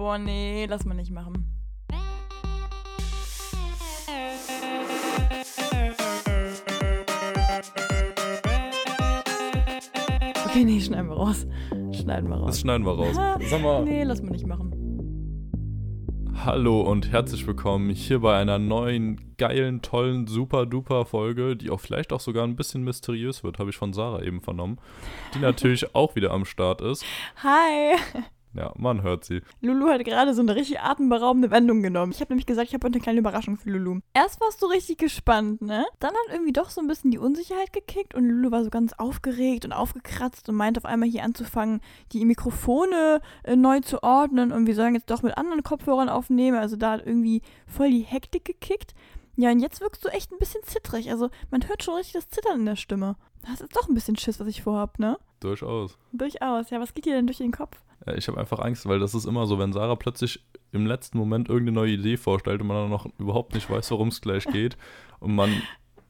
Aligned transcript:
Boah, 0.00 0.16
nee, 0.16 0.64
lass 0.64 0.86
mal 0.86 0.94
nicht 0.94 1.10
machen. 1.10 1.44
Okay, 10.46 10.64
nee, 10.64 10.80
schneiden 10.80 11.10
wir 11.10 11.16
raus. 11.16 11.46
Schneiden 11.92 12.30
wir 12.30 12.36
raus. 12.36 12.46
Das 12.46 12.60
schneiden 12.60 12.86
wir 12.86 12.92
raus. 12.92 13.14
Sag 13.50 13.60
mal, 13.60 13.84
Nee, 13.84 14.04
lass 14.04 14.22
mal 14.22 14.30
nicht 14.30 14.46
machen. 14.46 14.72
hallo 16.46 16.80
und 16.80 17.12
herzlich 17.12 17.46
willkommen 17.46 17.90
hier 17.90 18.20
bei 18.20 18.38
einer 18.38 18.58
neuen, 18.58 19.36
geilen, 19.36 19.82
tollen, 19.82 20.26
super 20.26 20.64
duper 20.64 21.04
Folge, 21.04 21.58
die 21.58 21.68
auch 21.68 21.80
vielleicht 21.80 22.14
auch 22.14 22.20
sogar 22.20 22.44
ein 22.44 22.56
bisschen 22.56 22.82
mysteriös 22.84 23.44
wird, 23.44 23.58
habe 23.58 23.68
ich 23.68 23.76
von 23.76 23.92
Sarah 23.92 24.22
eben 24.22 24.40
vernommen, 24.40 24.78
die 25.34 25.40
natürlich 25.40 25.94
auch 25.94 26.16
wieder 26.16 26.30
am 26.30 26.46
Start 26.46 26.80
ist. 26.80 27.04
Hi! 27.42 27.98
Ja, 28.52 28.72
man 28.76 29.02
hört 29.02 29.24
sie. 29.24 29.42
Lulu 29.60 29.88
hat 29.88 30.04
gerade 30.04 30.34
so 30.34 30.42
eine 30.42 30.56
richtig 30.56 30.80
atemberaubende 30.80 31.50
Wendung 31.50 31.82
genommen. 31.82 32.10
Ich 32.12 32.20
habe 32.20 32.32
nämlich 32.32 32.46
gesagt, 32.46 32.68
ich 32.68 32.74
habe 32.74 32.84
heute 32.84 32.96
eine 32.96 33.02
kleine 33.02 33.20
Überraschung 33.20 33.56
für 33.56 33.70
Lulu. 33.70 34.00
Erst 34.12 34.40
warst 34.40 34.60
du 34.60 34.66
richtig 34.66 34.98
gespannt, 34.98 35.62
ne? 35.62 35.86
Dann 36.00 36.10
hat 36.10 36.32
irgendwie 36.34 36.52
doch 36.52 36.70
so 36.70 36.80
ein 36.80 36.88
bisschen 36.88 37.12
die 37.12 37.18
Unsicherheit 37.18 37.72
gekickt 37.72 38.14
und 38.14 38.24
Lulu 38.24 38.50
war 38.50 38.64
so 38.64 38.70
ganz 38.70 38.92
aufgeregt 38.94 39.64
und 39.64 39.72
aufgekratzt 39.72 40.48
und 40.48 40.56
meinte 40.56 40.80
auf 40.80 40.84
einmal 40.84 41.08
hier 41.08 41.22
anzufangen, 41.22 41.80
die 42.12 42.24
Mikrofone 42.24 43.20
äh, 43.44 43.54
neu 43.54 43.80
zu 43.80 44.02
ordnen 44.02 44.50
und 44.50 44.66
wir 44.66 44.74
sollen 44.74 44.94
jetzt 44.94 45.10
doch 45.10 45.22
mit 45.22 45.38
anderen 45.38 45.62
Kopfhörern 45.62 46.08
aufnehmen. 46.08 46.58
Also 46.58 46.74
da 46.74 46.92
hat 46.92 47.06
irgendwie 47.06 47.42
voll 47.66 47.90
die 47.90 48.00
Hektik 48.00 48.44
gekickt. 48.44 48.94
Ja, 49.36 49.52
und 49.52 49.60
jetzt 49.60 49.80
wirkst 49.80 50.04
du 50.04 50.08
echt 50.08 50.32
ein 50.32 50.38
bisschen 50.38 50.62
zittrig. 50.64 51.10
Also 51.10 51.30
man 51.50 51.66
hört 51.68 51.84
schon 51.84 51.94
richtig 51.94 52.14
das 52.14 52.28
Zittern 52.28 52.60
in 52.60 52.66
der 52.66 52.76
Stimme. 52.76 53.16
Das 53.48 53.60
ist 53.60 53.74
doch 53.74 53.88
ein 53.88 53.94
bisschen 53.94 54.16
Schiss, 54.16 54.40
was 54.40 54.48
ich 54.48 54.62
vorhab, 54.62 54.98
ne? 54.98 55.18
Durchaus. 55.38 55.96
Durchaus. 56.12 56.70
Ja, 56.70 56.80
was 56.80 56.92
geht 56.92 57.06
dir 57.06 57.14
denn 57.14 57.26
durch 57.26 57.38
den 57.38 57.52
Kopf? 57.52 57.80
Ja, 58.06 58.14
Ich 58.14 58.28
habe 58.28 58.38
einfach 58.38 58.58
Angst, 58.60 58.86
weil 58.86 58.98
das 58.98 59.14
ist 59.14 59.24
immer 59.26 59.46
so, 59.46 59.58
wenn 59.58 59.72
Sarah 59.72 59.96
plötzlich 59.96 60.42
im 60.72 60.86
letzten 60.86 61.18
Moment 61.18 61.48
irgendeine 61.48 61.74
neue 61.74 61.92
Idee 61.92 62.16
vorstellt 62.16 62.60
und 62.60 62.68
man 62.68 62.76
dann 62.76 62.90
noch 62.90 63.06
überhaupt 63.18 63.54
nicht 63.54 63.68
weiß, 63.68 63.90
worum 63.90 64.08
es 64.08 64.20
gleich 64.20 64.44
geht 64.46 64.76
und 65.20 65.34
man 65.34 65.50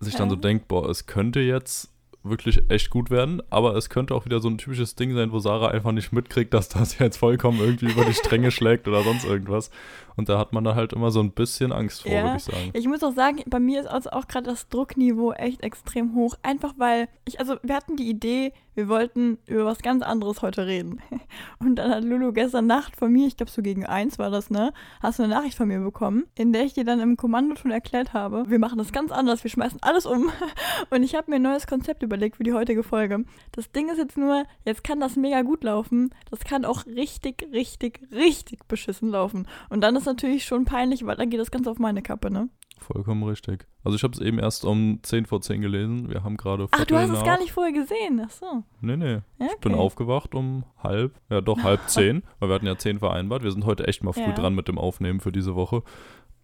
sich 0.01 0.15
dann 0.15 0.31
so 0.31 0.37
denkt, 0.37 0.69
boah, 0.69 0.89
es 0.89 1.07
könnte 1.07 1.41
jetzt 1.41 1.91
wirklich 2.23 2.71
echt 2.71 2.91
gut 2.91 3.09
werden, 3.11 3.43
aber 3.49 3.75
es 3.77 3.89
könnte 3.89 4.15
auch 4.15 4.27
wieder 4.27 4.41
so 4.41 4.49
ein 4.51 4.59
typisches 4.59 4.95
Ding 4.95 5.15
sein, 5.15 5.33
wo 5.33 5.39
Sarah 5.39 5.69
einfach 5.69 5.93
nicht 5.93 6.13
mitkriegt, 6.13 6.53
dass 6.53 6.69
das 6.69 6.99
jetzt 6.99 7.17
vollkommen 7.17 7.61
irgendwie 7.61 7.91
über 7.91 8.05
die 8.05 8.13
Stränge 8.13 8.51
schlägt 8.51 8.87
oder 8.89 9.03
sonst 9.03 9.25
irgendwas. 9.25 9.71
Und 10.17 10.29
da 10.29 10.39
hat 10.39 10.53
man 10.53 10.63
da 10.63 10.75
halt 10.75 10.93
immer 10.93 11.11
so 11.11 11.21
ein 11.21 11.31
bisschen 11.33 11.73
Angst 11.73 12.03
vor, 12.03 12.13
Ja. 12.13 12.25
würde 12.25 12.37
ich 12.37 12.45
sagen. 12.45 12.71
Ich 12.75 12.87
muss 12.87 13.03
auch 13.03 13.15
sagen, 13.15 13.43
bei 13.47 13.59
mir 13.59 13.81
ist 13.81 13.87
also 13.87 14.11
auch 14.11 14.29
gerade 14.29 14.51
das 14.51 14.69
Druckniveau 14.69 15.33
echt 15.33 15.63
extrem 15.63 16.15
hoch. 16.15 16.35
Einfach 16.43 16.75
weil 16.77 17.09
ich, 17.25 17.41
also 17.41 17.57
wir 17.63 17.75
hatten 17.75 17.97
die 17.97 18.11
Idee, 18.11 18.53
wir 18.75 18.89
wollten 18.89 19.39
über 19.47 19.65
was 19.65 19.83
ganz 19.83 20.03
anderes 20.03 20.43
heute 20.43 20.67
reden. 20.67 21.01
Und 21.59 21.77
dann 21.77 21.91
hat 21.91 22.05
Lulu 22.05 22.33
gestern 22.33 22.67
Nacht 22.67 22.97
von 22.97 23.13
mir, 23.13 23.27
ich 23.27 23.37
glaube 23.37 23.51
so 23.51 23.63
gegen 23.63 23.87
eins 23.87 24.19
war 24.19 24.31
das, 24.31 24.51
ne, 24.51 24.73
hast 25.01 25.19
du 25.19 25.25
eine 25.25 25.35
Nachricht 25.35 25.57
von 25.57 25.69
mir 25.69 25.81
bekommen, 25.81 26.25
in 26.35 26.53
der 26.53 26.65
ich 26.65 26.75
dir 26.75 26.85
dann 26.85 27.01
im 27.01 27.17
Kommando 27.17 27.57
schon 27.57 27.71
erklärt 27.71 28.13
habe, 28.13 28.49
wir 28.49 28.59
machen 28.59 28.79
das 28.79 28.93
ganz 28.93 29.13
anders, 29.13 29.45
wir 29.45 29.51
schmeißen 29.51 29.83
alles 29.83 30.07
um. 30.07 30.31
Und 30.91 31.03
ich 31.03 31.15
habe 31.15 31.31
mir 31.31 31.37
ein 31.37 31.43
neues 31.43 31.67
Konzept 31.67 32.03
überlegt 32.03 32.37
für 32.37 32.45
die 32.45 32.53
heutige 32.53 32.83
Folge. 32.83 33.25
Das 33.53 33.71
Ding 33.73 33.89
ist 33.89 33.99
jetzt 33.99 34.17
nur, 34.17 34.45
jetzt 34.65 34.85
kann 34.85 35.01
das 35.01 35.17
mega 35.17 35.43
gut 35.43 35.65
laufen. 35.65 36.15
Das 36.31 36.41
kann 36.41 36.65
auch 36.65 36.87
richtig, 36.87 37.49
richtig, 37.53 38.01
richtig 38.13 38.67
beschissen 38.69 39.11
laufen. 39.11 39.47
Und 39.69 39.81
dann 39.83 39.97
ist 39.97 40.07
natürlich 40.07 40.45
schon 40.45 40.65
peinlich, 40.65 41.05
weil 41.05 41.17
dann 41.17 41.31
geht 41.31 41.41
das 41.41 41.51
Ganze 41.51 41.71
auf 41.71 41.79
meine 41.79 42.03
Kappe, 42.03 42.31
ne? 42.31 42.49
Vollkommen 42.81 43.23
richtig. 43.25 43.67
Also 43.85 43.97
ich 43.97 44.03
habe 44.03 44.15
es 44.15 44.21
eben 44.21 44.39
erst 44.39 44.65
um 44.65 44.99
10 45.03 45.27
vor 45.27 45.41
10 45.41 45.61
gelesen. 45.61 46.09
Wir 46.11 46.25
haben 46.25 46.37
gerade 46.37 46.67
Ach, 46.71 46.85
du 46.85 46.97
hast 46.97 47.11
es 47.11 47.23
gar 47.23 47.39
nicht 47.39 47.53
vorher 47.53 47.73
gesehen. 47.73 48.21
Ach 48.25 48.31
so. 48.31 48.65
Nee, 48.81 48.97
nee. 48.97 49.19
Ja, 49.39 49.47
Ich 49.53 49.59
bin 49.61 49.73
okay. 49.75 49.81
aufgewacht 49.81 50.35
um 50.35 50.65
halb, 50.83 51.15
ja 51.31 51.41
doch 51.41 51.63
halb 51.63 51.81
zehn, 51.89 52.23
weil 52.39 52.49
wir 52.49 52.55
hatten 52.55 52.67
ja 52.67 52.77
zehn 52.77 52.99
vereinbart. 52.99 53.43
Wir 53.43 53.53
sind 53.53 53.65
heute 53.67 53.87
echt 53.87 54.03
mal 54.03 54.13
früh 54.13 54.23
Ja. 54.23 54.33
dran 54.33 54.55
mit 54.55 54.67
dem 54.69 54.79
Aufnehmen 54.79 55.21
für 55.21 55.33
diese 55.33 55.55
Woche. 55.55 55.83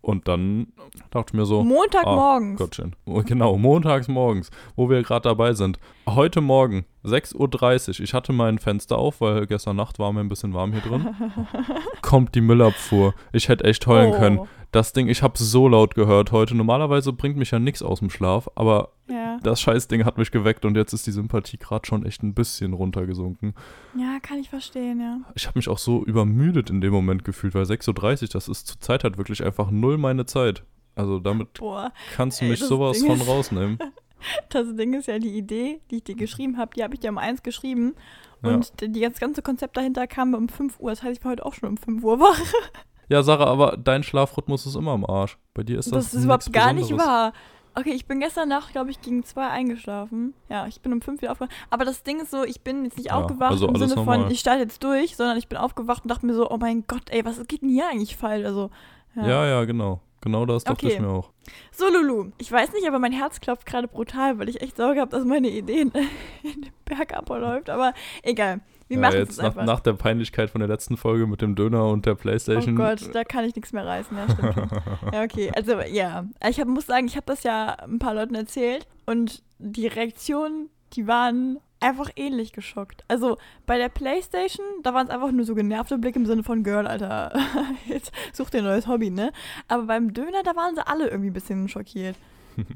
Und 0.06 0.28
dann 0.28 0.68
dachte 1.10 1.30
ich 1.30 1.34
mir 1.34 1.46
so, 1.46 1.64
Montagmorgens. 1.64 2.60
Gottchen. 2.60 2.94
Oh, 3.06 3.22
Genau, 3.26 3.56
montags 3.58 4.06
morgens, 4.06 4.52
wo 4.76 4.88
wir 4.88 5.02
gerade 5.02 5.28
dabei 5.28 5.52
sind. 5.52 5.80
Heute 6.08 6.40
Morgen, 6.40 6.84
6.30 7.04 7.88
Uhr, 7.98 8.04
ich 8.04 8.14
hatte 8.14 8.32
mein 8.32 8.60
Fenster 8.60 8.98
auf, 8.98 9.20
weil 9.20 9.48
gestern 9.48 9.74
Nacht 9.74 9.98
war 9.98 10.12
mir 10.12 10.20
ein 10.20 10.28
bisschen 10.28 10.54
warm 10.54 10.70
hier 10.70 10.80
drin. 10.82 11.08
Kommt 12.02 12.36
die 12.36 12.40
Müllabfuhr. 12.40 13.14
Ich 13.32 13.48
hätte 13.48 13.64
echt 13.64 13.84
heulen 13.88 14.12
Oh. 14.14 14.18
können. 14.18 14.40
Das 14.70 14.92
Ding, 14.92 15.08
ich 15.08 15.24
habe 15.24 15.36
so 15.38 15.66
laut 15.66 15.96
gehört 15.96 16.30
heute. 16.30 16.56
Normalerweise 16.56 17.12
bringt 17.12 17.36
mich 17.36 17.50
ja 17.50 17.58
nichts 17.58 17.82
aus 17.82 17.98
dem 17.98 18.10
Schlaf, 18.10 18.48
aber 18.54 18.90
Ja. 19.08 19.38
das 19.42 19.60
Scheißding 19.60 20.04
hat 20.04 20.18
mich 20.18 20.30
geweckt 20.32 20.64
und 20.64 20.76
jetzt 20.76 20.92
ist 20.92 21.06
die 21.06 21.12
Sympathie 21.12 21.58
gerade 21.58 21.86
schon 21.86 22.04
echt 22.04 22.22
ein 22.22 22.34
bisschen 22.34 22.72
runtergesunken. 22.72 23.54
ja, 23.96 24.18
kann 24.20 24.38
ich 24.38 24.50
verstehen, 24.50 25.00
ja. 25.00 25.18
Ich 25.34 25.46
habe 25.46 25.58
mich 25.58 25.68
auch 25.68 25.78
so 25.78 26.04
übermüdet 26.04 26.70
in 26.70 26.80
dem 26.80 26.92
Moment 26.92 27.24
gefühlt, 27.24 27.54
weil 27.54 27.64
6.30 27.64 28.22
Uhr, 28.22 28.28
das 28.32 28.48
ist 28.48 28.66
zur 28.66 28.80
Zeit 28.80 29.04
halt 29.04 29.16
wirklich 29.18 29.44
einfach 29.44 29.70
null 29.70 29.96
meine 29.98 30.26
Zeit. 30.26 30.64
Also 30.96 31.20
damit 31.20 31.54
Boah, 31.54 31.92
kannst 32.16 32.40
du 32.40 32.46
mich 32.46 32.58
sowas 32.60 32.98
Ding 32.98 33.06
von 33.16 33.20
rausnehmen. 33.26 33.78
das 34.48 34.74
Ding 34.74 34.94
ist 34.94 35.06
ja 35.06 35.18
die 35.18 35.36
Idee, 35.36 35.80
die 35.90 35.96
ich 35.96 36.04
dir 36.04 36.14
geschrieben 36.16 36.56
habe, 36.56 36.72
die 36.74 36.82
habe 36.82 36.94
ich 36.94 37.00
dir 37.00 37.10
um 37.10 37.18
eins 37.18 37.42
geschrieben. 37.42 37.94
Ja. 38.42 38.54
Und 38.54 38.80
die- 38.80 38.90
die- 38.90 39.00
das 39.02 39.20
ganze 39.20 39.42
Konzept 39.42 39.76
dahinter 39.76 40.06
kam 40.06 40.34
um 40.34 40.48
5 40.48 40.80
Uhr. 40.80 40.90
Das 40.90 41.02
heißt, 41.02 41.18
ich 41.18 41.24
war 41.24 41.32
heute 41.32 41.44
auch 41.46 41.54
schon 41.54 41.68
um 41.68 41.76
5 41.76 42.02
Uhr 42.02 42.18
wach. 42.20 42.40
Ja, 43.08 43.22
Sarah, 43.22 43.46
aber 43.46 43.76
dein 43.76 44.02
Schlafrhythmus 44.02 44.66
ist 44.66 44.74
immer 44.74 44.90
am 44.92 45.04
Arsch. 45.04 45.38
Bei 45.54 45.62
dir 45.62 45.78
ist 45.78 45.92
das 45.92 46.06
Das, 46.06 46.14
ist 46.14 46.24
überhaupt 46.24 46.52
gar 46.52 46.72
nicht 46.72 46.88
Besonderes. 46.88 47.06
wahr. 47.08 47.32
Okay, 47.78 47.92
ich 47.92 48.06
bin 48.06 48.20
gestern 48.20 48.48
Nacht, 48.48 48.72
glaube 48.72 48.90
ich, 48.90 49.02
gegen 49.02 49.22
zwei 49.22 49.48
eingeschlafen. 49.48 50.32
Ja, 50.48 50.66
ich 50.66 50.80
bin 50.80 50.94
um 50.94 51.02
fünf 51.02 51.20
wieder 51.20 51.32
aufgewacht. 51.32 51.52
Aber 51.68 51.84
das 51.84 52.02
Ding 52.02 52.20
ist 52.20 52.30
so, 52.30 52.42
ich 52.42 52.62
bin 52.62 52.84
jetzt 52.84 52.96
nicht 52.96 53.08
Ja, 53.10 53.16
aufgewacht 53.16 53.50
also 53.52 53.68
im 53.68 53.76
Sinne 53.76 53.94
von, 53.94 54.06
normal. 54.06 54.32
ich 54.32 54.40
starte 54.40 54.60
jetzt 54.62 54.82
durch, 54.82 55.14
sondern 55.14 55.36
ich 55.36 55.46
bin 55.48 55.58
aufgewacht 55.58 56.02
und 56.04 56.10
dachte 56.10 56.24
mir 56.24 56.32
so, 56.34 56.50
oh 56.50 56.56
mein 56.58 56.84
Gott, 56.86 57.10
ey, 57.10 57.22
was 57.24 57.38
geht 57.46 57.60
denn 57.60 57.68
hier 57.68 57.86
eigentlich 57.90 58.16
falsch? 58.16 58.46
Also, 58.46 58.70
Ja. 59.14 59.46
ja, 59.46 59.64
genau. 59.66 60.00
Genau 60.22 60.46
das 60.46 60.64
dachte 60.64 60.86
Okay. 60.86 60.94
ich 60.94 61.00
mir 61.00 61.08
auch. 61.10 61.30
So, 61.70 61.88
Lulu, 61.88 62.30
ich 62.38 62.50
weiß 62.50 62.72
nicht, 62.72 62.88
aber 62.88 62.98
mein 62.98 63.12
Herz 63.12 63.40
klopft 63.40 63.66
gerade 63.66 63.86
brutal, 63.86 64.38
weil 64.38 64.48
ich 64.48 64.60
echt 64.62 64.76
Sorge 64.78 65.00
habe, 65.00 65.10
dass 65.10 65.24
meine 65.26 65.48
Idee 65.50 65.82
in, 65.82 65.92
in 66.42 66.62
den 66.62 66.72
Berg 66.86 67.14
abläuft. 67.14 67.68
Aber 67.70 67.92
egal, 68.22 68.60
wir 68.88 68.98
ja, 69.00 69.08
es 69.08 69.14
jetzt 69.14 69.42
nach, 69.42 69.54
nach 69.56 69.80
der 69.80 69.94
Peinlichkeit 69.94 70.50
von 70.50 70.60
der 70.60 70.68
letzten 70.68 70.96
Folge 70.96 71.26
mit 71.26 71.42
dem 71.42 71.54
Döner 71.54 71.88
und 71.88 72.06
der 72.06 72.12
oh 72.12 72.16
Playstation. 72.16 72.76
Gott, 72.76 73.14
da 73.14 73.24
kann 73.24 73.44
ich 73.44 73.54
nichts 73.56 73.72
mehr 73.72 73.84
reißen. 73.84 74.16
Ja, 74.16 74.28
stimmt 74.32 74.54
schon. 74.54 74.68
Ja, 75.12 75.22
okay. 75.22 75.50
Also, 75.54 75.80
ja. 75.80 76.24
Ich 76.48 76.60
hab, 76.60 76.68
muss 76.68 76.86
sagen, 76.86 77.06
ich 77.06 77.16
habe 77.16 77.26
das 77.26 77.42
ja 77.42 77.74
ein 77.80 77.98
paar 77.98 78.14
Leuten 78.14 78.34
erzählt 78.34 78.86
und 79.06 79.42
die 79.58 79.86
Reaktionen, 79.86 80.68
die 80.92 81.06
waren 81.06 81.58
einfach 81.80 82.10
ähnlich 82.16 82.52
geschockt. 82.52 83.04
Also, 83.08 83.36
bei 83.66 83.76
der 83.78 83.88
Playstation, 83.88 84.64
da 84.82 84.94
waren 84.94 85.06
es 85.08 85.12
einfach 85.12 85.30
nur 85.30 85.44
so 85.44 85.54
genervte 85.54 85.98
Blicke 85.98 86.18
im 86.18 86.26
Sinne 86.26 86.42
von, 86.42 86.62
Girl, 86.64 86.86
Alter, 86.86 87.32
jetzt 87.86 88.12
such 88.32 88.50
dir 88.50 88.58
ein 88.58 88.64
neues 88.64 88.86
Hobby, 88.86 89.10
ne? 89.10 89.32
Aber 89.68 89.84
beim 89.84 90.14
Döner, 90.14 90.42
da 90.42 90.56
waren 90.56 90.74
sie 90.74 90.86
alle 90.86 91.08
irgendwie 91.08 91.30
ein 91.30 91.34
bisschen 91.34 91.68
schockiert. 91.68 92.16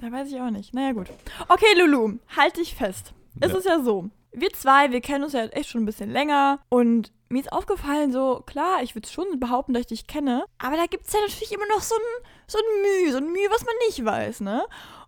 Da 0.00 0.12
weiß 0.12 0.28
ich 0.30 0.40
auch 0.40 0.50
nicht. 0.50 0.74
Naja, 0.74 0.92
gut. 0.92 1.08
Okay, 1.48 1.66
Lulu, 1.76 2.18
halt 2.36 2.56
dich 2.56 2.74
fest. 2.74 3.12
Es 3.40 3.50
Ja. 3.50 3.58
ist 3.58 3.66
ja 3.66 3.80
so. 3.82 4.10
Wir 4.32 4.52
zwei, 4.52 4.92
wir 4.92 5.00
kennen 5.00 5.24
uns 5.24 5.32
ja 5.32 5.46
echt 5.46 5.70
schon 5.70 5.82
ein 5.82 5.86
bisschen 5.86 6.10
länger 6.10 6.60
und 6.68 7.12
mir 7.28 7.40
ist 7.40 7.52
aufgefallen, 7.52 8.12
so, 8.12 8.42
klar, 8.46 8.82
ich 8.82 8.94
würde 8.94 9.08
schon 9.08 9.40
behaupten, 9.40 9.72
dass 9.74 9.82
ich 9.82 9.86
dich 9.86 10.06
kenne, 10.06 10.44
aber 10.58 10.76
da 10.76 10.86
gibt 10.86 11.06
es 11.06 11.12
ja 11.12 11.20
natürlich 11.20 11.52
immer 11.52 11.66
noch 11.68 11.80
so 11.80 11.94
ein, 11.94 12.24
so 12.46 12.58
ein 12.58 12.82
Mühe, 12.82 13.12
so 13.12 13.18
ein 13.18 13.32
Mühe, 13.32 13.50
was 13.50 13.64
man 13.64 13.74
nicht 13.86 14.04
weiß, 14.04 14.40
ne? 14.40 14.64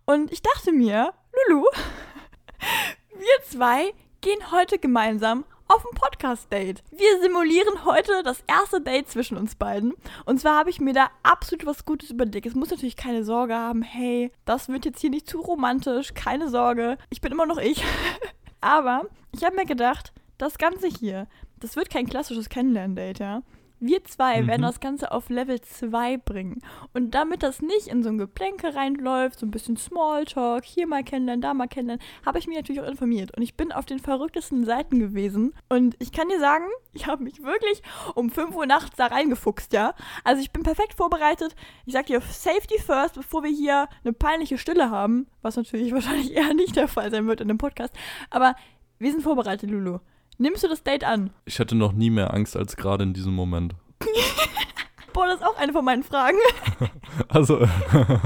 Und 0.06 0.32
ich 0.32 0.42
dachte 0.42 0.72
mir, 0.72 1.12
Lulu, 1.48 1.64
wir 3.18 3.44
zwei 3.48 3.94
gehen 4.20 4.50
heute 4.50 4.78
gemeinsam 4.78 5.44
auf 5.68 5.84
ein 5.86 5.94
Podcast-Date. 5.94 6.82
Wir 6.90 7.20
simulieren 7.20 7.84
heute 7.84 8.24
das 8.24 8.42
erste 8.48 8.80
Date 8.80 9.08
zwischen 9.08 9.36
uns 9.36 9.54
beiden. 9.54 9.94
Und 10.24 10.40
zwar 10.40 10.56
habe 10.56 10.70
ich 10.70 10.80
mir 10.80 10.92
da 10.92 11.10
absolut 11.22 11.64
was 11.64 11.84
Gutes 11.84 12.10
überlegt. 12.10 12.46
Es 12.46 12.56
muss 12.56 12.70
natürlich 12.70 12.96
keine 12.96 13.22
Sorge 13.22 13.54
haben, 13.54 13.82
hey, 13.82 14.32
das 14.44 14.68
wird 14.68 14.84
jetzt 14.84 15.00
hier 15.00 15.10
nicht 15.10 15.28
zu 15.28 15.40
romantisch, 15.40 16.12
keine 16.14 16.48
Sorge. 16.48 16.98
Ich 17.08 17.20
bin 17.20 17.30
immer 17.30 17.46
noch 17.46 17.58
ich. 17.58 17.84
Aber 18.60 19.06
ich 19.32 19.44
habe 19.44 19.56
mir 19.56 19.66
gedacht, 19.66 20.12
das 20.38 20.58
Ganze 20.58 20.88
hier, 20.88 21.26
das 21.58 21.76
wird 21.76 21.90
kein 21.90 22.06
klassisches 22.06 22.48
Kennenlern-Date, 22.48 23.18
ja. 23.20 23.42
Wir 23.80 24.04
zwei 24.04 24.42
Mhm. 24.42 24.46
werden 24.46 24.62
das 24.62 24.80
Ganze 24.80 25.10
auf 25.10 25.30
Level 25.30 25.60
2 25.60 26.18
bringen. 26.18 26.60
Und 26.92 27.14
damit 27.14 27.42
das 27.42 27.62
nicht 27.62 27.86
in 27.88 28.02
so 28.02 28.10
ein 28.10 28.18
Geplänke 28.18 28.74
reinläuft, 28.74 29.38
so 29.38 29.46
ein 29.46 29.50
bisschen 29.50 29.76
Smalltalk, 29.76 30.64
hier 30.64 30.86
mal 30.86 31.02
kennenlernen, 31.02 31.40
da 31.40 31.54
mal 31.54 31.66
kennenlernen, 31.66 32.04
habe 32.26 32.38
ich 32.38 32.46
mich 32.46 32.56
natürlich 32.56 32.82
auch 32.82 32.88
informiert. 32.88 33.34
Und 33.36 33.42
ich 33.42 33.54
bin 33.56 33.72
auf 33.72 33.86
den 33.86 33.98
verrücktesten 33.98 34.64
Seiten 34.64 34.98
gewesen. 34.98 35.54
Und 35.70 35.96
ich 35.98 36.12
kann 36.12 36.28
dir 36.28 36.38
sagen, 36.38 36.66
ich 36.92 37.06
habe 37.06 37.24
mich 37.24 37.42
wirklich 37.42 37.82
um 38.14 38.30
5 38.30 38.54
Uhr 38.54 38.66
nachts 38.66 38.96
da 38.96 39.06
reingefuchst, 39.06 39.72
ja. 39.72 39.94
Also 40.24 40.42
ich 40.42 40.50
bin 40.52 40.62
perfekt 40.62 40.94
vorbereitet. 40.94 41.54
Ich 41.86 41.94
sag 41.94 42.06
dir, 42.06 42.20
Safety 42.20 42.78
first, 42.78 43.14
bevor 43.14 43.42
wir 43.42 43.50
hier 43.50 43.88
eine 44.04 44.12
peinliche 44.12 44.58
Stille 44.58 44.90
haben. 44.90 45.26
Was 45.42 45.56
natürlich 45.56 45.92
wahrscheinlich 45.94 46.34
eher 46.34 46.52
nicht 46.54 46.76
der 46.76 46.88
Fall 46.88 47.10
sein 47.10 47.26
wird 47.26 47.40
in 47.40 47.48
dem 47.48 47.58
Podcast. 47.58 47.94
Aber 48.28 48.54
wir 48.98 49.10
sind 49.10 49.22
vorbereitet, 49.22 49.70
Lulu. 49.70 50.00
Nimmst 50.40 50.64
du 50.64 50.68
das 50.68 50.82
Date 50.82 51.04
an? 51.04 51.28
Ich 51.44 51.60
hatte 51.60 51.74
noch 51.74 51.92
nie 51.92 52.08
mehr 52.08 52.32
Angst 52.32 52.56
als 52.56 52.74
gerade 52.74 53.04
in 53.04 53.12
diesem 53.12 53.34
Moment. 53.34 53.74
Boah, 55.12 55.26
das 55.26 55.40
ist 55.40 55.46
auch 55.46 55.58
eine 55.58 55.72
von 55.72 55.84
meinen 55.84 56.02
Fragen. 56.02 56.38
Also, 57.28 57.66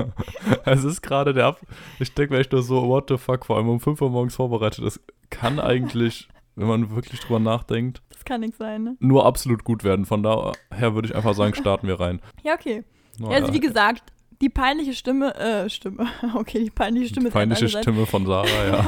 es 0.67 0.85
ist 0.85 1.03
gerade 1.03 1.33
der 1.33 1.47
Ab. 1.47 1.61
Ich 1.99 2.15
denke 2.15 2.35
mir 2.35 2.41
echt 2.41 2.53
nur 2.53 2.63
so, 2.63 2.87
what 2.87 3.09
the 3.09 3.17
fuck, 3.17 3.47
vor 3.47 3.57
allem 3.57 3.69
um 3.69 3.81
5 3.81 4.01
Uhr 4.01 4.11
morgens 4.11 4.37
vorbereitet. 4.37 4.85
Das 4.85 5.01
kann 5.31 5.59
eigentlich 5.59 6.29
wenn 6.57 6.69
man 6.69 6.95
wirklich 6.95 7.19
drüber 7.21 7.41
nachdenkt. 7.41 8.01
Das 8.11 8.25
kann 8.25 8.43
nicht 8.43 8.57
sein, 8.57 8.85
ne? 8.85 8.97
Nur 9.01 9.27
absolut 9.27 9.65
gut 9.65 9.83
werden. 9.83 10.05
Von 10.05 10.23
daher 10.23 10.95
würde 10.95 11.09
ich 11.09 11.17
einfach 11.17 11.35
sagen, 11.35 11.55
starten 11.55 11.89
wir 11.89 11.99
rein. 11.99 12.21
Ja, 12.45 12.55
okay. 12.55 12.85
Ja, 13.19 13.29
also 13.31 13.53
wie 13.53 13.59
gesagt, 13.59 14.13
die 14.45 14.51
peinliche 14.51 14.93
Stimme, 14.93 15.35
äh, 15.37 15.71
Stimme, 15.71 16.07
okay, 16.35 16.63
die 16.63 16.71
peinliche 16.71 17.09
Stimme 17.09 17.31
die 17.31 17.33
peinliche 17.33 17.67
Stimme 17.71 18.05
von 18.05 18.27
Sarah, 18.27 18.47
ja. 18.47 18.85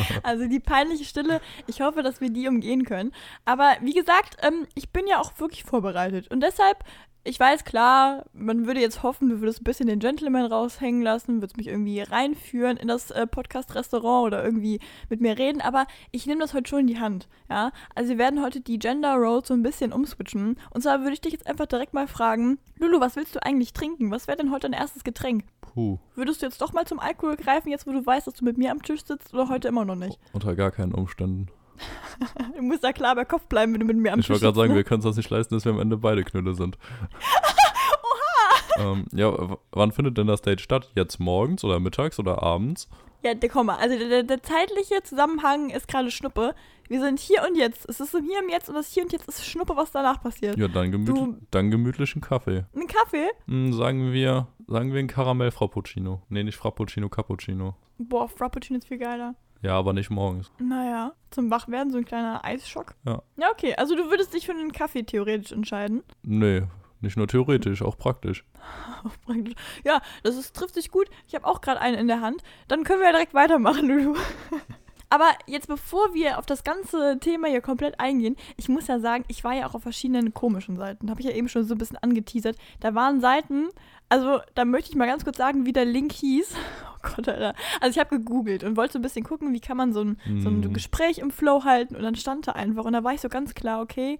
Also 0.22 0.46
die 0.46 0.60
peinliche 0.60 1.04
Stille, 1.04 1.40
ich 1.66 1.80
hoffe, 1.80 2.02
dass 2.02 2.20
wir 2.20 2.28
die 2.28 2.46
umgehen 2.46 2.84
können. 2.84 3.12
Aber 3.46 3.76
wie 3.80 3.94
gesagt, 3.94 4.36
ähm, 4.42 4.66
ich 4.74 4.90
bin 4.90 5.06
ja 5.06 5.18
auch 5.18 5.32
wirklich 5.38 5.64
vorbereitet. 5.64 6.30
Und 6.30 6.42
deshalb, 6.42 6.84
ich 7.22 7.38
weiß 7.38 7.64
klar, 7.64 8.24
man 8.32 8.66
würde 8.66 8.80
jetzt 8.80 9.02
hoffen, 9.02 9.28
du 9.28 9.40
würdest 9.40 9.60
ein 9.60 9.64
bisschen 9.64 9.88
den 9.88 9.98
Gentleman 9.98 10.46
raushängen 10.46 11.02
lassen, 11.02 11.42
würdest 11.42 11.56
mich 11.58 11.66
irgendwie 11.68 12.00
reinführen 12.00 12.76
in 12.78 12.88
das 12.88 13.10
äh, 13.10 13.26
Podcast-Restaurant 13.26 14.26
oder 14.28 14.42
irgendwie 14.44 14.80
mit 15.10 15.20
mir 15.20 15.36
reden, 15.38 15.60
aber 15.60 15.86
ich 16.12 16.26
nehme 16.26 16.40
das 16.40 16.54
heute 16.54 16.68
schon 16.70 16.80
in 16.80 16.86
die 16.86 16.98
Hand, 16.98 17.28
ja. 17.50 17.72
Also 17.94 18.10
wir 18.10 18.18
werden 18.18 18.42
heute 18.42 18.60
die 18.60 18.78
Gender 18.78 19.14
Roles 19.16 19.48
so 19.48 19.54
ein 19.54 19.62
bisschen 19.62 19.92
umswitchen. 19.92 20.56
Und 20.70 20.82
zwar 20.82 21.00
würde 21.00 21.12
ich 21.12 21.20
dich 21.20 21.32
jetzt 21.32 21.46
einfach 21.46 21.66
direkt 21.66 21.92
mal 21.92 22.08
fragen, 22.08 22.58
Lulu, 22.78 23.00
was 23.00 23.16
willst 23.16 23.34
du 23.36 23.44
eigentlich 23.44 23.72
trinken? 23.74 24.10
Was 24.10 24.26
wäre 24.26 24.38
denn 24.38 24.50
heute 24.50 24.70
dein 24.70 24.80
erstes 24.80 25.04
Getränk? 25.04 25.44
Puh, 25.60 25.98
Würdest 26.14 26.40
du 26.42 26.46
jetzt 26.46 26.60
doch 26.62 26.72
mal 26.72 26.86
zum 26.86 26.98
Alkohol 26.98 27.36
greifen, 27.36 27.68
jetzt 27.68 27.86
wo 27.86 27.92
du 27.92 28.04
weißt, 28.04 28.26
dass 28.26 28.34
du 28.34 28.44
mit 28.44 28.56
mir 28.58 28.70
am 28.72 28.82
Tisch 28.82 29.04
sitzt 29.04 29.34
oder 29.34 29.48
heute 29.48 29.68
immer 29.68 29.84
noch 29.84 29.94
nicht? 29.94 30.18
unter 30.32 30.56
gar 30.56 30.70
keinen 30.70 30.94
Umständen. 30.94 31.48
Du 32.56 32.62
musst 32.62 32.84
da 32.84 32.92
klar 32.92 33.14
bei 33.14 33.24
Kopf 33.24 33.46
bleiben, 33.46 33.72
wenn 33.72 33.80
du 33.80 33.86
mit 33.86 33.96
mir 33.96 34.12
am 34.12 34.20
Ich 34.20 34.28
wollte 34.28 34.42
gerade 34.42 34.56
sagen, 34.56 34.74
wir 34.74 34.84
können 34.84 35.00
es 35.00 35.06
uns 35.06 35.16
nicht 35.16 35.30
leisten, 35.30 35.54
dass 35.54 35.64
wir 35.64 35.72
am 35.72 35.80
Ende 35.80 35.96
beide 35.96 36.22
Knülle 36.22 36.54
sind. 36.54 36.76
Oha! 38.76 38.92
Ähm, 38.92 39.06
ja, 39.12 39.56
wann 39.72 39.92
findet 39.92 40.18
denn 40.18 40.26
das 40.26 40.42
Date 40.42 40.60
statt? 40.60 40.90
Jetzt 40.94 41.18
morgens 41.18 41.64
oder 41.64 41.80
mittags 41.80 42.18
oder 42.18 42.42
abends? 42.42 42.88
ne? 42.90 42.96
Ja, 43.22 43.34
der, 43.34 43.50
komm 43.50 43.66
mal, 43.66 43.76
also 43.76 43.98
der, 43.98 44.22
der, 44.22 44.42
zeitliche 44.42 45.02
Zusammenhang 45.02 45.68
ist 45.70 45.88
gerade 45.88 46.10
Schnuppe. 46.10 46.54
Wir 46.88 47.00
sind 47.00 47.20
hier 47.20 47.44
und 47.46 47.54
jetzt. 47.56 47.86
Es 47.88 48.00
ist 48.00 48.14
im 48.14 48.24
Hier 48.24 48.38
und 48.42 48.48
Jetzt 48.50 48.68
und 48.68 48.74
das 48.74 48.92
Hier 48.92 49.02
und 49.02 49.12
Jetzt 49.12 49.28
ist 49.28 49.44
Schnuppe, 49.46 49.76
was 49.76 49.90
danach 49.92 50.22
passiert. 50.22 50.56
Ja, 50.56 50.68
dann, 50.68 50.90
gemüt 50.90 51.08
Du- 51.08 51.36
dann 51.50 51.70
gemütlichen 51.70 52.22
Kaffee. 52.22 52.64
Ein 52.74 52.86
Kaffee? 52.86 53.28
Hm, 53.46 53.72
sagen 53.74 54.12
wir, 54.12 54.48
sagen 54.66 54.92
wir 54.92 55.00
ein 55.00 55.06
Karamell 55.06 55.50
Frappuccino. 55.50 56.22
Nee, 56.30 56.44
nicht 56.44 56.56
Frappuccino, 56.56 57.08
Cappuccino. 57.10 57.74
Boah, 57.98 58.26
Frappuccino 58.26 58.78
ist 58.78 58.88
viel 58.88 58.98
geiler. 58.98 59.34
Ja, 59.62 59.74
aber 59.76 59.92
nicht 59.92 60.10
morgens. 60.10 60.50
Naja, 60.58 61.12
zum 61.30 61.50
Wachwerden 61.50 61.92
so 61.92 61.98
ein 61.98 62.04
kleiner 62.04 62.44
Eisschock. 62.44 62.94
Ja. 63.04 63.22
Ja, 63.36 63.50
okay. 63.50 63.74
Also 63.76 63.94
du 63.94 64.10
würdest 64.10 64.32
dich 64.32 64.46
für 64.46 64.52
einen 64.52 64.72
Kaffee 64.72 65.02
theoretisch 65.02 65.52
entscheiden. 65.52 66.02
Nee, 66.22 66.62
nicht 67.00 67.16
nur 67.16 67.28
theoretisch, 67.28 67.82
auch 67.82 67.96
praktisch. 67.96 68.44
Praktisch. 69.24 69.54
Ja, 69.84 70.02
das 70.22 70.36
ist, 70.36 70.54
trifft 70.54 70.74
sich 70.74 70.90
gut. 70.90 71.08
Ich 71.26 71.34
habe 71.34 71.46
auch 71.46 71.60
gerade 71.60 71.80
einen 71.80 71.98
in 71.98 72.08
der 72.08 72.20
Hand. 72.20 72.42
Dann 72.68 72.84
können 72.84 73.00
wir 73.00 73.06
ja 73.06 73.12
direkt 73.12 73.34
weitermachen, 73.34 73.88
Lulu. 73.88 74.16
Aber 75.10 75.26
jetzt, 75.46 75.66
bevor 75.66 76.14
wir 76.14 76.38
auf 76.38 76.46
das 76.46 76.62
ganze 76.64 77.18
Thema 77.18 77.48
hier 77.48 77.60
komplett 77.60 77.98
eingehen, 77.98 78.36
ich 78.56 78.68
muss 78.68 78.86
ja 78.86 79.00
sagen, 79.00 79.24
ich 79.28 79.42
war 79.44 79.52
ja 79.52 79.66
auch 79.66 79.74
auf 79.74 79.82
verschiedenen 79.82 80.32
komischen 80.32 80.76
Seiten. 80.76 81.10
Habe 81.10 81.20
ich 81.20 81.26
ja 81.26 81.32
eben 81.32 81.48
schon 81.48 81.64
so 81.64 81.74
ein 81.74 81.78
bisschen 81.78 81.96
angeteasert. 81.98 82.56
Da 82.78 82.94
waren 82.94 83.20
Seiten, 83.20 83.68
also 84.08 84.38
da 84.54 84.64
möchte 84.64 84.90
ich 84.90 84.96
mal 84.96 85.06
ganz 85.06 85.24
kurz 85.24 85.36
sagen, 85.36 85.66
wie 85.66 85.72
der 85.72 85.84
Link 85.84 86.12
hieß. 86.12 86.54
Oh 87.02 87.08
Gott, 87.16 87.28
Alter. 87.30 87.54
Also 87.80 87.92
ich 87.98 87.98
habe 87.98 88.18
gegoogelt 88.18 88.62
und 88.62 88.76
wollte 88.76 88.92
so 88.92 88.98
ein 88.98 89.02
bisschen 89.02 89.24
gucken, 89.24 89.54
wie 89.54 89.60
kann 89.60 89.78
man 89.78 89.94
so 89.94 90.02
ein, 90.04 90.18
so 90.40 90.50
ein 90.50 90.60
Mhm. 90.60 90.74
Gespräch 90.74 91.16
im 91.16 91.30
Flow 91.30 91.64
halten. 91.64 91.96
Und 91.96 92.02
dann 92.02 92.14
stand 92.14 92.46
da 92.46 92.52
einfach. 92.52 92.84
Und 92.84 92.92
da 92.92 93.02
war 93.02 93.14
ich 93.14 93.22
so 93.22 93.30
ganz 93.30 93.54
klar, 93.54 93.80
okay, 93.80 94.18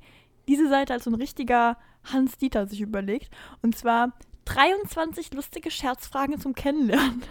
diese 0.49 0.67
Seite 0.67 0.95
hat 0.95 1.03
so 1.03 1.11
ein 1.11 1.15
richtiger 1.15 1.77
Hans 2.11 2.39
Dieter 2.39 2.67
sich 2.67 2.81
überlegt. 2.81 3.31
Und 3.61 3.77
zwar 3.77 4.15
23 4.55 5.33
lustige 5.35 5.71
Scherzfragen 5.71 6.41
zum 6.41 6.55
Kennenlernen. 6.55 7.23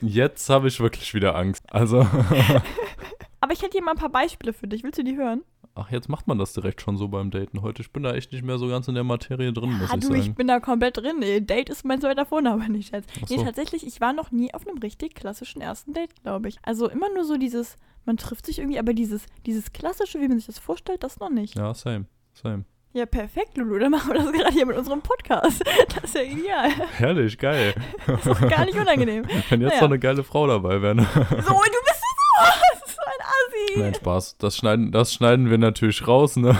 Jetzt 0.00 0.48
habe 0.48 0.68
ich 0.68 0.80
wirklich 0.80 1.14
wieder 1.14 1.36
Angst. 1.36 1.64
Also, 1.70 2.00
Aber 3.40 3.52
ich 3.52 3.62
hätte 3.62 3.72
hier 3.72 3.82
mal 3.82 3.92
ein 3.92 3.96
paar 3.96 4.10
Beispiele 4.10 4.52
für 4.52 4.68
dich. 4.68 4.82
Willst 4.84 4.98
du 4.98 5.04
die 5.04 5.16
hören? 5.16 5.42
ach, 5.74 5.90
jetzt 5.90 6.08
macht 6.08 6.26
man 6.26 6.38
das 6.38 6.52
direkt 6.52 6.80
schon 6.80 6.96
so 6.96 7.08
beim 7.08 7.30
Daten 7.30 7.62
heute. 7.62 7.82
Ich 7.82 7.92
bin 7.92 8.02
da 8.02 8.14
echt 8.14 8.32
nicht 8.32 8.44
mehr 8.44 8.58
so 8.58 8.68
ganz 8.68 8.88
in 8.88 8.94
der 8.94 9.04
Materie 9.04 9.52
drin, 9.52 9.72
muss 9.72 9.90
ah, 9.90 9.94
ich 9.96 10.06
du, 10.06 10.14
ich 10.14 10.24
sagen. 10.24 10.34
bin 10.34 10.48
da 10.48 10.60
komplett 10.60 10.98
drin. 10.98 11.20
Date 11.46 11.70
ist 11.70 11.84
mein 11.84 12.00
zweiter 12.00 12.26
Vorname, 12.26 12.68
nicht 12.70 12.90
Schatz. 12.90 13.06
Ach 13.16 13.28
Nee, 13.28 13.36
so. 13.38 13.44
tatsächlich, 13.44 13.86
ich 13.86 14.00
war 14.00 14.12
noch 14.12 14.30
nie 14.30 14.52
auf 14.54 14.66
einem 14.66 14.78
richtig 14.78 15.14
klassischen 15.14 15.60
ersten 15.60 15.92
Date, 15.92 16.14
glaube 16.22 16.48
ich. 16.48 16.58
Also 16.62 16.88
immer 16.88 17.12
nur 17.14 17.24
so 17.24 17.36
dieses, 17.36 17.76
man 18.04 18.16
trifft 18.16 18.46
sich 18.46 18.58
irgendwie, 18.58 18.78
aber 18.78 18.92
dieses, 18.94 19.26
dieses 19.46 19.72
klassische, 19.72 20.20
wie 20.20 20.28
man 20.28 20.38
sich 20.38 20.46
das 20.46 20.58
vorstellt, 20.58 21.02
das 21.02 21.18
noch 21.18 21.30
nicht. 21.30 21.56
Ja, 21.56 21.74
same, 21.74 22.06
same. 22.34 22.64
Ja, 22.94 23.06
perfekt, 23.06 23.56
Lulu. 23.56 23.78
Dann 23.78 23.90
machen 23.90 24.12
wir 24.12 24.20
das 24.20 24.32
gerade 24.32 24.52
hier 24.52 24.66
mit 24.66 24.76
unserem 24.76 25.00
Podcast. 25.00 25.62
Das 25.94 26.04
ist 26.04 26.14
ja 26.14 26.22
ideal. 26.22 26.68
Herrlich, 26.98 27.38
geil. 27.38 27.74
Das 28.06 28.20
ist 28.26 28.28
auch 28.28 28.48
gar 28.48 28.64
nicht 28.66 28.76
unangenehm. 28.78 29.24
Wenn 29.48 29.60
jetzt 29.62 29.70
Naja. 29.70 29.80
noch 29.82 29.88
eine 29.88 29.98
geile 29.98 30.22
Frau 30.24 30.46
dabei 30.46 30.80
wäre. 30.82 30.94
Ne? 30.94 31.06
So, 31.14 31.24
du 31.24 31.34
bist 31.36 31.46
so, 31.46 32.44
so 32.86 33.00
ein 33.04 33.20
Assi. 33.20 33.80
Nein, 33.80 33.94
Spaß. 33.94 34.36
Das 34.38 34.56
schneiden, 34.56 34.92
das 34.92 35.12
schneiden 35.14 35.50
wir 35.50 35.58
natürlich 35.58 36.06
raus, 36.06 36.36
ne? 36.36 36.56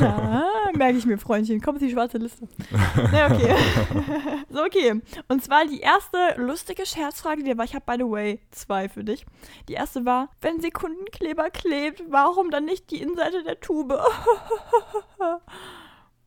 Ja, 0.00 0.44
merke 0.76 0.98
ich 0.98 1.06
mir, 1.06 1.18
Freundchen. 1.18 1.60
Kommt 1.60 1.80
die 1.80 1.90
schwarze 1.90 2.18
Liste. 2.18 2.48
Na, 3.12 3.26
okay. 3.26 3.54
so, 4.50 4.64
okay. 4.64 5.00
Und 5.28 5.42
zwar 5.42 5.66
die 5.66 5.80
erste 5.80 6.18
lustige 6.36 6.86
Scherzfrage, 6.86 7.42
die 7.42 7.56
war, 7.56 7.64
ich 7.64 7.74
habe, 7.74 7.84
by 7.86 8.02
the 8.02 8.10
way, 8.10 8.40
zwei 8.50 8.88
für 8.88 9.04
dich. 9.04 9.24
Die 9.68 9.74
erste 9.74 10.04
war, 10.04 10.30
wenn 10.40 10.60
Sekundenkleber 10.60 11.50
klebt, 11.50 12.02
warum 12.08 12.50
dann 12.50 12.64
nicht 12.64 12.90
die 12.90 13.00
Innenseite 13.00 13.42
der 13.44 13.60
Tube? 13.60 13.98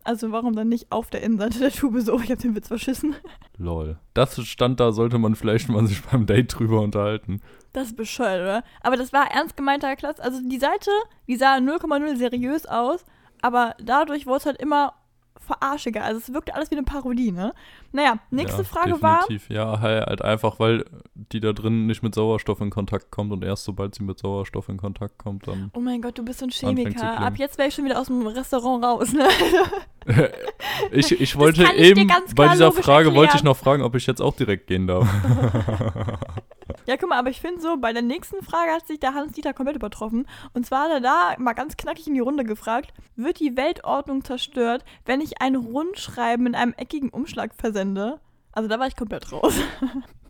also, 0.03 0.31
warum 0.31 0.55
dann 0.55 0.69
nicht 0.69 0.91
auf 0.91 1.09
der 1.09 1.21
Innenseite 1.21 1.59
der 1.59 1.71
Tube 1.71 2.01
so? 2.01 2.19
Ich 2.19 2.31
habe 2.31 2.41
den 2.41 2.55
Witz 2.55 2.67
verschissen. 2.67 3.15
Lol. 3.57 3.99
Das 4.13 4.39
stand 4.45 4.79
da, 4.79 4.91
sollte 4.91 5.17
man 5.17 5.35
vielleicht 5.35 5.69
mal 5.69 5.85
sich 5.87 6.01
beim 6.03 6.25
Date 6.25 6.57
drüber 6.57 6.81
unterhalten. 6.81 7.41
Das 7.73 7.87
ist 7.87 7.97
bescheuert, 7.97 8.41
oder? 8.41 8.63
Aber 8.81 8.97
das 8.97 9.13
war 9.13 9.31
ernst 9.31 9.55
gemeinter 9.55 9.95
Klass. 9.95 10.19
Also, 10.19 10.39
die 10.41 10.59
Seite, 10.59 10.91
die 11.27 11.35
sah 11.35 11.57
0,0 11.57 12.17
seriös 12.17 12.65
aus, 12.65 13.05
aber 13.41 13.75
dadurch 13.79 14.25
wurde 14.25 14.38
es 14.38 14.45
halt 14.45 14.61
immer 14.61 14.93
verarschiger. 15.41 16.03
Also, 16.03 16.19
es 16.19 16.33
wirkte 16.33 16.55
alles 16.55 16.71
wie 16.71 16.75
eine 16.75 16.83
Parodie, 16.83 17.31
ne? 17.31 17.53
Naja, 17.91 18.19
nächste 18.29 18.61
ja, 18.61 18.63
Frage 18.63 19.01
war. 19.01 19.21
definitiv. 19.21 19.49
Ja, 19.49 19.79
halt 19.79 20.05
halt 20.05 20.21
einfach, 20.21 20.59
weil 20.59 20.85
die 21.13 21.39
da 21.39 21.53
drin 21.53 21.88
nicht 21.88 22.03
mit 22.03 22.15
Sauerstoff 22.15 22.61
in 22.61 22.69
Kontakt 22.69 23.11
kommt 23.11 23.31
und 23.31 23.43
erst 23.43 23.65
sobald 23.65 23.95
sie 23.95 24.03
mit 24.03 24.19
Sauerstoff 24.19 24.69
in 24.69 24.77
Kontakt 24.77 25.17
kommt, 25.17 25.47
dann. 25.47 25.71
Oh 25.73 25.79
mein 25.79 26.01
Gott, 26.01 26.17
du 26.17 26.23
bist 26.23 26.39
so 26.39 26.45
ein 26.45 26.51
Chemiker. 26.51 27.19
Ab 27.19 27.33
jetzt 27.38 27.57
wäre 27.57 27.67
ich 27.69 27.75
schon 27.75 27.85
wieder 27.85 27.99
aus 27.99 28.07
dem 28.07 28.25
Restaurant 28.25 28.83
raus, 28.83 29.13
ne? 29.13 29.27
ich, 30.92 31.19
ich 31.19 31.38
wollte 31.38 31.63
ich 31.63 31.74
eben, 31.74 32.12
bei 32.36 32.50
dieser 32.50 32.71
Frage 32.71 33.13
wollte 33.13 33.30
ich 33.30 33.36
erklären. 33.36 33.45
noch 33.45 33.57
fragen, 33.57 33.83
ob 33.83 33.95
ich 33.95 34.07
jetzt 34.07 34.21
auch 34.21 34.36
direkt 34.36 34.68
gehen 34.68 34.88
darf. 34.88 35.07
ja, 36.88 36.98
guck 36.98 37.09
mal, 37.09 37.19
aber 37.19 37.30
ich 37.30 37.39
finde 37.39 37.62
so, 37.62 37.77
bei 37.77 37.94
der 37.94 38.01
nächsten 38.01 38.44
Frage 38.44 38.71
hat 38.71 38.88
sich 38.88 39.00
der 39.00 39.13
Hans-Dieter 39.13 39.53
komplett 39.53 39.75
übertroffen. 39.75 40.27
Und 40.53 40.65
zwar 40.65 40.86
hat 40.86 40.92
er 40.92 41.01
da 41.01 41.36
mal 41.38 41.53
ganz 41.53 41.77
knackig 41.77 42.07
in 42.07 42.15
die 42.15 42.19
Runde 42.19 42.44
gefragt, 42.44 42.94
wird 43.15 43.39
die 43.39 43.56
Weltordnung 43.57 44.24
zerstört, 44.24 44.83
wenn 45.06 45.21
ich 45.21 45.42
ein 45.42 45.56
Rundschreiben 45.56 46.47
in 46.47 46.56
einem 46.56 46.74
eckigen 46.74 47.09
Umschlag 47.09 47.54
versende? 47.56 48.19
Also 48.54 48.68
da 48.68 48.80
war 48.80 48.87
ich 48.87 48.95
komplett 48.95 49.31
raus. 49.31 49.54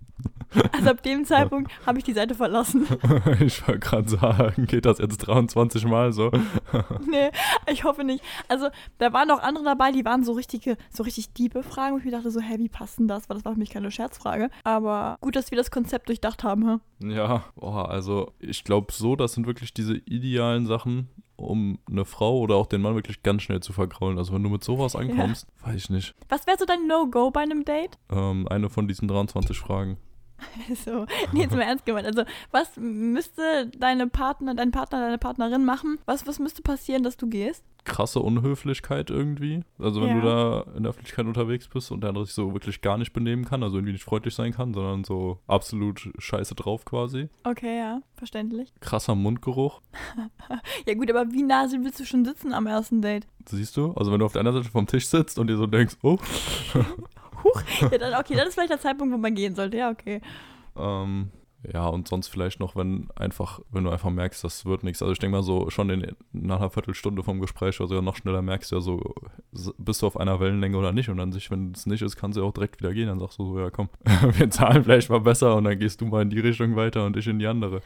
also 0.74 0.90
ab 0.90 1.02
dem 1.04 1.26
Zeitpunkt 1.26 1.72
habe 1.86 1.98
ich 1.98 2.04
die 2.04 2.14
Seite 2.14 2.36
verlassen. 2.36 2.88
ich 3.40 3.66
wollte 3.68 3.80
gerade 3.80 4.10
sagen, 4.10 4.66
geht 4.66 4.86
das 4.86 5.00
jetzt 5.00 5.20
23 5.20 5.86
Mal 5.86 6.12
so? 6.12 6.32
nee, 7.10 7.32
ich 7.72 7.84
hoffe 7.84 8.04
nicht. 8.04 8.24
Also, 8.48 8.70
da 8.98 9.14
waren 9.14 9.28
noch 9.28 9.42
andere 9.42 9.64
dabei, 9.64 9.92
die 9.92 10.06
waren 10.06 10.24
so 10.24 10.34
richtige, 10.34 10.78
so 10.90 11.04
richtig 11.04 11.34
diepe 11.34 11.64
Fragen, 11.64 11.96
wo 11.96 12.00
ich 12.00 12.06
mir 12.06 12.12
dachte, 12.12 12.32
so, 12.32 12.42
hä, 12.42 12.56
wie 12.58 12.70
passt 12.70 13.00
denn 13.00 13.08
das? 13.08 13.30
Weil 13.30 13.38
das 13.38 13.46
war 13.46 13.54
für 13.54 13.60
mich 13.60 13.70
keine 13.70 13.92
Scherzfrage. 13.92 14.50
Aber 14.64 15.18
gut, 15.22 15.36
dass 15.36 15.52
wir 15.52 15.58
das 15.58 15.72
Konzept 15.72 16.10
durchdacht 16.10 16.44
haben, 16.44 16.68
hä? 16.68 17.14
Ja, 17.14 17.46
boah, 17.56 17.90
also 17.90 18.34
ich 18.40 18.64
glaube 18.64 18.92
so, 18.92 19.16
das 19.16 19.34
sind 19.34 19.48
wirklich 19.48 19.74
diese 19.74 19.96
idealen 19.96 20.66
Sachen, 20.68 21.10
um 21.38 21.80
eine 21.90 22.06
Frau 22.06 22.40
oder 22.40 22.56
auch 22.56 22.68
den 22.68 22.82
Mann 22.82 22.96
wirklich 22.96 23.24
ganz 23.24 23.42
schnell 23.42 23.62
zu 23.62 23.74
vergraulen. 23.74 24.18
Also 24.18 24.34
wenn 24.34 24.44
du 24.44 24.50
mit 24.50 24.64
sowas 24.64 24.96
ankommst, 24.96 25.48
weiß 25.64 25.76
ich 25.76 25.90
nicht. 25.90 26.16
Was 26.30 26.46
wäre 26.48 26.58
so 26.58 26.66
dein 26.66 26.88
No-Go 26.88 27.32
bei 27.32 27.42
einem 27.42 27.66
Date? 27.66 27.98
Ähm, 28.12 28.48
eine 28.48 28.70
von 28.70 28.88
diesen 28.88 29.08
23 29.08 29.58
Fragen. 29.58 29.98
So, 30.86 31.06
nee, 31.32 31.42
jetzt 31.42 31.56
mal 31.56 31.62
ernst 31.62 31.86
gemeint. 31.86 32.08
Also, 32.08 32.24
was 32.52 32.70
müsste 32.78 33.68
deine 33.78 34.08
Partner, 34.08 34.56
dein 34.56 34.72
Partner, 34.72 35.00
deine 35.02 35.18
Partnerin 35.18 35.66
machen? 35.66 36.00
Was, 36.06 36.26
was 36.28 36.40
müsste 36.40 36.62
passieren, 36.62 37.04
dass 37.04 37.18
du 37.18 37.28
gehst? 37.28 37.64
Krasse 37.84 38.20
Unhöflichkeit 38.20 39.10
irgendwie. 39.10 39.64
Also 39.80 40.02
wenn 40.02 40.10
Ja. 40.10 40.14
du 40.16 40.22
da 40.22 40.66
in 40.78 40.84
der 40.84 40.92
Öffentlichkeit 40.92 41.26
unterwegs 41.26 41.68
bist 41.68 41.90
und 41.92 42.02
der 42.02 42.10
andere 42.10 42.28
sich 42.28 42.36
so 42.36 42.54
wirklich 42.54 42.82
gar 42.82 43.00
nicht 43.00 43.12
benehmen 43.12 43.44
kann, 43.44 43.64
also 43.64 43.78
irgendwie 43.78 43.94
nicht 43.94 44.04
freundlich 44.04 44.36
sein 44.36 44.54
kann, 44.54 44.72
sondern 44.76 45.04
so 45.04 45.40
absolut 45.48 46.10
scheiße 46.20 46.54
drauf 46.54 46.86
quasi. 46.86 47.30
Okay, 47.44 47.80
ja, 47.80 48.02
verständlich. 48.14 48.72
Krasser 48.82 49.16
Mundgeruch. 49.16 49.82
Ja, 50.88 50.94
gut, 50.96 51.10
aber 51.10 51.32
wie 51.32 51.44
nah 51.44 51.66
willst 51.72 52.00
du 52.00 52.06
schon 52.06 52.26
sitzen 52.26 52.54
am 52.54 52.66
ersten 52.68 53.02
Date? 53.02 53.26
Siehst 53.48 53.78
du? 53.78 53.94
Also 53.94 54.12
wenn 54.12 54.20
du 54.20 54.26
auf 54.26 54.34
der 54.34 54.42
anderen 54.42 54.58
Seite 54.62 54.72
vom 54.72 54.86
Tisch 54.88 55.08
sitzt 55.08 55.40
und 55.40 55.48
dir 55.48 55.58
so 55.58 55.66
denkst, 55.68 55.96
oh, 56.04 56.18
Huch, 57.44 57.62
ja, 57.82 57.98
dann, 57.98 58.14
okay, 58.16 58.36
das 58.36 58.50
ist 58.50 58.54
vielleicht 58.56 58.72
der 58.72 58.80
Zeitpunkt, 58.80 59.14
wo 59.14 59.18
man 59.18 59.36
gehen 59.36 59.56
sollte. 59.56 59.78
Ja, 59.78 59.90
okay. 59.90 60.22
Ähm, 60.78 61.32
ja, 61.72 61.88
und 61.88 62.08
sonst 62.08 62.28
vielleicht 62.28 62.60
noch, 62.60 62.76
wenn 62.76 63.10
einfach, 63.16 63.60
wenn 63.70 63.84
du 63.84 63.92
einfach 63.92 64.10
merkst, 64.10 64.44
das 64.44 64.66
wird 64.66 64.84
nichts. 64.84 65.02
Also 65.02 65.14
ich 65.14 65.20
denke 65.20 65.38
mal 65.38 65.44
so, 65.44 65.70
schon 65.70 65.92
in, 65.92 66.16
nach 66.32 66.60
einer 66.60 66.72
Viertelstunde 66.72 67.22
vom 67.22 67.40
Gespräch 67.40 67.80
oder 67.80 67.90
sogar 67.90 68.02
noch 68.02 68.16
schneller 68.16 68.42
merkst 68.42 68.72
du 68.72 68.78
ja 68.78 68.82
so, 68.82 69.14
bist 69.78 70.02
du 70.02 70.08
auf 70.08 70.18
einer 70.18 70.40
Wellenlänge 70.40 70.76
oder 70.76 70.92
nicht. 70.92 71.10
Und 71.10 71.18
dann 71.18 71.32
sich, 71.32 71.52
wenn 71.52 71.72
es 71.72 71.86
nicht 71.86 72.02
ist, 72.02 72.16
kannst 72.16 72.38
du 72.38 72.44
auch 72.44 72.54
direkt 72.54 72.82
wieder 72.82 72.94
gehen. 72.94 73.08
Dann 73.08 73.20
sagst 73.20 73.38
du 73.38 73.46
so, 73.46 73.60
ja 73.60 73.70
komm, 73.70 73.90
wir 74.38 74.50
zahlen 74.50 74.84
vielleicht 74.84 75.12
mal 75.12 75.22
besser 75.22 75.56
und 75.56 75.66
dann 75.66 75.78
gehst 75.78 76.02
du 76.02 76.06
mal 76.06 76.24
in 76.24 76.32
die 76.32 76.40
Richtung 76.40 76.76
weiter 76.76 77.06
und 77.06 77.16
ich 77.16 77.28
in 77.28 77.38
die 77.38 77.48
andere. 77.48 77.82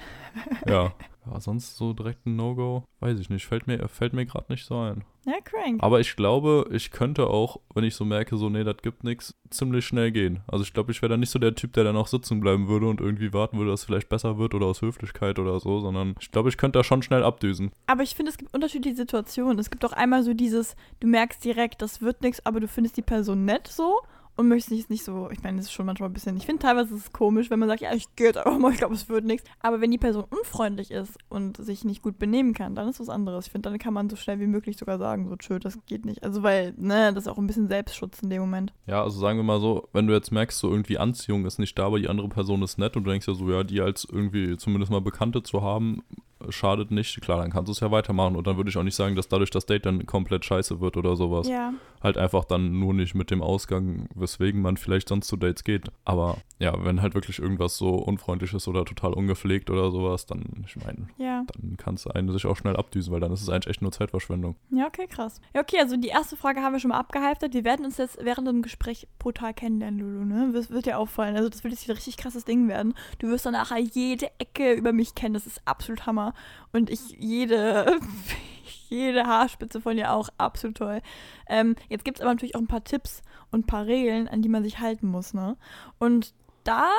Ja, 0.65 0.93
Ja, 1.25 1.39
sonst 1.39 1.77
so 1.77 1.93
direkt 1.93 2.25
ein 2.25 2.35
No-Go, 2.35 2.83
weiß 2.99 3.19
ich 3.19 3.29
nicht. 3.29 3.45
Fällt 3.45 3.67
mir, 3.67 3.87
fällt 3.87 4.13
mir 4.13 4.25
gerade 4.25 4.51
nicht 4.51 4.65
so 4.65 4.77
ein. 4.77 5.03
Ja, 5.25 5.41
crank. 5.43 5.81
Aber 5.81 5.99
ich 5.99 6.15
glaube, 6.15 6.67
ich 6.71 6.91
könnte 6.91 7.27
auch, 7.27 7.59
wenn 7.73 7.83
ich 7.83 7.95
so 7.95 8.05
merke, 8.05 8.37
so, 8.37 8.49
nee, 8.49 8.63
das 8.63 8.77
gibt 8.83 9.03
nichts, 9.03 9.33
ziemlich 9.49 9.85
schnell 9.85 10.11
gehen. 10.11 10.41
Also 10.47 10.63
ich 10.63 10.71
glaube, 10.71 10.91
ich 10.91 11.01
wäre 11.01 11.09
dann 11.09 11.19
nicht 11.19 11.31
so 11.31 11.39
der 11.39 11.55
Typ, 11.55 11.73
der 11.73 11.83
dann 11.83 11.97
auch 11.97 12.07
sitzen 12.07 12.39
bleiben 12.39 12.67
würde 12.67 12.87
und 12.87 13.01
irgendwie 13.01 13.33
warten 13.33 13.57
würde, 13.57 13.71
dass 13.71 13.81
es 13.81 13.85
vielleicht 13.85 14.09
besser 14.09 14.37
wird 14.37 14.53
oder 14.53 14.67
aus 14.67 14.83
Höflichkeit 14.83 15.39
oder 15.39 15.59
so, 15.59 15.79
sondern 15.79 16.15
ich 16.19 16.29
glaube, 16.29 16.49
ich 16.49 16.57
könnte 16.57 16.77
da 16.77 16.83
schon 16.83 17.01
schnell 17.01 17.23
abdüsen. 17.23 17.71
Aber 17.87 18.03
ich 18.03 18.13
finde, 18.13 18.31
es 18.31 18.37
gibt 18.37 18.53
unterschiedliche 18.53 18.95
Situationen. 18.95 19.57
Es 19.57 19.71
gibt 19.71 19.83
auch 19.83 19.93
einmal 19.93 20.21
so 20.21 20.35
dieses, 20.35 20.75
du 20.99 21.07
merkst 21.07 21.43
direkt, 21.43 21.81
das 21.81 22.01
wird 22.01 22.21
nichts, 22.21 22.45
aber 22.45 22.59
du 22.59 22.67
findest 22.67 22.97
die 22.97 23.01
Person 23.01 23.45
nett 23.45 23.67
so 23.67 24.01
und 24.35 24.47
möchtest 24.47 24.71
nicht, 24.71 24.89
nicht 24.89 25.03
so, 25.03 25.29
ich 25.31 25.41
meine, 25.43 25.57
das 25.57 25.67
ist 25.67 25.71
schon 25.71 25.85
manchmal 25.85 26.09
ein 26.09 26.13
bisschen, 26.13 26.35
ich 26.37 26.45
finde 26.45 26.61
teilweise 26.61 26.95
ist 26.95 27.01
es 27.01 27.13
komisch, 27.13 27.49
wenn 27.49 27.59
man 27.59 27.69
sagt, 27.69 27.81
ja, 27.81 27.93
ich 27.93 28.13
gehe 28.15 28.27
jetzt 28.27 28.37
einfach 28.37 28.57
mal, 28.57 28.71
ich 28.71 28.77
glaube, 28.77 28.93
es 28.93 29.07
wird 29.07 29.25
nichts. 29.25 29.49
Aber 29.59 29.81
wenn 29.81 29.91
die 29.91 29.97
Person 29.97 30.25
unfreundlich 30.29 30.91
ist 30.91 31.17
und 31.29 31.57
sich 31.57 31.85
nicht 31.85 32.01
gut 32.01 32.19
benehmen 32.19 32.53
kann, 32.53 32.75
dann 32.75 32.89
ist 32.89 32.99
was 32.99 33.09
anderes. 33.09 33.45
Ich 33.45 33.51
finde, 33.51 33.69
dann 33.69 33.79
kann 33.79 33.93
man 33.93 34.09
so 34.09 34.15
schnell 34.15 34.39
wie 34.39 34.47
möglich 34.47 34.77
sogar 34.77 34.97
sagen, 34.97 35.29
so, 35.29 35.35
tschö, 35.35 35.59
das 35.59 35.79
geht 35.85 36.05
nicht. 36.05 36.23
Also, 36.23 36.43
weil, 36.43 36.73
ne, 36.77 37.13
das 37.13 37.25
ist 37.25 37.27
auch 37.27 37.37
ein 37.37 37.47
bisschen 37.47 37.69
Selbstschutz 37.69 38.21
in 38.21 38.29
dem 38.29 38.41
Moment. 38.41 38.73
Ja, 38.87 39.03
also 39.03 39.19
sagen 39.19 39.39
wir 39.39 39.43
mal 39.43 39.59
so, 39.59 39.87
wenn 39.93 40.07
du 40.07 40.13
jetzt 40.13 40.31
merkst, 40.31 40.57
so 40.57 40.69
irgendwie 40.69 40.97
Anziehung 40.97 41.45
ist 41.45 41.59
nicht 41.59 41.77
da, 41.77 41.85
aber 41.85 41.99
die 41.99 42.09
andere 42.09 42.29
Person 42.29 42.61
ist 42.63 42.77
nett 42.77 42.97
und 42.97 43.05
du 43.05 43.11
denkst 43.11 43.27
ja 43.27 43.33
so, 43.33 43.49
ja, 43.49 43.63
die 43.63 43.81
als 43.81 44.05
irgendwie 44.09 44.57
zumindest 44.57 44.91
mal 44.91 45.01
Bekannte 45.01 45.43
zu 45.43 45.61
haben, 45.61 46.03
schadet 46.49 46.91
nicht. 46.91 47.19
Klar, 47.21 47.39
dann 47.41 47.51
kannst 47.51 47.67
du 47.67 47.71
es 47.71 47.79
ja 47.79 47.91
weitermachen 47.91 48.35
und 48.35 48.47
dann 48.47 48.57
würde 48.57 48.69
ich 48.69 48.77
auch 48.77 48.83
nicht 48.83 48.95
sagen, 48.95 49.15
dass 49.15 49.27
dadurch 49.27 49.49
das 49.49 49.65
Date 49.65 49.85
dann 49.85 50.05
komplett 50.05 50.45
scheiße 50.45 50.79
wird 50.81 50.97
oder 50.97 51.15
sowas. 51.15 51.47
Ja. 51.47 51.73
Halt 52.01 52.17
einfach 52.17 52.45
dann 52.45 52.79
nur 52.79 52.93
nicht 52.93 53.15
mit 53.15 53.31
dem 53.31 53.41
Ausgang, 53.41 54.07
weswegen 54.13 54.61
man 54.61 54.77
vielleicht 54.77 55.09
sonst 55.09 55.27
zu 55.27 55.37
Dates 55.37 55.63
geht. 55.63 55.87
Aber 56.03 56.37
ja, 56.59 56.73
wenn 56.85 57.01
halt 57.01 57.15
wirklich 57.15 57.39
irgendwas 57.39 57.77
so 57.77 57.89
unfreundlich 57.95 58.53
ist 58.53 58.67
oder 58.67 58.85
total 58.85 59.13
ungepflegt 59.13 59.69
oder 59.69 59.89
sowas, 59.91 60.25
dann, 60.25 60.63
ich 60.67 60.75
meine, 60.77 61.07
Ja. 61.17 61.43
dann 61.53 61.77
kannst 61.77 62.05
du 62.05 62.11
einen 62.11 62.31
sich 62.31 62.45
auch 62.45 62.57
schnell 62.57 62.75
abdüsen, 62.75 63.11
weil 63.11 63.19
dann 63.19 63.31
ist 63.31 63.41
es 63.41 63.49
eigentlich 63.49 63.67
echt 63.67 63.81
nur 63.81 63.91
Zeitverschwendung. 63.91 64.55
Ja, 64.69 64.85
okay, 64.87 65.07
krass. 65.07 65.41
Ja, 65.55 65.61
okay, 65.61 65.79
also 65.79 65.97
die 65.97 66.09
erste 66.09 66.35
Frage 66.37 66.61
haben 66.61 66.73
wir 66.73 66.79
schon 66.79 66.89
mal 66.89 66.99
abgehalftet. 66.99 67.53
Wir 67.53 67.63
werden 67.63 67.85
uns 67.85 67.97
jetzt 67.97 68.19
während 68.21 68.47
dem 68.47 68.61
Gespräch 68.61 69.07
brutal 69.17 69.53
kennenlernen, 69.55 69.99
Lulu, 69.99 70.25
ne? 70.25 70.51
Das 70.53 70.69
wird 70.69 70.85
dir 70.85 70.99
auffallen. 70.99 71.35
Also 71.35 71.49
das 71.49 71.63
wird 71.63 71.73
jetzt 71.73 71.89
ein 71.89 71.95
richtig 71.95 72.17
krasses 72.17 72.45
Ding 72.45 72.67
werden. 72.67 72.93
Du 73.17 73.27
wirst 73.29 73.45
dann 73.47 73.53
nachher 73.53 73.79
jede 73.79 74.27
Ecke 74.37 74.73
über 74.73 74.93
mich 74.93 75.15
kennen. 75.15 75.33
Das 75.33 75.47
ist 75.47 75.61
absolut 75.65 76.05
Hammer. 76.05 76.33
Und 76.71 76.89
ich 76.89 77.11
jede, 77.17 77.99
jede 78.89 79.25
Haarspitze 79.25 79.81
von 79.81 79.95
dir 79.97 80.11
auch. 80.11 80.29
Absolut 80.37 80.77
toll. 80.77 81.01
Ähm, 81.47 81.75
jetzt 81.89 82.05
gibt 82.05 82.17
es 82.17 82.21
aber 82.21 82.31
natürlich 82.31 82.55
auch 82.55 82.61
ein 82.61 82.67
paar 82.67 82.83
Tipps 82.83 83.21
und 83.51 83.61
ein 83.61 83.67
paar 83.67 83.85
Regeln, 83.85 84.27
an 84.27 84.41
die 84.41 84.49
man 84.49 84.63
sich 84.63 84.79
halten 84.79 85.07
muss, 85.07 85.33
ne? 85.33 85.57
Und 85.99 86.33
da 86.63 86.89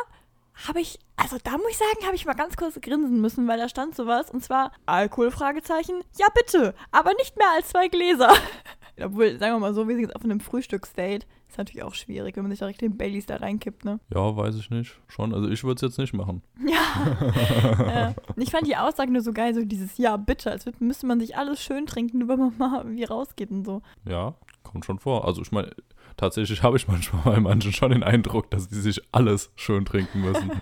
habe 0.67 0.81
ich, 0.81 0.99
also 1.17 1.37
da 1.43 1.53
muss 1.53 1.71
ich 1.71 1.77
sagen, 1.77 2.07
habe 2.07 2.15
ich 2.15 2.25
mal 2.25 2.35
ganz 2.35 2.57
kurz 2.57 2.81
grinsen 2.81 3.21
müssen, 3.21 3.47
weil 3.47 3.59
da 3.59 3.69
stand 3.69 3.95
sowas 3.95 4.31
und 4.31 4.43
zwar 4.43 4.73
Alkohol, 4.87 5.31
ja 5.39 6.27
bitte, 6.35 6.75
aber 6.91 7.13
nicht 7.15 7.37
mehr 7.37 7.51
als 7.55 7.69
zwei 7.69 7.89
Gläser. 7.89 8.33
Obwohl, 9.03 9.39
sagen 9.39 9.55
wir 9.55 9.59
mal 9.59 9.75
so, 9.75 9.87
wir 9.89 9.95
sind 9.95 10.05
jetzt 10.07 10.17
auf 10.17 10.25
einem 10.25 10.41
Frühstücksdate. 10.41 11.27
Ist 11.49 11.59
natürlich 11.59 11.83
auch 11.83 11.95
schwierig, 11.95 12.37
wenn 12.37 12.43
man 12.43 12.51
sich 12.51 12.59
direkt 12.59 12.81
den 12.81 12.97
Baileys 12.97 13.27
da 13.27 13.37
reinkippt, 13.37 13.85
ne? 13.85 14.01
Ja, 14.13 14.37
weiß 14.37 14.57
ich 14.57 14.71
nicht. 14.71 14.99
Schon. 15.07 15.35
Also 15.35 15.49
ich 15.49 15.63
würde 15.65 15.77
es 15.77 15.83
jetzt 15.83 15.99
nicht 15.99 16.15
machen. 16.15 16.43
Ja. 16.67 18.09
äh, 18.09 18.15
ich 18.37 18.51
fand 18.51 18.67
die 18.67 18.77
Aussage 18.77 19.13
nur 19.13 19.21
so 19.21 19.33
geil, 19.33 19.55
so 19.55 19.65
dieses 19.65 19.99
Ja, 19.99 20.17
bitte, 20.17 20.51
als 20.51 20.65
müsste 20.79 21.07
man 21.07 21.21
sich 21.21 21.37
alles 21.37 21.63
schön 21.63 21.87
trinken, 21.87 22.19
nur 22.19 22.29
wenn 22.29 22.39
man 22.39 22.57
mal 22.59 22.91
wie 22.91 23.05
rausgeht 23.05 23.51
und 23.51 23.65
so. 23.65 23.83
Ja, 24.09 24.35
kommt 24.63 24.85
schon 24.85 24.99
vor. 24.99 25.27
Also 25.27 25.43
ich 25.43 25.53
meine, 25.53 25.71
tatsächlich 26.17 26.63
habe 26.63 26.77
ich 26.77 26.89
manchmal 26.89 27.23
bei 27.23 27.41
manchen 27.41 27.73
schon 27.73 27.91
den 27.91 28.03
Eindruck, 28.03 28.51
dass 28.51 28.69
die 28.69 28.77
sich 28.77 29.03
alles 29.13 29.53
schön 29.57 29.85
trinken 29.85 30.23
müssen. 30.23 30.51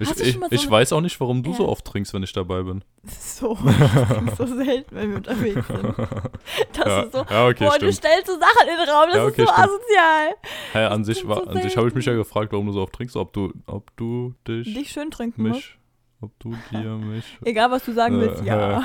Ich, 0.00 0.12
du 0.12 0.22
ich, 0.22 0.34
so 0.34 0.46
ich 0.50 0.70
weiß 0.70 0.92
auch 0.92 1.00
nicht, 1.00 1.18
warum 1.20 1.42
du 1.42 1.50
Ja. 1.50 1.56
so 1.56 1.68
oft 1.68 1.84
trinkst, 1.84 2.14
wenn 2.14 2.22
ich 2.22 2.32
dabei 2.32 2.62
bin. 2.62 2.84
So, 3.04 3.52
ist 4.26 4.36
so 4.36 4.46
selten, 4.46 4.94
wenn 4.94 5.10
wir 5.10 5.16
unterwegs 5.18 5.66
sind. 5.66 5.94
Das 6.72 6.86
ja, 6.86 7.00
ist 7.02 7.12
so, 7.12 7.18
ja, 7.28 7.46
okay, 7.48 7.64
boah, 7.64 7.70
du 7.78 7.92
stimmt. 7.92 7.94
stellst 7.94 8.26
so 8.26 8.32
Sachen 8.34 8.68
in 8.68 8.76
den 8.78 8.88
Raum, 8.88 9.06
das 9.08 9.16
Ja, 9.16 9.24
okay, 9.24 9.42
ist 9.42 9.48
so 9.48 9.54
stimmt. 9.54 9.68
asozial. 9.68 10.34
Hey, 10.72 10.84
an 10.86 11.04
sich, 11.04 11.26
war, 11.28 11.36
so 11.36 11.42
an 11.44 11.62
sich 11.62 11.76
habe 11.76 11.88
ich 11.88 11.94
mich 11.94 12.06
ja 12.06 12.14
gefragt, 12.14 12.52
warum 12.52 12.66
du 12.66 12.72
so 12.72 12.82
oft 12.82 12.92
trinkst, 12.92 13.16
ob 13.16 13.32
du, 13.32 13.52
ob 13.66 13.94
du 13.96 14.34
dich, 14.46 14.72
Dich 14.72 14.90
schön 14.90 15.10
trinken 15.10 15.42
musst. 15.42 15.54
mich, 15.54 15.78
ob 16.20 16.38
du 16.38 16.54
dir 16.70 16.90
mich, 16.96 17.38
Egal, 17.44 17.70
was 17.70 17.84
du 17.84 17.92
sagen 17.92 18.16
Äh, 18.16 18.20
willst, 18.20 18.44
ja. 18.44 18.84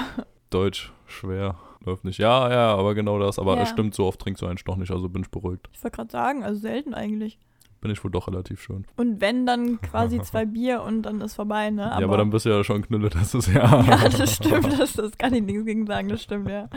Deutsch, 0.49 0.91
schwer, 1.07 1.57
läuft 1.85 2.03
nicht. 2.05 2.17
Ja, 2.19 2.49
ja, 2.51 2.75
aber 2.75 2.93
genau 2.95 3.19
das. 3.19 3.37
Aber 3.39 3.55
Ja. 3.57 3.63
es 3.63 3.69
stimmt, 3.69 3.93
so 3.95 4.05
oft 4.05 4.19
trinkst 4.19 4.41
du 4.41 4.47
eigentlich 4.47 4.63
doch 4.65 4.75
nicht, 4.77 4.91
also 4.91 5.09
bin 5.09 5.23
ich 5.23 5.29
beruhigt. 5.31 5.67
Ich 5.73 5.83
wollte 5.83 5.95
gerade 5.97 6.11
sagen, 6.11 6.43
also 6.43 6.59
selten 6.59 6.93
eigentlich. 6.93 7.39
Bin 7.83 7.91
ich 7.91 8.01
wohl 8.01 8.11
doch 8.11 8.27
relativ 8.29 8.61
schön. 8.61 8.85
Und 8.95 9.19
wenn, 9.19 9.45
dann 9.45 9.81
quasi 9.81 10.21
zwei 10.23 10.45
Bier 10.45 10.81
und 10.83 11.01
dann 11.03 11.19
ist 11.19 11.35
vorbei, 11.35 11.69
ne? 11.69 11.81
ja, 11.81 11.91
aber 12.05 12.15
dann 12.15 12.29
bist 12.29 12.45
du 12.45 12.49
ja 12.49 12.63
schon 12.63 12.81
Knülle, 12.81 13.09
das 13.09 13.33
ist 13.33 13.47
ja. 13.49 13.83
Ja, 13.85 14.07
das 14.07 14.35
stimmt, 14.35 14.79
das, 14.79 14.93
das 14.93 15.17
kann 15.17 15.33
ich 15.33 15.43
nichts 15.43 15.65
gegen 15.65 15.85
sagen, 15.85 16.07
das 16.07 16.23
stimmt, 16.23 16.47
ja. 16.49 16.69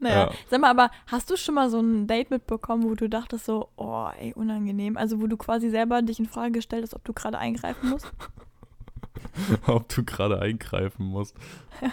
Naja, 0.00 0.26
Ja. 0.26 0.30
sag 0.50 0.60
mal, 0.60 0.70
aber 0.70 0.90
hast 1.06 1.30
du 1.30 1.36
schon 1.36 1.54
mal 1.54 1.70
so 1.70 1.78
ein 1.78 2.08
Date 2.08 2.30
mitbekommen, 2.30 2.82
wo 2.82 2.96
du 2.96 3.08
dachtest 3.08 3.44
so, 3.44 3.68
oh, 3.76 4.08
ey, 4.18 4.32
unangenehm? 4.34 4.96
Also, 4.96 5.22
wo 5.22 5.28
du 5.28 5.36
quasi 5.36 5.70
selber 5.70 6.02
dich 6.02 6.18
in 6.18 6.26
Frage 6.26 6.50
gestellt 6.52 6.82
hast, 6.82 6.94
ob 6.94 7.04
du 7.04 7.12
gerade 7.12 7.38
eingreifen 7.38 7.90
musst? 7.90 8.12
ob 9.68 9.88
du 9.88 10.04
gerade 10.04 10.40
eingreifen 10.40 11.06
musst. 11.06 11.36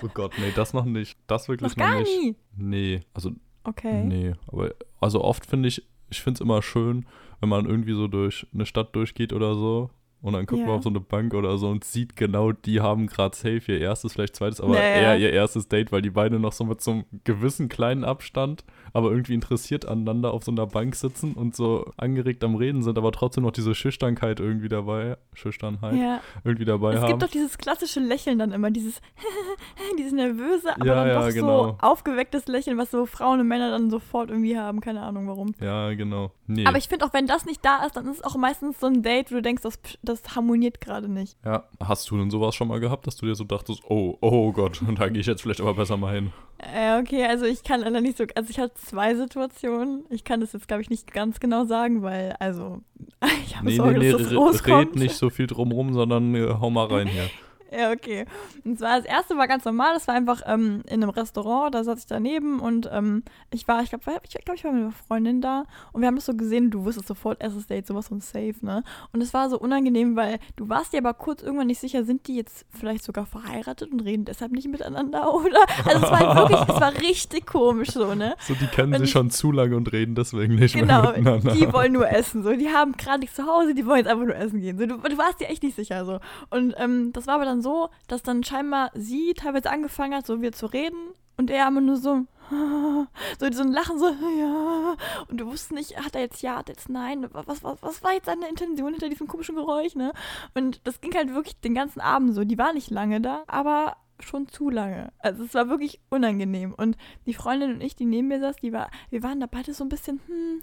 Oh 0.03 0.07
Gott, 0.13 0.33
nee, 0.39 0.51
das 0.55 0.73
noch 0.73 0.85
nicht. 0.85 1.17
Das 1.27 1.47
wirklich 1.47 1.75
Noch 1.77 1.77
noch, 1.77 1.91
gar 1.91 1.99
nicht. 1.99 2.19
nie. 2.21 2.35
Nee, 2.57 3.01
also 3.13 3.31
Okay. 3.63 4.03
nee, 4.03 4.33
aber 4.47 4.71
also 4.99 5.23
oft 5.23 5.45
finde 5.45 5.67
ich, 5.69 5.83
ich 6.09 6.21
finde 6.21 6.37
es 6.37 6.41
immer 6.41 6.61
schön, 6.61 7.05
wenn 7.45 7.49
man 7.49 7.67
irgendwie 7.67 7.93
so 7.93 8.07
durch 8.07 8.47
eine 8.55 8.65
Stadt 8.65 8.95
durchgeht 8.95 9.31
oder 9.31 9.53
so 9.53 9.91
und 10.25 10.33
dann 10.33 10.45
guckt 10.45 10.61
Ja. 10.61 10.67
man 10.67 10.77
auf 10.77 10.83
so 10.83 10.89
eine 10.89 10.99
Bank 10.99 11.33
oder 11.33 11.57
so 11.57 11.69
und 11.69 11.83
sieht 11.83 12.15
genau, 12.15 12.51
die 12.51 12.81
haben 12.81 13.07
gerade 13.07 13.35
safe 13.35 13.61
ihr 13.71 13.79
erstes, 13.79 14.13
vielleicht 14.13 14.35
zweites, 14.35 14.59
aber 14.59 14.75
Ja, 14.75 14.81
ja. 14.83 14.89
eher 14.95 15.17
ihr 15.19 15.31
erstes 15.33 15.67
Date, 15.67 15.91
weil 15.91 16.01
die 16.01 16.09
beide 16.09 16.39
noch 16.39 16.51
so 16.51 16.65
mit 16.65 16.81
so 16.81 16.91
einem 16.91 17.03
gewissen 17.23 17.69
kleinen 17.69 18.03
Abstand, 18.03 18.63
aber 18.93 19.11
irgendwie 19.11 19.33
interessiert 19.35 19.85
aneinander 19.87 20.33
auf 20.33 20.43
so 20.43 20.51
einer 20.51 20.65
Bank 20.67 20.95
sitzen 20.95 21.33
und 21.33 21.55
so 21.55 21.91
angeregt 21.97 22.43
am 22.43 22.55
Reden 22.55 22.81
sind, 22.83 22.97
aber 22.97 23.11
trotzdem 23.11 23.43
noch 23.43 23.51
diese 23.51 23.75
Schüchternkeit 23.75 24.39
irgendwie 24.39 24.69
dabei, 24.69 25.17
Schüchternheit 25.33 25.95
Ja. 25.95 26.21
irgendwie 26.43 26.65
dabei 26.65 26.93
Es 26.93 27.01
haben. 27.01 27.07
gibt 27.09 27.23
doch 27.23 27.29
dieses 27.29 27.57
klassische 27.57 27.99
Lächeln 27.99 28.39
dann 28.39 28.51
immer, 28.51 28.71
dieses, 28.71 29.01
dieses 29.99 30.11
nervöse, 30.13 30.73
aber 30.75 30.85
Ja, 30.85 31.05
dann 31.05 31.21
doch 31.27 31.33
genau. 31.33 31.63
so 31.67 31.77
aufgewecktes 31.81 32.47
Lächeln, 32.47 32.77
was 32.77 32.91
so 32.91 33.05
Frauen 33.05 33.39
und 33.41 33.47
Männer 33.47 33.69
dann 33.69 33.89
sofort 33.89 34.29
irgendwie 34.29 34.57
haben, 34.57 34.81
keine 34.81 35.01
Ahnung 35.01 35.27
warum. 35.27 35.53
ja, 35.61 35.93
genau. 35.93 36.31
Nee. 36.47 36.65
Aber 36.65 36.77
ich 36.77 36.87
finde 36.87 37.05
auch, 37.05 37.13
wenn 37.13 37.27
das 37.27 37.45
nicht 37.45 37.63
da 37.65 37.83
ist, 37.85 37.95
dann 37.95 38.07
ist 38.07 38.17
es 38.17 38.23
auch 38.23 38.35
meistens 38.37 38.79
so 38.79 38.87
ein 38.87 39.01
Date, 39.03 39.31
wo 39.31 39.35
du 39.35 39.41
denkst, 39.41 39.63
das, 39.63 39.79
das 40.03 40.14
harmoniert 40.35 40.81
gerade 40.81 41.09
nicht. 41.09 41.37
Ja, 41.45 41.65
hast 41.83 42.09
du 42.09 42.17
denn 42.17 42.29
sowas 42.29 42.55
schon 42.55 42.67
mal 42.67 42.79
gehabt, 42.79 43.07
dass 43.07 43.15
du 43.17 43.25
dir 43.25 43.35
so 43.35 43.43
dachtest, 43.43 43.81
oh, 43.89 44.17
oh 44.21 44.51
Gott, 44.51 44.81
da 44.97 45.09
gehe 45.09 45.21
ich 45.21 45.27
jetzt 45.27 45.41
vielleicht 45.41 45.61
aber 45.61 45.73
besser 45.73 45.97
mal 45.97 46.15
hin. 46.15 46.31
Äh, 46.57 46.99
okay, 46.99 47.25
also 47.25 47.45
ich 47.45 47.63
kann 47.63 47.81
leider 47.81 47.99
nicht 48.01 48.17
so, 48.17 48.23
also 48.35 48.49
ich 48.49 48.59
hatte 48.59 48.73
zwei 48.75 49.13
Situationen. 49.15 50.05
Ich 50.09 50.23
kann 50.23 50.39
das 50.39 50.53
jetzt, 50.53 50.67
glaube 50.67 50.81
ich, 50.81 50.89
nicht 50.89 51.13
ganz 51.13 51.39
genau 51.39 51.65
sagen, 51.65 52.01
weil, 52.01 52.35
also, 52.39 52.81
ich 53.45 53.55
habe 53.57 53.65
Nee, 53.67 53.75
Sorge, 53.75 53.99
nee, 53.99 54.05
nee, 54.05 54.11
dass 54.11 54.23
das 54.23 54.35
rauskommt. 54.35 54.87
red 54.91 54.95
nicht 54.95 55.15
so 55.15 55.29
viel 55.29 55.47
drumrum, 55.47 55.93
sondern 55.93 56.33
äh, 56.33 56.53
hau 56.59 56.69
mal 56.69 56.85
rein 56.87 57.07
hier. 57.07 57.29
Ja, 57.77 57.91
okay. 57.91 58.25
Und 58.63 58.79
zwar 58.79 58.97
das 58.97 59.05
erste 59.05 59.37
war 59.37 59.47
ganz 59.47 59.65
normal, 59.65 59.93
das 59.93 60.07
war 60.07 60.15
einfach 60.15 60.41
ähm, 60.45 60.81
in 60.87 61.03
einem 61.03 61.09
Restaurant, 61.09 61.73
da 61.75 61.83
saß 61.83 61.99
ich 61.99 62.05
daneben 62.05 62.59
und 62.59 62.89
ähm, 62.91 63.23
ich 63.51 63.67
war, 63.67 63.81
ich 63.83 63.89
glaube, 63.89 64.03
ich, 64.23 64.45
glaub, 64.45 64.55
ich 64.57 64.63
war 64.63 64.71
mit 64.71 64.81
einer 64.83 64.91
Freundin 64.91 65.41
da 65.41 65.65
und 65.91 66.01
wir 66.01 66.07
haben 66.07 66.15
das 66.15 66.25
so 66.25 66.35
gesehen, 66.35 66.71
du 66.71 66.85
wusstest 66.85 67.07
sofort, 67.07 67.41
erstes 67.41 67.67
Date, 67.67 67.85
sowas 67.87 68.07
von 68.07 68.21
safe, 68.21 68.55
ne? 68.61 68.83
Und 69.11 69.21
es 69.21 69.33
war 69.33 69.49
so 69.49 69.59
unangenehm, 69.59 70.15
weil 70.15 70.39
du 70.55 70.69
warst 70.69 70.93
dir 70.93 70.99
aber 70.99 71.13
kurz 71.13 71.41
irgendwann 71.43 71.67
nicht 71.67 71.79
sicher, 71.81 72.03
sind 72.05 72.27
die 72.27 72.35
jetzt 72.35 72.65
vielleicht 72.69 73.03
sogar 73.03 73.25
verheiratet 73.25 73.91
und 73.91 73.99
reden 74.01 74.25
deshalb 74.25 74.51
nicht 74.51 74.67
miteinander, 74.69 75.33
oder? 75.33 75.59
Also 75.85 76.05
es 76.05 76.11
war 76.11 76.35
wirklich, 76.37 76.61
es 76.61 76.79
war 76.81 76.93
richtig 77.01 77.45
komisch 77.45 77.89
so, 77.91 78.15
ne? 78.15 78.35
So, 78.39 78.53
die 78.53 78.67
kennen 78.67 78.93
Und 78.93 78.99
sich 78.99 79.07
ich- 79.07 79.11
schon 79.11 79.29
zu 79.31 79.51
lange 79.51 79.75
und 79.75 79.91
reden 79.91 80.15
deswegen 80.15 80.55
nicht 80.55 80.75
Genau, 80.75 81.01
mehr 81.01 81.11
miteinander. 81.17 81.51
die 81.53 81.73
wollen 81.73 81.93
nur 81.93 82.09
essen. 82.09 82.43
So, 82.43 82.53
die 82.53 82.69
haben 82.69 82.93
gerade 82.93 83.19
nichts 83.19 83.35
zu 83.35 83.45
Hause, 83.45 83.73
die 83.73 83.85
wollen 83.85 83.99
jetzt 83.99 84.07
einfach 84.07 84.25
nur 84.25 84.35
essen 84.35 84.61
gehen. 84.61 84.77
So, 84.77 84.85
du, 84.85 84.97
du 84.97 85.17
warst 85.17 85.39
dir 85.39 85.49
echt 85.49 85.63
nicht 85.63 85.75
sicher. 85.75 86.05
So. 86.05 86.19
Und 86.49 86.73
ähm, 86.77 87.11
das 87.13 87.27
war 87.27 87.35
aber 87.35 87.45
dann 87.45 87.61
so, 87.61 87.64
dass 88.07 88.23
dann 88.23 88.43
scheinbar 88.43 88.91
sie 88.93 89.33
teilweise 89.33 89.69
angefangen 89.69 90.15
hat, 90.15 90.25
so 90.25 90.41
wieder 90.41 90.51
zu 90.51 90.67
reden 90.67 91.13
und 91.37 91.49
er 91.49 91.67
immer 91.67 91.81
nur 91.81 91.97
so, 91.97 92.25
so, 93.39 93.51
so 93.51 93.61
ein 93.61 93.71
Lachen, 93.71 93.99
so, 93.99 94.07
ja. 94.39 94.95
Und 95.27 95.37
du 95.39 95.45
wusstest 95.47 95.71
nicht, 95.71 95.97
hat 96.03 96.15
er 96.15 96.21
jetzt 96.21 96.41
ja, 96.41 96.57
hat 96.57 96.69
er 96.69 96.75
jetzt 96.75 96.89
nein. 96.89 97.27
Was, 97.31 97.63
was, 97.63 97.81
was 97.81 98.03
war 98.03 98.13
jetzt 98.13 98.25
seine 98.25 98.47
Intention 98.47 98.91
hinter 98.91 99.09
diesem 99.09 99.27
komischen 99.27 99.55
Geräusch, 99.55 99.95
ne? 99.95 100.13
Und 100.53 100.81
das 100.85 101.01
ging 101.01 101.13
halt 101.13 101.33
wirklich 101.33 101.59
den 101.61 101.75
ganzen 101.75 102.01
Abend 102.01 102.33
so. 102.33 102.43
Die 102.43 102.57
war 102.57 102.73
nicht 102.73 102.89
lange 102.89 103.21
da, 103.21 103.43
aber 103.47 103.97
schon 104.19 104.47
zu 104.47 104.69
lange. 104.69 105.11
Also 105.19 105.43
es 105.43 105.53
war 105.53 105.69
wirklich 105.69 105.99
unangenehm. 106.09 106.73
Und 106.73 106.97
die 107.25 107.33
Freundin 107.33 107.73
und 107.73 107.81
ich, 107.81 107.95
die 107.95 108.05
neben 108.05 108.29
mir 108.29 108.39
saß, 108.39 108.55
die 108.57 108.71
war, 108.71 108.89
wir 109.09 109.23
waren 109.23 109.39
da 109.39 109.47
beide 109.47 109.73
so 109.73 109.83
ein 109.83 109.89
bisschen, 109.89 110.21
hm, 110.27 110.61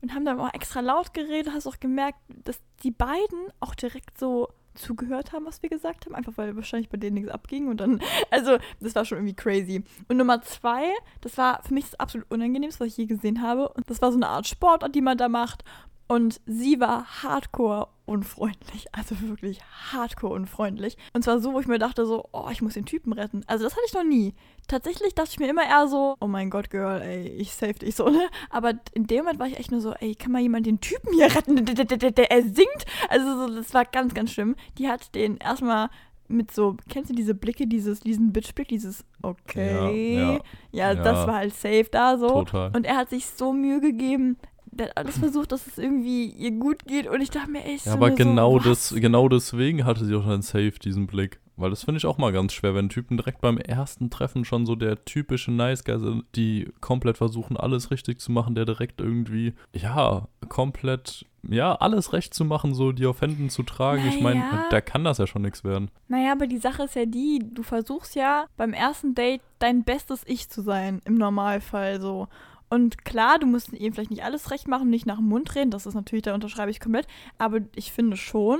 und 0.00 0.14
haben 0.14 0.24
dann 0.24 0.40
auch 0.40 0.52
extra 0.52 0.80
laut 0.80 1.14
geredet, 1.14 1.52
hast 1.52 1.66
auch 1.66 1.80
gemerkt, 1.80 2.18
dass 2.28 2.60
die 2.82 2.90
beiden 2.90 3.48
auch 3.60 3.74
direkt 3.74 4.18
so 4.18 4.48
zugehört 4.74 5.32
haben, 5.32 5.46
was 5.46 5.62
wir 5.62 5.70
gesagt 5.70 6.06
haben, 6.06 6.14
einfach 6.14 6.32
weil 6.36 6.56
wahrscheinlich 6.56 6.88
bei 6.88 6.96
denen 6.96 7.14
nichts 7.14 7.30
abging 7.30 7.68
und 7.68 7.78
dann, 7.78 8.00
also 8.30 8.58
das 8.80 8.94
war 8.94 9.04
schon 9.04 9.18
irgendwie 9.18 9.34
crazy. 9.34 9.84
Und 10.08 10.16
Nummer 10.16 10.42
zwei, 10.42 10.84
das 11.20 11.38
war 11.38 11.62
für 11.62 11.74
mich 11.74 11.84
das 11.84 12.00
absolut 12.00 12.30
unangenehmste, 12.30 12.80
was 12.80 12.88
ich 12.88 12.96
je 12.96 13.06
gesehen 13.06 13.42
habe 13.42 13.68
und 13.68 13.88
das 13.88 14.02
war 14.02 14.10
so 14.10 14.18
eine 14.18 14.28
Art 14.28 14.46
Sportart, 14.46 14.94
die 14.94 15.00
man 15.00 15.18
da 15.18 15.28
macht 15.28 15.64
Und 16.06 16.40
sie 16.46 16.80
war 16.80 17.22
hardcore 17.22 17.88
unfreundlich. 18.04 18.86
Also 18.92 19.20
wirklich 19.22 19.60
hardcore 19.92 20.34
unfreundlich. 20.34 20.98
Und 21.14 21.24
zwar 21.24 21.40
so, 21.40 21.54
wo 21.54 21.60
ich 21.60 21.66
mir 21.66 21.78
dachte 21.78 22.04
so, 22.04 22.28
oh, 22.32 22.48
ich 22.50 22.60
muss 22.60 22.74
den 22.74 22.84
Typen 22.84 23.12
retten. 23.12 23.42
Also 23.46 23.64
das 23.64 23.72
hatte 23.72 23.84
ich 23.86 23.94
noch 23.94 24.04
nie. 24.04 24.34
Tatsächlich 24.68 25.14
dachte 25.14 25.30
ich 25.32 25.38
mir 25.38 25.48
immer 25.48 25.64
eher 25.64 25.88
so, 25.88 26.14
oh 26.20 26.26
mein 26.26 26.50
Gott, 26.50 26.70
Girl, 26.70 27.00
ey, 27.00 27.28
ich 27.28 27.54
save 27.54 27.74
dich 27.74 27.94
so, 27.94 28.08
ne? 28.08 28.28
Aber 28.50 28.74
in 28.92 29.06
dem 29.06 29.18
Moment 29.24 29.38
war 29.38 29.46
ich 29.46 29.58
echt 29.58 29.70
nur 29.70 29.80
so, 29.80 29.92
ey, 29.94 30.14
kann 30.14 30.32
mal 30.32 30.42
jemand 30.42 30.66
den 30.66 30.80
Typen 30.80 31.14
hier 31.14 31.34
retten? 31.34 31.64
Der, 31.64 31.74
der, 31.74 31.96
der, 31.96 32.10
der 32.10 32.30
er 32.30 32.42
singt. 32.42 32.84
Also 33.08 33.46
so, 33.46 33.54
das 33.54 33.72
war 33.72 33.84
ganz, 33.86 34.12
ganz 34.12 34.32
schlimm. 34.32 34.56
Die 34.78 34.88
hat 34.88 35.14
den 35.14 35.38
erstmal 35.38 35.88
mit 36.28 36.50
so, 36.52 36.76
kennst 36.88 37.10
du 37.10 37.14
diese 37.14 37.34
Blicke, 37.34 37.66
dieses, 37.66 38.00
diesen 38.00 38.32
Bitchblick, 38.32 38.68
dieses 38.68 39.04
okay. 39.22 40.14
Ja, 40.16 40.30
ja, 40.30 40.40
ja, 40.72 40.92
ja. 40.92 40.94
das 40.94 41.26
war 41.26 41.36
halt 41.36 41.54
safe 41.54 41.88
da 41.90 42.18
so. 42.18 42.28
Total. 42.28 42.70
Und 42.74 42.86
er 42.86 42.96
hat 42.96 43.10
sich 43.10 43.26
so 43.26 43.52
Mühe 43.52 43.80
gegeben. 43.80 44.36
Der 44.76 44.88
hat 44.88 44.96
alles 44.96 45.18
versucht, 45.18 45.52
dass 45.52 45.66
es 45.66 45.78
irgendwie 45.78 46.26
ihr 46.26 46.50
gut 46.52 46.84
geht. 46.86 47.06
Und 47.08 47.20
ich 47.20 47.30
dachte 47.30 47.50
mir, 47.50 47.64
ich 47.66 47.84
Ja, 47.84 47.92
aber 47.92 48.10
genau, 48.10 48.58
so, 48.58 48.68
das, 48.70 48.94
genau 48.94 49.28
deswegen 49.28 49.84
hatte 49.84 50.04
sie 50.04 50.14
auch 50.14 50.26
dann 50.26 50.42
safe 50.42 50.72
diesen 50.82 51.06
Blick. 51.06 51.40
Weil 51.56 51.70
das 51.70 51.84
finde 51.84 51.98
ich 51.98 52.06
auch 52.06 52.18
mal 52.18 52.32
ganz 52.32 52.52
schwer, 52.52 52.74
wenn 52.74 52.88
Typen 52.88 53.16
direkt 53.16 53.40
beim 53.40 53.58
ersten 53.58 54.10
Treffen 54.10 54.44
schon 54.44 54.66
so 54.66 54.74
der 54.74 55.04
typische 55.04 55.52
Nice 55.52 55.84
Guy 55.84 56.00
sind, 56.00 56.24
die 56.34 56.68
komplett 56.80 57.16
versuchen, 57.16 57.56
alles 57.56 57.92
richtig 57.92 58.20
zu 58.20 58.32
machen, 58.32 58.56
der 58.56 58.64
direkt 58.64 59.00
irgendwie, 59.00 59.54
ja, 59.72 60.26
komplett, 60.48 61.26
ja, 61.48 61.76
alles 61.76 62.12
recht 62.12 62.34
zu 62.34 62.44
machen, 62.44 62.74
so 62.74 62.90
die 62.90 63.06
auf 63.06 63.20
Händen 63.20 63.50
zu 63.50 63.62
tragen. 63.62 64.02
Ich 64.08 64.20
meine, 64.20 64.40
Naja. 64.40 64.66
da 64.70 64.80
kann 64.80 65.04
das 65.04 65.18
ja 65.18 65.28
schon 65.28 65.42
nichts 65.42 65.62
werden. 65.62 65.92
Naja, 66.08 66.32
aber 66.32 66.48
die 66.48 66.58
Sache 66.58 66.82
ist 66.84 66.96
ja 66.96 67.06
die, 67.06 67.38
du 67.40 67.62
versuchst 67.62 68.16
ja 68.16 68.46
beim 68.56 68.72
ersten 68.72 69.14
Date 69.14 69.42
dein 69.60 69.84
bestes 69.84 70.22
Ich 70.26 70.48
zu 70.50 70.60
sein, 70.60 71.02
im 71.04 71.14
Normalfall 71.14 72.00
so. 72.00 72.26
Und 72.74 73.04
klar, 73.04 73.38
du 73.38 73.46
musst 73.46 73.72
ihm 73.72 73.92
vielleicht 73.92 74.10
nicht 74.10 74.24
alles 74.24 74.50
recht 74.50 74.66
machen, 74.66 74.90
nicht 74.90 75.06
nach 75.06 75.18
dem 75.18 75.28
Mund 75.28 75.54
reden, 75.54 75.70
das 75.70 75.86
ist 75.86 75.94
natürlich, 75.94 76.24
da 76.24 76.34
unterschreibe 76.34 76.72
ich 76.72 76.80
komplett. 76.80 77.06
Aber 77.38 77.60
ich 77.76 77.92
finde 77.92 78.16
schon, 78.16 78.58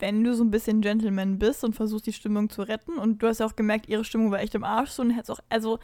wenn 0.00 0.24
du 0.24 0.34
so 0.34 0.42
ein 0.42 0.50
bisschen 0.50 0.80
Gentleman 0.80 1.38
bist 1.38 1.62
und 1.62 1.76
versuchst, 1.76 2.08
die 2.08 2.12
Stimmung 2.12 2.50
zu 2.50 2.62
retten, 2.62 2.94
und 2.98 3.22
du 3.22 3.28
hast 3.28 3.38
ja 3.38 3.46
auch 3.46 3.54
gemerkt, 3.54 3.88
ihre 3.88 4.04
Stimmung 4.04 4.32
war 4.32 4.40
echt 4.40 4.56
im 4.56 4.64
Arsch, 4.64 4.90
so, 4.90 5.02
und 5.02 5.16
hat's 5.16 5.30
auch, 5.30 5.38
also, 5.48 5.78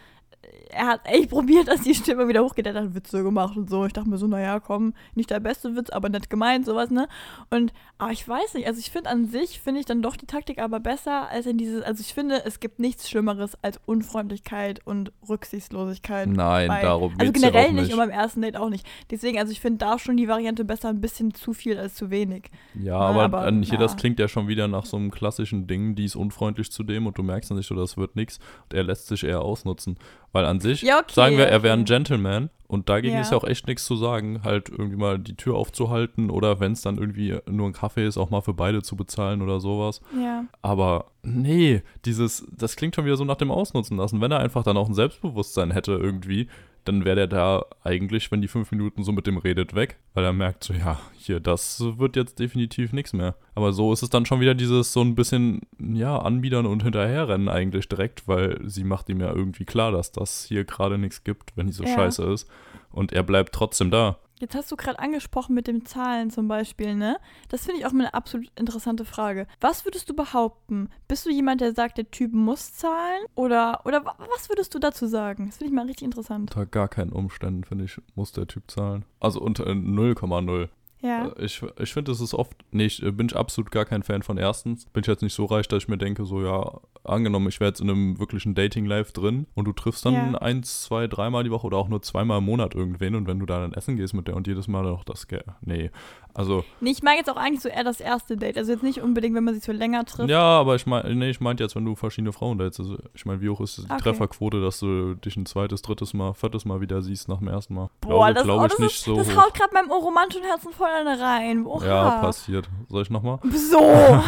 er 0.71 0.87
hat 0.87 1.01
echt 1.05 1.31
probiert, 1.31 1.67
dass 1.69 1.81
die 1.83 1.95
Stimme 1.95 2.29
wieder 2.29 2.45
hochgeht. 2.45 2.67
Er 2.67 2.75
hat 2.75 2.95
Witze 2.95 3.23
gemacht 3.23 3.57
und 3.57 3.69
so. 3.69 3.85
Ich 3.87 3.93
dachte 3.93 4.09
mir 4.09 4.19
so, 4.19 4.27
naja, 4.27 4.61
komm, 4.61 4.95
nicht 5.15 5.31
der 5.31 5.41
beste 5.41 5.75
Witz, 5.77 5.91
aber 5.91 6.09
nett 6.09 6.31
gemeint, 6.31 6.65
sowas, 6.67 6.91
ne? 6.91 7.09
Und, 7.51 7.73
aber 7.99 8.13
ich 8.13 8.27
weiß 8.29 8.55
nicht, 8.55 8.67
also 8.67 8.79
ich 8.79 8.91
finde 8.91 9.11
an 9.11 9.27
sich, 9.27 9.61
finde 9.61 9.81
ich 9.81 9.87
dann 9.87 10.03
doch 10.03 10.17
die 10.17 10.27
Taktik 10.27 10.59
aber 10.61 10.79
besser 10.81 11.29
als 11.29 11.47
in 11.47 11.59
dieses, 11.59 11.83
also 11.83 12.01
ich 12.01 12.15
finde, 12.15 12.45
es 12.45 12.61
gibt 12.61 12.79
nichts 12.79 13.09
Schlimmeres 13.11 13.57
als 13.63 13.81
Unfreundlichkeit 13.87 14.81
und 14.87 15.11
Rücksichtslosigkeit. 15.29 16.29
Nein, 16.29 16.69
bei- 16.69 16.83
darum 16.83 17.13
Also 17.19 17.33
geht's 17.33 17.43
ja 17.45 17.51
generell 17.51 17.69
auch 17.71 17.73
nicht 17.73 17.83
nicht. 17.85 17.93
und 17.93 17.99
beim 17.99 18.11
ersten 18.11 18.43
Date 18.43 18.57
auch 18.57 18.69
nicht. 18.71 18.87
Deswegen, 19.11 19.39
also 19.39 19.51
ich 19.53 19.61
finde 19.61 19.79
da 19.79 19.99
schon 19.99 20.17
die 20.17 20.29
Variante 20.29 20.65
besser, 20.65 20.89
ein 20.91 21.01
bisschen 21.01 21.35
zu 21.35 21.53
viel 21.53 21.79
als 21.79 21.95
zu 21.95 22.11
wenig. 22.11 22.51
Ja, 22.75 22.99
Na, 22.99 23.07
aber, 23.07 23.23
aber, 23.25 23.41
an 23.41 23.63
hier, 23.63 23.79
das 23.79 23.93
ja. 23.93 23.99
klingt 23.99 24.19
ja 24.19 24.29
schon 24.29 24.49
wieder 24.49 24.69
nach 24.69 24.85
so 24.87 24.97
einem 24.97 25.11
klassischen 25.11 25.67
Ding, 25.67 25.95
die 25.95 26.05
ist 26.05 26.17
unfreundlich 26.17 26.71
zu 26.71 26.83
dem 26.85 27.07
und 27.07 27.19
du 27.19 27.23
merkst 27.23 27.51
dann 27.51 27.57
nicht 27.59 27.67
so, 27.67 27.75
das 27.75 27.97
wird 27.97 28.17
nichts. 28.17 28.39
Und 28.65 28.75
er 28.75 28.85
lässt 28.85 29.07
sich 29.09 29.25
eher 29.25 29.41
ausnutzen. 29.43 29.99
Weil 30.33 30.45
an 30.45 30.61
sich, 30.61 30.83
Ja, 30.83 30.99
okay, 30.99 31.13
sagen 31.15 31.37
wir, 31.39 31.47
er 31.47 31.63
wäre 31.63 31.75
ein. 31.77 31.85
Gentleman 31.85 32.51
und 32.67 32.89
dagegen 32.91 33.15
Ja. 33.15 33.23
ist 33.23 33.31
ja 33.33 33.39
auch 33.39 33.45
echt 33.45 33.67
nichts 33.67 33.87
zu 33.87 33.97
sagen, 33.97 34.43
halt 34.45 34.69
irgendwie 34.69 34.97
mal 34.97 35.19
die 35.19 35.35
Tür 35.37 35.55
aufzuhalten 35.57 36.29
oder 36.31 36.61
wenn 36.61 36.73
es 36.73 36.83
dann 36.83 36.99
irgendwie 36.99 37.39
nur 37.49 37.67
ein 37.67 37.73
Kaffee 37.73 38.07
ist, 38.07 38.19
auch 38.19 38.29
mal 38.29 38.43
für 38.43 38.53
beide 38.53 38.83
zu 38.83 38.95
bezahlen 38.95 39.41
oder 39.41 39.59
sowas. 39.59 40.03
Ja. 40.21 40.45
Aber 40.61 41.07
nee, 41.23 41.83
dieses, 42.05 42.47
das 42.55 42.77
klingt 42.77 42.95
schon 42.95 43.07
wieder 43.07 43.17
so 43.17 43.25
nach 43.25 43.37
dem 43.37 43.51
Ausnutzen 43.51 43.97
lassen. 43.97 44.21
Wenn 44.21 44.31
er 44.33 44.41
einfach 44.41 44.65
dann 44.65 44.77
auch 44.77 44.89
ein 44.89 44.95
Selbstbewusstsein 44.95 45.71
hätte 45.71 45.93
irgendwie, 45.93 46.49
dann 46.85 47.05
wäre 47.05 47.17
der 47.17 47.27
da 47.27 47.65
eigentlich, 47.85 48.31
wenn 48.31 48.41
die 48.41 48.49
fünf 48.49 48.71
Minuten 48.71 49.05
so 49.05 49.13
mit 49.13 49.27
dem 49.27 49.37
redet, 49.39 49.75
weg, 49.75 49.97
weil 50.15 50.25
er 50.25 50.33
merkt 50.33 50.65
so, 50.65 50.73
ja, 50.75 50.99
hier, 51.17 51.41
das 51.41 51.81
wird 51.99 52.17
jetzt 52.17 52.39
definitiv 52.39 52.93
nichts 52.93 53.13
mehr. 53.13 53.35
Aber 53.55 53.73
so 53.73 53.93
ist 53.93 54.03
es 54.03 54.11
dann 54.11 54.25
schon 54.27 54.41
wieder 54.41 54.55
dieses 54.55 54.93
so 54.93 55.03
ein 55.03 55.15
bisschen, 55.15 55.63
ja, 55.79 56.19
anbiedern 56.19 56.67
und 56.67 56.83
hinterherrennen 56.83 57.49
eigentlich 57.49 57.89
direkt, 57.89 58.27
weil 58.27 58.59
sie 58.65 58.85
macht 58.85 59.09
ihm 59.09 59.21
ja 59.21 59.33
irgendwie 59.33 59.65
klar, 59.65 59.93
dass 59.93 60.13
das 60.13 60.45
hier 60.45 60.65
gerade 60.65 60.99
nichts 60.99 61.25
gibt, 61.25 61.57
wenn 61.57 61.67
die 61.67 61.73
so 61.73 61.85
Ja. 61.85 61.95
scheiße 61.95 62.25
ist. 62.25 62.49
Und 62.91 63.13
er 63.13 63.23
bleibt 63.23 63.55
trotzdem 63.55 63.91
da. 63.91 64.17
Jetzt 64.41 64.55
hast 64.55 64.71
du 64.71 64.77
gerade 64.77 64.99
angesprochen 64.99 65.55
mit 65.55 65.67
den 65.67 65.85
Zahlen 65.85 66.31
zum 66.31 66.47
Beispiel, 66.49 66.95
ne? 66.95 67.19
Das 67.49 67.65
finde 67.65 67.81
ich 67.81 67.87
auch 67.87 67.93
mal 67.93 68.05
eine 68.05 68.15
absolut 68.15 68.49
interessante 68.59 69.05
Frage. 69.05 69.47
Was 69.61 69.85
würdest 69.85 70.09
du 70.11 70.15
behaupten? 70.15 70.91
Bist 71.09 71.27
du 71.27 71.31
jemand, 71.31 71.61
der 71.61 71.75
sagt, 71.75 71.99
der 71.99 72.11
Typ 72.11 72.33
muss 72.33 72.73
zahlen? 72.75 73.23
Oder, 73.35 73.81
oder 73.85 74.05
wa- 74.05 74.15
was 74.35 74.49
würdest 74.49 74.75
du 74.75 74.79
dazu 74.79 75.07
sagen? 75.07 75.47
Das 75.47 75.57
finde 75.59 75.71
ich 75.73 75.75
mal 75.77 75.87
richtig 75.87 76.05
interessant. 76.05 76.51
Unter 76.55 76.67
gar 76.67 76.89
keinen 76.89 77.13
Umständen, 77.13 77.65
finde 77.65 77.85
ich, 77.87 78.01
muss 78.15 78.33
der 78.33 78.47
Typ 78.47 78.71
zahlen. 78.71 79.05
Also 79.21 79.41
unter 79.41 79.65
0,0. 79.65 80.69
Ja. 81.01 81.29
Äh, 81.29 81.45
Ich, 81.45 81.63
ich 81.79 81.93
finde, 81.93 82.13
es 82.13 82.21
ist 82.21 82.35
oft, 82.35 82.57
nee, 82.73 82.87
ich 82.87 83.03
äh, 83.03 83.11
bin 83.13 83.27
ich 83.29 83.37
absolut 83.37 83.71
gar 83.71 83.85
kein 83.85 84.03
Fan 84.03 84.23
von 84.23 84.37
erstens. 84.39 84.87
Bin 84.87 85.03
ich 85.03 85.07
jetzt 85.07 85.23
nicht 85.23 85.35
so 85.35 85.45
reich, 85.45 85.69
dass 85.69 85.85
ich 85.85 85.89
mir 85.89 85.99
denke, 85.99 86.25
so 86.25 86.43
ja, 86.43 86.81
angenommen, 87.05 87.49
ich 87.49 87.61
wäre 87.61 87.69
jetzt 87.71 87.81
in 87.81 87.89
einem 87.89 88.19
wirklichen 88.19 88.55
Dating-Life 88.55 89.13
drin 89.13 89.47
und 89.55 89.65
du 89.67 89.73
triffst 89.73 90.05
dann 90.05 90.15
Ja. 90.15 90.35
eins, 90.39 90.83
zwei, 90.83 91.07
dreimal 91.07 91.45
die 91.45 91.51
Woche 91.51 91.67
oder 91.67 91.77
auch 91.79 91.89
nur 91.89 92.03
zweimal 92.03 92.39
im 92.39 92.45
Monat 92.45 92.75
irgendwen 92.75 93.15
und 93.15 93.27
wenn 93.27 93.39
du 93.39 93.47
da 93.47 93.61
dann 93.61 93.73
essen 93.73 93.97
gehst 93.97 94.13
mit 94.15 94.27
der 94.29 94.37
und 94.37 94.47
jedes 94.47 94.67
Mal 94.69 94.83
noch 94.83 95.05
das, 95.05 95.29
Ge- 95.29 95.43
nee, 95.63 95.91
also, 96.35 96.65
Nee, 96.81 96.91
ich 96.91 97.03
meine 97.03 97.19
jetzt 97.19 97.29
auch 97.29 97.37
eigentlich 97.37 97.61
so 97.61 97.69
eher 97.69 97.85
das 97.85 98.01
erste 98.01 98.37
Date. 98.37 98.57
Also 98.57 98.73
jetzt 98.73 98.83
nicht 98.83 99.01
unbedingt, 99.01 99.35
wenn 99.35 99.45
man 99.45 99.55
sich 99.55 99.65
so 99.65 99.73
länger 99.73 100.05
trifft. 100.05 100.31
ja, 100.31 100.41
aber 100.41 100.77
ich 100.77 100.87
meine, 100.87 101.15
nee, 101.15 101.31
ich 101.31 101.41
meinte 101.41 101.65
jetzt, 101.65 101.75
wenn 101.75 101.85
du 101.85 101.97
verschiedene 101.97 102.33
Frauen 102.33 102.59
dates, 102.59 102.79
also 102.81 102.97
ich 103.15 103.27
meine, 103.27 103.41
wie 103.41 103.49
hoch 103.49 103.61
ist 103.61 103.79
die 103.79 103.83
Okay. 103.91 104.03
Trefferquote, 104.03 104.61
dass 104.61 104.79
du 104.79 105.15
dich 105.15 105.37
ein 105.37 105.47
zweites, 105.47 105.83
drittes 105.83 106.15
Mal, 106.15 106.35
viertes 106.35 106.65
Mal 106.65 106.81
wieder 106.81 107.03
siehst 107.03 107.29
nach 107.29 107.39
dem 107.39 107.49
ersten 107.49 107.75
Mal? 107.75 107.91
Boah, 108.01 108.33
glaube, 108.33 108.35
das, 108.35 108.45
glaube 108.45 108.63
oh, 108.63 108.67
ich 108.67 108.71
das, 108.73 108.79
nicht 108.79 108.97
ist, 108.97 109.05
so 109.05 109.17
das 109.17 109.37
haut 109.37 109.55
gerade 109.55 109.75
meinem 109.75 109.91
romantischen 109.91 110.45
Herzen 110.45 110.73
voll 110.73 110.89
eine 110.89 111.19
rein. 111.21 111.67
Oha. 111.67 111.87
Ja, 111.87 112.11
passiert. 112.21 112.69
Soll 112.89 113.03
ich 113.03 113.11
nochmal? 113.11 113.41
So. 113.51 113.81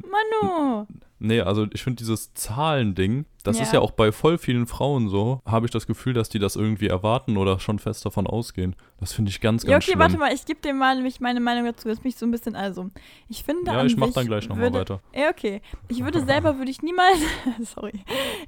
Manu. 0.00 0.86
Nee, 1.18 1.40
also 1.40 1.66
ich 1.72 1.82
finde 1.82 1.96
dieses 1.98 2.34
Zahlending, 2.34 3.24
das 3.44 3.60
ist 3.60 3.68
Ja. 3.72 3.74
ja 3.74 3.80
auch 3.80 3.92
bei 3.92 4.10
voll 4.10 4.38
vielen 4.38 4.66
Frauen 4.66 5.08
so, 5.08 5.40
habe 5.46 5.66
ich 5.66 5.70
das 5.72 5.86
Gefühl, 5.86 6.12
dass 6.14 6.28
die 6.28 6.38
das 6.40 6.56
irgendwie 6.56 6.88
erwarten 6.88 7.36
oder 7.36 7.60
schon 7.60 7.78
fest 7.78 8.04
davon 8.04 8.26
ausgehen. 8.26 8.74
Das 8.98 9.12
finde 9.12 9.30
ich 9.30 9.40
ganz, 9.40 9.62
ganz 9.62 9.70
Ja, 9.70 9.76
okay, 9.76 9.84
schlimm. 9.84 9.98
warte 10.00 10.18
mal, 10.18 10.32
ich 10.34 10.44
gebe 10.46 10.60
dir 10.60 10.74
mal 10.74 10.96
nämlich 10.96 11.20
meine 11.20 11.38
Meinung 11.40 11.64
dazu. 11.66 11.88
Jetzt 11.88 12.02
bin 12.02 12.08
ich 12.08 12.16
so 12.16 12.26
ein 12.26 12.30
bisschen, 12.32 12.56
also, 12.56 12.88
ich 13.28 13.44
finde 13.44 13.70
ja, 13.70 13.84
ich 13.84 13.96
mach 13.96 14.06
sich 14.06 14.14
dann 14.16 14.26
gleich 14.26 14.48
nochmal 14.48 14.72
weiter. 14.74 15.00
Ja, 15.14 15.28
okay. 15.30 15.60
Ich 15.88 16.02
würde 16.02 16.24
selber, 16.24 16.58
würde 16.58 16.70
ich 16.70 16.82
niemals, 16.82 17.18
sorry, 17.74 17.92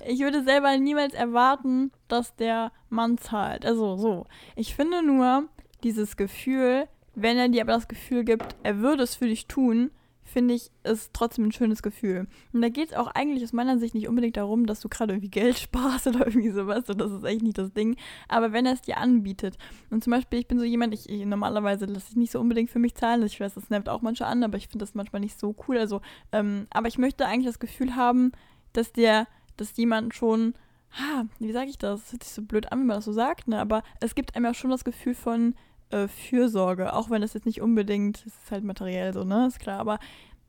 ich 0.07 0.21
würde 0.21 0.43
selber 0.43 0.77
niemals 0.79 1.15
erwarten, 1.15 1.93
dass 2.09 2.35
der 2.37 2.73
Mann 2.89 3.19
zahlt. 3.19 3.65
Also 3.65 3.97
so. 3.97 4.27
Ich 4.57 4.75
finde 4.75 5.03
nur, 5.05 5.45
dieses 5.85 6.17
Gefühl, 6.17 6.89
wenn 7.15 7.37
er 7.39 7.49
dir 7.49 7.63
aber 7.63 7.73
das 7.73 7.87
Gefühl 7.89 8.25
gibt, 8.25 8.57
er 8.63 8.79
würde 8.79 9.03
es 9.03 9.15
für 9.15 9.27
dich 9.27 9.47
tun, 9.47 9.91
finde 10.27 10.55
ich, 10.55 10.71
ist 10.85 11.13
trotzdem 11.13 11.47
ein 11.47 11.53
schönes 11.53 11.83
Gefühl. 11.83 12.27
Und 12.53 12.63
da 12.63 12.69
geht 12.69 12.91
es 12.91 12.97
auch 12.97 13.09
eigentlich 13.09 13.45
aus 13.45 13.53
meiner 13.53 13.79
Sicht 13.79 13.95
nicht 13.95 14.09
unbedingt 14.09 14.37
darum, 14.37 14.67
dass 14.67 14.81
du 14.81 14.89
gerade 14.89 15.13
irgendwie 15.13 15.31
Geld 15.31 15.59
sparst 15.59 16.07
oder 16.07 16.27
irgendwie 16.27 16.51
sowas. 16.51 16.85
Das 16.85 17.13
ist 17.13 17.25
eigentlich 17.25 17.43
nicht 17.43 17.59
das 17.59 17.73
Ding. 17.73 17.97
Aber 18.29 18.53
wenn 18.53 18.67
er 18.67 18.75
es 18.75 18.83
dir 18.83 18.99
anbietet. 18.99 19.57
Und 19.91 20.05
zum 20.05 20.11
Beispiel, 20.11 20.41
ich 20.41 20.49
bin 20.49 20.59
so 20.59 20.65
jemand, 20.65 20.95
ich, 20.95 21.09
ich 21.09 21.25
normalerweise 21.25 21.87
lasse 21.87 22.09
ich 22.11 22.17
nicht 22.17 22.33
so 22.33 22.41
unbedingt 22.41 22.71
für 22.71 22.79
mich 22.79 22.95
zahlen. 22.95 23.23
Ich 23.23 23.41
weiß, 23.41 23.55
das 23.55 23.71
nervt 23.71 23.89
auch 23.89 24.03
manche 24.03 24.27
an, 24.27 24.43
aber 24.43 24.57
ich 24.57 24.69
finde 24.69 24.85
das 24.85 24.95
manchmal 24.95 25.21
nicht 25.21 25.39
so 25.39 25.55
cool. 25.67 25.79
Also, 25.79 26.01
ähm, 26.33 26.67
aber 26.71 26.89
ich 26.89 26.99
möchte 26.99 27.27
eigentlich 27.27 27.47
das 27.47 27.59
Gefühl 27.59 27.97
haben, 27.97 28.33
dass 28.73 28.93
der, 28.93 29.27
dass 29.57 29.77
jemand 29.77 30.15
schon, 30.15 30.55
ha, 30.93 31.25
wie 31.39 31.53
sage 31.53 31.71
ich 31.71 31.79
das? 31.79 32.03
Das 32.03 32.13
hört 32.13 32.25
sich 32.25 32.33
so 32.33 32.43
blöd 32.43 32.73
an, 32.73 32.81
wenn 32.81 32.87
man 32.87 32.97
das 32.97 33.05
so 33.05 33.13
sagt, 33.13 33.49
ne? 33.49 33.59
Aber 33.59 33.83
es 34.01 34.15
gibt 34.15 34.35
einem 34.35 34.45
ja 34.45 34.55
schon 34.55 34.71
das 34.71 34.85
Gefühl 34.85 35.15
von 35.15 35.55
äh, 35.91 36.09
Fürsorge, 36.09 36.93
auch 36.93 37.11
wenn 37.11 37.23
das 37.23 37.35
jetzt 37.35 37.47
nicht 37.47 37.61
unbedingt, 37.61 38.19
es 38.19 38.27
ist 38.27 38.51
halt 38.51 38.65
materiell 38.65 39.13
so, 39.13 39.25
ne? 39.25 39.47
Ist 39.47 39.61
klar, 39.61 39.79
aber 39.79 39.99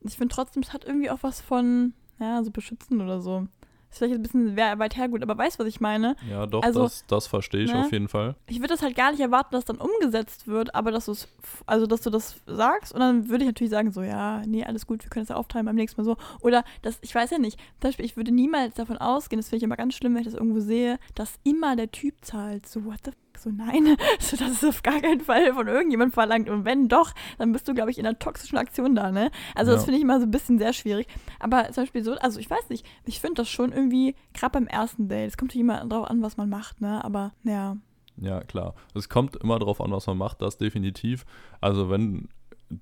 ich 0.01 0.15
finde 0.15 0.33
trotzdem, 0.33 0.63
es 0.63 0.73
hat 0.73 0.85
irgendwie 0.85 1.09
auch 1.09 1.19
was 1.21 1.41
von, 1.41 1.93
ja, 2.19 2.43
so 2.43 2.51
beschützen 2.51 3.01
oder 3.01 3.21
so. 3.21 3.47
Ist 3.89 3.99
vielleicht 3.99 4.15
ein 4.15 4.21
bisschen 4.21 4.57
weit 4.57 4.97
hergut, 4.97 5.23
aber 5.23 5.37
weißt 5.37 5.57
du, 5.57 5.63
was 5.63 5.69
ich 5.69 5.79
meine? 5.79 6.17
Ja, 6.29 6.45
doch, 6.45 6.61
also, 6.61 6.83
das, 6.83 7.05
das 7.07 7.27
verstehe 7.27 7.63
ich 7.63 7.71
ne? 7.71 7.85
auf 7.85 7.91
jeden 7.91 8.09
Fall. 8.09 8.35
Ich 8.47 8.57
würde 8.57 8.73
das 8.73 8.81
halt 8.81 8.97
gar 8.97 9.11
nicht 9.11 9.21
erwarten, 9.21 9.53
dass 9.53 9.63
dann 9.63 9.77
umgesetzt 9.77 10.45
wird, 10.47 10.75
aber 10.75 10.91
dass 10.91 11.05
du 11.05 11.13
es, 11.13 11.29
also 11.65 11.87
dass 11.87 12.01
du 12.01 12.09
das 12.09 12.41
sagst 12.45 12.93
und 12.93 12.99
dann 12.99 13.29
würde 13.29 13.45
ich 13.45 13.47
natürlich 13.47 13.71
sagen, 13.71 13.91
so, 13.91 14.01
ja, 14.01 14.45
nee, 14.45 14.65
alles 14.65 14.87
gut, 14.87 15.03
wir 15.03 15.09
können 15.09 15.23
es 15.23 15.29
ja 15.29 15.37
aufteilen 15.37 15.65
beim 15.65 15.75
nächsten 15.75 16.01
Mal 16.01 16.05
so. 16.05 16.17
Oder 16.41 16.65
das, 16.81 16.97
ich 17.01 17.15
weiß 17.15 17.29
ja 17.31 17.37
nicht, 17.37 17.57
zum 17.79 17.89
Beispiel, 17.89 18.05
ich 18.05 18.17
würde 18.17 18.31
niemals 18.31 18.75
davon 18.75 18.97
ausgehen, 18.97 19.39
das 19.39 19.47
finde 19.47 19.57
ich 19.57 19.63
immer 19.63 19.77
ganz 19.77 19.95
schlimm, 19.95 20.15
wenn 20.15 20.21
ich 20.21 20.27
das 20.27 20.35
irgendwo 20.35 20.59
sehe, 20.59 20.99
dass 21.15 21.39
immer 21.43 21.77
der 21.77 21.89
Typ 21.89 22.25
zahlt. 22.25 22.67
So, 22.67 22.83
what 22.83 22.99
the? 23.05 23.11
So, 23.37 23.49
nein, 23.51 23.95
so, 24.19 24.35
das 24.37 24.51
ist 24.51 24.65
auf 24.65 24.83
gar 24.83 24.99
keinen 24.99 25.21
Fall 25.21 25.53
von 25.53 25.67
irgendjemandem 25.67 26.13
verlangt. 26.13 26.49
Und 26.49 26.65
wenn 26.65 26.87
doch, 26.87 27.11
dann 27.37 27.51
bist 27.51 27.67
du, 27.67 27.73
glaube 27.73 27.91
ich, 27.91 27.97
in 27.99 28.05
einer 28.05 28.17
toxischen 28.19 28.57
Aktion 28.57 28.95
da, 28.95 29.11
ne? 29.11 29.31
Also, 29.55 29.71
das 29.71 29.81
Ja. 29.81 29.85
finde 29.85 29.97
ich 29.97 30.03
immer 30.03 30.19
so 30.19 30.25
ein 30.25 30.31
bisschen 30.31 30.57
sehr 30.57 30.73
schwierig. 30.73 31.07
Aber 31.39 31.71
zum 31.71 31.83
Beispiel 31.83 32.03
so, 32.03 32.13
also 32.15 32.39
ich 32.39 32.49
weiß 32.49 32.69
nicht, 32.69 32.85
ich 33.05 33.19
finde 33.21 33.35
das 33.41 33.49
schon 33.49 33.71
irgendwie, 33.71 34.15
gerade 34.33 34.53
beim 34.53 34.67
ersten 34.67 35.07
Date, 35.07 35.27
es 35.29 35.37
kommt 35.37 35.53
ja 35.53 35.61
immer 35.61 35.85
drauf 35.85 36.09
an, 36.09 36.21
was 36.21 36.37
man 36.37 36.49
macht, 36.49 36.81
ne? 36.81 37.03
Aber, 37.03 37.33
ja. 37.43 37.77
Ja, 38.19 38.41
klar. 38.43 38.73
Es 38.95 39.09
kommt 39.09 39.35
immer 39.35 39.59
darauf 39.59 39.79
an, 39.79 39.91
was 39.91 40.07
man 40.07 40.17
macht, 40.17 40.41
das 40.41 40.57
definitiv. 40.57 41.25
Also 41.61 41.91
wenn 41.91 42.29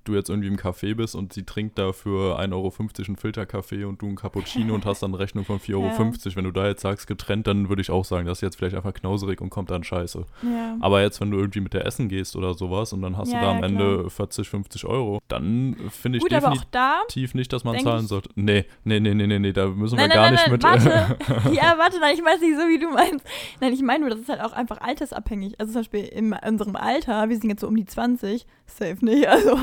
du 0.04 0.14
jetzt 0.14 0.30
irgendwie 0.30 0.48
im 0.48 0.56
Café 0.56 0.94
bist 0.94 1.14
und 1.14 1.32
sie 1.32 1.44
trinkt 1.44 1.78
da 1.78 1.92
für 1.92 2.38
1,50 2.40 2.52
Euro 2.52 2.72
einen 3.06 3.16
Filterkaffee 3.16 3.84
und 3.84 4.02
du 4.02 4.06
einen 4.06 4.16
Cappuccino 4.16 4.74
und 4.74 4.84
hast 4.84 5.02
dann 5.02 5.10
eine 5.12 5.18
Rechnung 5.20 5.44
von 5.44 5.58
4,50 5.60 5.74
Euro. 5.74 5.86
Ja. 6.26 6.36
Wenn 6.36 6.44
du 6.44 6.50
da 6.50 6.66
jetzt 6.66 6.82
sagst 6.82 7.06
getrennt, 7.06 7.46
dann 7.46 7.68
würde 7.68 7.82
ich 7.82 7.90
auch 7.90 8.04
sagen, 8.04 8.26
das 8.26 8.38
ist 8.38 8.42
jetzt 8.42 8.56
vielleicht 8.56 8.74
einfach 8.74 8.92
knauserig 8.94 9.40
und 9.40 9.50
kommt 9.50 9.70
dann 9.70 9.84
scheiße. 9.84 10.24
Ja. 10.42 10.76
Aber 10.80 11.02
jetzt, 11.02 11.20
wenn 11.20 11.30
du 11.30 11.38
irgendwie 11.38 11.60
mit 11.60 11.72
der 11.72 11.86
essen 11.86 12.08
gehst 12.08 12.34
oder 12.36 12.54
sowas 12.54 12.92
und 12.92 13.02
dann 13.02 13.16
hast 13.16 13.32
Ja, 13.32 13.40
du 13.40 13.44
da 13.46 13.52
am 13.52 13.62
Ende 13.62 14.10
40, 14.10 14.48
50 14.48 14.84
Euro, 14.86 15.20
dann 15.28 15.76
finde 15.90 16.18
ich 16.18 16.22
Gut, 16.22 16.32
definitiv 16.32 16.66
da. 16.70 17.02
nicht, 17.14 17.52
dass 17.52 17.64
man 17.64 17.78
zahlen 17.78 18.06
sollte. 18.06 18.30
Nee, 18.34 18.64
nee, 18.84 18.98
nee, 19.00 19.14
nee, 19.14 19.26
nee, 19.26 19.38
nee, 19.38 19.52
da 19.52 19.66
müssen 19.68 19.96
Nein, 19.96 20.10
wir 20.10 20.16
nein, 20.16 20.34
gar 20.34 20.48
nein, 20.48 20.50
nicht 20.50 20.50
mit. 20.50 20.62
warte. 20.64 21.54
ja, 21.54 21.78
warte, 21.78 22.00
nein, 22.00 22.14
ich 22.16 22.24
weiß 22.24 22.40
nicht 22.40 22.56
so, 22.56 22.66
wie 22.68 22.78
du 22.78 22.90
meinst. 22.90 23.24
Nein, 23.60 23.72
ich 23.72 23.82
meine 23.82 24.00
nur, 24.00 24.10
das 24.10 24.20
ist 24.20 24.28
halt 24.28 24.40
auch 24.40 24.52
einfach 24.52 24.80
altersabhängig. 24.80 25.60
Also 25.60 25.72
zum 25.72 25.80
Beispiel 25.80 26.04
in 26.04 26.32
unserem 26.32 26.76
Alter, 26.76 27.28
wir 27.28 27.36
sind 27.36 27.50
jetzt 27.50 27.60
so 27.60 27.68
um 27.68 27.76
die 27.76 27.84
20, 27.86 28.46
safe 28.66 29.04
nicht. 29.04 29.26
Also 29.28 29.56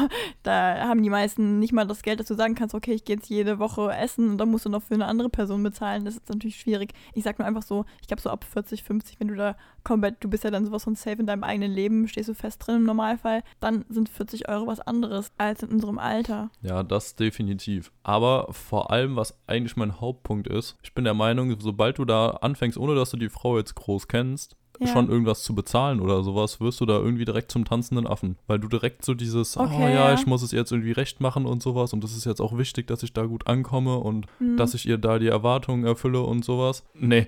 da 0.43 0.87
haben 0.87 1.03
die 1.03 1.09
meisten 1.09 1.59
nicht 1.59 1.73
mal 1.73 1.85
das 1.85 2.01
Geld, 2.01 2.19
dass 2.19 2.27
du 2.27 2.35
sagen 2.35 2.55
kannst, 2.55 2.75
okay, 2.75 2.93
ich 2.93 3.05
gehe 3.05 3.15
jetzt 3.15 3.29
jede 3.29 3.59
Woche 3.59 3.91
essen 3.91 4.31
und 4.31 4.37
dann 4.37 4.49
musst 4.49 4.65
du 4.65 4.69
noch 4.69 4.83
für 4.83 4.93
eine 4.93 5.05
andere 5.05 5.29
Person 5.29 5.63
bezahlen. 5.63 6.05
Das 6.05 6.15
ist 6.15 6.29
natürlich 6.29 6.57
schwierig. 6.57 6.93
Ich 7.13 7.23
sag 7.23 7.39
nur 7.39 7.47
einfach 7.47 7.63
so, 7.63 7.85
ich 8.01 8.07
glaube 8.07 8.21
so 8.21 8.29
ab 8.29 8.43
40, 8.43 8.83
50, 8.83 9.19
wenn 9.19 9.27
du 9.27 9.35
da 9.35 9.55
komplett, 9.83 10.23
du 10.23 10.29
bist 10.29 10.43
ja 10.43 10.51
dann 10.51 10.65
sowas 10.65 10.83
von 10.83 10.95
safe 10.95 11.19
in 11.19 11.27
deinem 11.27 11.43
eigenen 11.43 11.71
Leben, 11.71 12.07
stehst 12.07 12.29
du 12.29 12.33
fest 12.33 12.65
drin 12.65 12.77
im 12.77 12.83
Normalfall, 12.83 13.43
dann 13.59 13.85
sind 13.89 14.09
40 14.09 14.49
Euro 14.49 14.67
was 14.67 14.79
anderes 14.79 15.31
als 15.37 15.63
in 15.63 15.69
unserem 15.69 15.99
Alter. 15.99 16.49
Ja, 16.61 16.83
das 16.83 17.15
definitiv. 17.15 17.91
Aber 18.03 18.47
vor 18.51 18.91
allem, 18.91 19.15
was 19.15 19.37
eigentlich 19.47 19.75
mein 19.75 19.99
Hauptpunkt 19.99 20.47
ist, 20.47 20.77
ich 20.83 20.93
bin 20.93 21.03
der 21.03 21.13
Meinung, 21.13 21.59
sobald 21.59 21.97
du 21.97 22.05
da 22.05 22.31
anfängst, 22.41 22.77
ohne 22.77 22.95
dass 22.95 23.11
du 23.11 23.17
die 23.17 23.29
Frau 23.29 23.57
jetzt 23.57 23.75
groß 23.75 24.07
kennst, 24.07 24.55
Ja. 24.79 24.87
schon 24.87 25.09
irgendwas 25.09 25.43
zu 25.43 25.53
bezahlen 25.55 25.99
oder 25.99 26.23
sowas, 26.23 26.59
wirst 26.59 26.81
du 26.81 26.85
da 26.85 26.97
irgendwie 26.97 27.25
direkt 27.25 27.51
zum 27.51 27.63
tanzenden 27.63 28.07
Affen. 28.07 28.37
Weil 28.47 28.59
du 28.59 28.67
direkt 28.67 29.05
so 29.05 29.13
dieses, 29.13 29.55
oh 29.55 29.61
Okay, 29.61 29.81
ja, 29.93 30.09
ja. 30.09 30.13
ich 30.15 30.25
muss 30.25 30.41
es 30.41 30.51
jetzt 30.51 30.71
irgendwie 30.71 30.91
recht 30.91 31.21
machen 31.21 31.45
und 31.45 31.61
sowas 31.61 31.93
und 31.93 32.03
das 32.03 32.15
ist 32.15 32.25
jetzt 32.25 32.41
auch 32.41 32.57
wichtig, 32.57 32.87
dass 32.87 33.03
ich 33.03 33.13
da 33.13 33.25
gut 33.25 33.47
ankomme 33.47 33.97
und 33.97 34.25
Hm. 34.39 34.57
dass 34.57 34.73
ich 34.73 34.87
ihr 34.87 34.97
da 34.97 35.19
die 35.19 35.27
Erwartungen 35.27 35.85
erfülle 35.85 36.21
und 36.21 36.43
sowas. 36.43 36.83
Nee, 36.95 37.27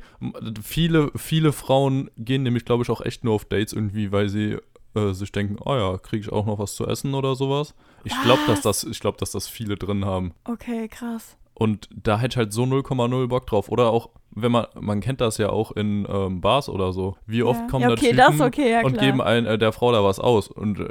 viele, 0.62 1.12
viele 1.16 1.52
Frauen 1.54 2.10
gehen 2.18 2.44
nämlich, 2.44 2.66
glaube 2.66 2.84
ich, 2.84 2.90
auch 2.90 3.02
echt 3.02 3.24
nur 3.24 3.34
auf 3.34 3.46
Dates 3.46 3.74
irgendwie, 3.74 4.12
weil 4.12 4.30
sie 4.30 4.58
äh, 4.96 5.14
sich 5.14 5.32
denken, 5.32 5.58
oh 5.64 5.76
ja, 5.76 5.98
kriege 5.98 6.22
ich 6.22 6.32
auch 6.32 6.46
noch 6.46 6.60
was 6.60 6.76
zu 6.76 6.88
essen 6.88 7.14
oder 7.14 7.36
sowas. 7.36 7.74
Ich 8.04 8.14
glaube, 8.24 8.42
dass 8.48 8.62
das, 8.62 8.84
ich 8.84 9.00
glaube, 9.00 9.18
dass 9.18 9.32
das 9.32 9.48
viele 9.48 9.76
drin 9.78 10.06
haben. 10.06 10.34
Okay, 10.46 10.88
krass. 10.88 11.38
Und 11.58 11.88
da 11.96 12.20
hätte 12.20 12.34
ich 12.34 12.38
halt 12.38 12.54
so 12.54 12.64
0,0 12.64 13.28
Bock 13.28 13.48
drauf. 13.48 13.70
Oder 13.70 13.90
auch, 13.90 14.10
wenn 14.32 14.52
man, 14.52 14.68
man 14.78 15.00
kennt 15.00 15.22
das 15.22 15.38
ja 15.38 15.50
auch 15.50 15.72
in 15.72 16.06
ähm, 16.10 16.42
Bars 16.42 16.68
oder 16.68 16.92
so. 16.92 17.16
Wie 17.26 17.44
oft 17.44 17.62
ja. 17.62 17.68
kommen 17.68 17.84
ja, 17.84 17.88
da 17.88 17.94
okay, 17.94 18.10
Typen 18.10 18.18
das 18.18 18.42
okay, 18.42 18.72
ja, 18.72 18.82
und 18.82 19.00
geben 19.00 19.22
ein, 19.22 19.46
äh, 19.46 19.58
der 19.58 19.72
Frau 19.72 19.94
da 19.94 20.04
was 20.04 20.20
aus. 20.20 20.50
Und 20.50 20.82
äh, 20.82 20.90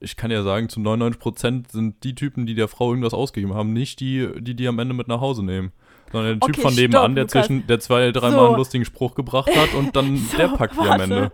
ich 0.00 0.16
kann 0.16 0.32
ja 0.32 0.42
sagen, 0.42 0.68
zu 0.68 0.80
99% 0.80 1.70
sind 1.70 2.02
die 2.02 2.16
Typen, 2.16 2.46
die 2.46 2.56
der 2.56 2.66
Frau 2.66 2.90
irgendwas 2.90 3.14
ausgegeben 3.14 3.54
haben, 3.54 3.72
nicht 3.72 4.00
die, 4.00 4.28
die 4.40 4.56
die 4.56 4.66
am 4.66 4.80
Ende 4.80 4.94
mit 4.94 5.06
nach 5.06 5.20
Hause 5.20 5.44
nehmen. 5.44 5.70
Sondern 6.12 6.38
der 6.40 6.46
Typ 6.46 6.56
Okay, 6.56 6.62
von 6.62 6.74
nebenan, 6.74 7.14
der 7.14 7.24
Lukas. 7.24 7.46
zwischen, 7.46 7.66
der 7.66 7.80
zwei, 7.80 8.12
dreimal 8.12 8.38
So. 8.40 8.46
einen 8.48 8.56
lustigen 8.56 8.84
Spruch 8.84 9.14
gebracht 9.14 9.50
hat 9.56 9.74
und 9.74 9.96
dann 9.96 10.16
So, 10.30 10.36
der 10.36 10.48
packt 10.48 10.74
die 10.76 10.88
am. 10.88 11.00
Ende. 11.00 11.32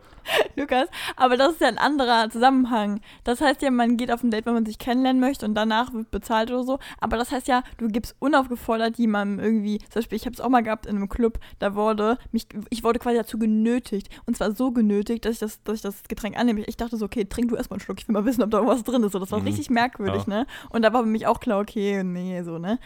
Lukas, 0.56 0.88
aber 1.16 1.38
das 1.38 1.52
ist 1.52 1.60
ja 1.62 1.68
ein 1.68 1.78
anderer 1.78 2.28
Zusammenhang. 2.28 3.00
Das 3.24 3.40
heißt 3.40 3.62
ja, 3.62 3.70
man 3.70 3.96
geht 3.96 4.12
auf 4.12 4.22
ein 4.22 4.30
Date, 4.30 4.44
wenn 4.44 4.52
man 4.52 4.66
sich 4.66 4.78
kennenlernen 4.78 5.20
möchte 5.20 5.46
und 5.46 5.54
danach 5.54 5.94
wird 5.94 6.10
bezahlt 6.10 6.50
oder 6.50 6.64
so. 6.64 6.78
Aber 7.00 7.16
das 7.16 7.32
heißt 7.32 7.48
ja, 7.48 7.62
du 7.78 7.88
gibst 7.88 8.14
unaufgefordert 8.18 8.98
jemandem 8.98 9.42
irgendwie, 9.42 9.78
zum 9.78 9.94
Beispiel, 9.94 10.16
ich 10.16 10.26
habe 10.26 10.34
es 10.34 10.40
auch 10.42 10.50
mal 10.50 10.60
gehabt 10.62 10.84
in 10.84 10.96
einem 10.96 11.08
Club, 11.08 11.38
da 11.60 11.74
wurde 11.74 12.18
mich, 12.30 12.46
ich 12.68 12.84
wurde 12.84 12.98
quasi 12.98 13.16
dazu 13.16 13.38
genötigt. 13.38 14.08
Und 14.26 14.36
zwar 14.36 14.52
so 14.52 14.70
genötigt, 14.70 15.24
dass 15.24 15.32
ich 15.34 15.38
das, 15.38 15.62
dass 15.62 15.76
ich 15.76 15.82
das 15.82 16.02
Getränk 16.08 16.36
annehme. 16.38 16.60
Ich 16.66 16.76
dachte 16.76 16.98
so, 16.98 17.06
okay, 17.06 17.24
trink 17.24 17.48
du 17.48 17.56
erstmal 17.56 17.76
einen 17.78 17.84
Schluck, 17.84 17.98
ich 18.00 18.06
will 18.06 18.12
mal 18.12 18.26
wissen, 18.26 18.42
ob 18.42 18.50
da 18.50 18.58
irgendwas 18.58 18.84
drin 18.84 19.02
ist. 19.04 19.12
So, 19.12 19.18
das 19.18 19.32
war 19.32 19.38
Mhm. 19.40 19.46
richtig 19.46 19.70
merkwürdig, 19.70 20.26
ne? 20.26 20.46
Und 20.68 20.82
da 20.82 20.92
war 20.92 21.02
für 21.04 21.08
mich 21.08 21.26
auch 21.26 21.40
klar, 21.40 21.60
okay, 21.60 22.04
nee, 22.04 22.42
so, 22.42 22.58
ne? 22.58 22.78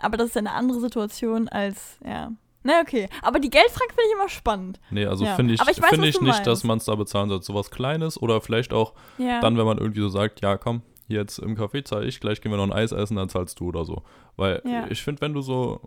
Aber 0.00 0.16
das 0.16 0.28
ist 0.28 0.34
ja 0.34 0.40
eine 0.40 0.52
andere 0.52 0.80
Situation 0.80 1.48
als, 1.48 1.98
ja. 2.04 2.32
Na, 2.64 2.80
okay. 2.82 3.08
Aber 3.22 3.38
die 3.38 3.50
Geldfrage 3.50 3.88
finde 3.90 4.02
ich 4.08 4.14
immer 4.14 4.28
spannend. 4.28 4.80
Nee, 4.90 5.06
also 5.06 5.24
Ja. 5.24 5.36
finde 5.36 5.54
ich, 5.54 5.60
Aber 5.60 5.70
ich 5.70 5.80
weiß, 5.80 5.90
finde 5.90 6.08
was 6.08 6.14
ich 6.16 6.20
nicht, 6.20 6.32
meinst. 6.32 6.46
dass 6.46 6.64
man 6.64 6.78
es 6.78 6.84
da 6.84 6.94
bezahlen 6.96 7.28
sollte. 7.28 7.44
Sowas 7.46 7.70
Kleines 7.70 8.20
oder 8.20 8.40
vielleicht 8.40 8.72
auch 8.72 8.94
Ja. 9.16 9.40
dann, 9.40 9.56
wenn 9.56 9.64
man 9.66 9.78
irgendwie 9.78 10.00
so 10.00 10.08
sagt, 10.08 10.40
ja 10.42 10.56
komm, 10.58 10.82
jetzt 11.06 11.38
im 11.38 11.56
Café 11.56 11.84
zahle 11.84 12.06
ich, 12.06 12.20
gleich 12.20 12.40
gehen 12.40 12.50
wir 12.52 12.56
noch 12.56 12.64
ein 12.64 12.72
Eis 12.72 12.92
essen, 12.92 13.16
dann 13.16 13.28
zahlst 13.28 13.60
du 13.60 13.68
oder 13.68 13.84
so. 13.84 14.02
Weil 14.36 14.60
Ja. 14.64 14.86
ich 14.90 15.02
finde, 15.02 15.20
wenn 15.22 15.32
du 15.34 15.40
so 15.40 15.80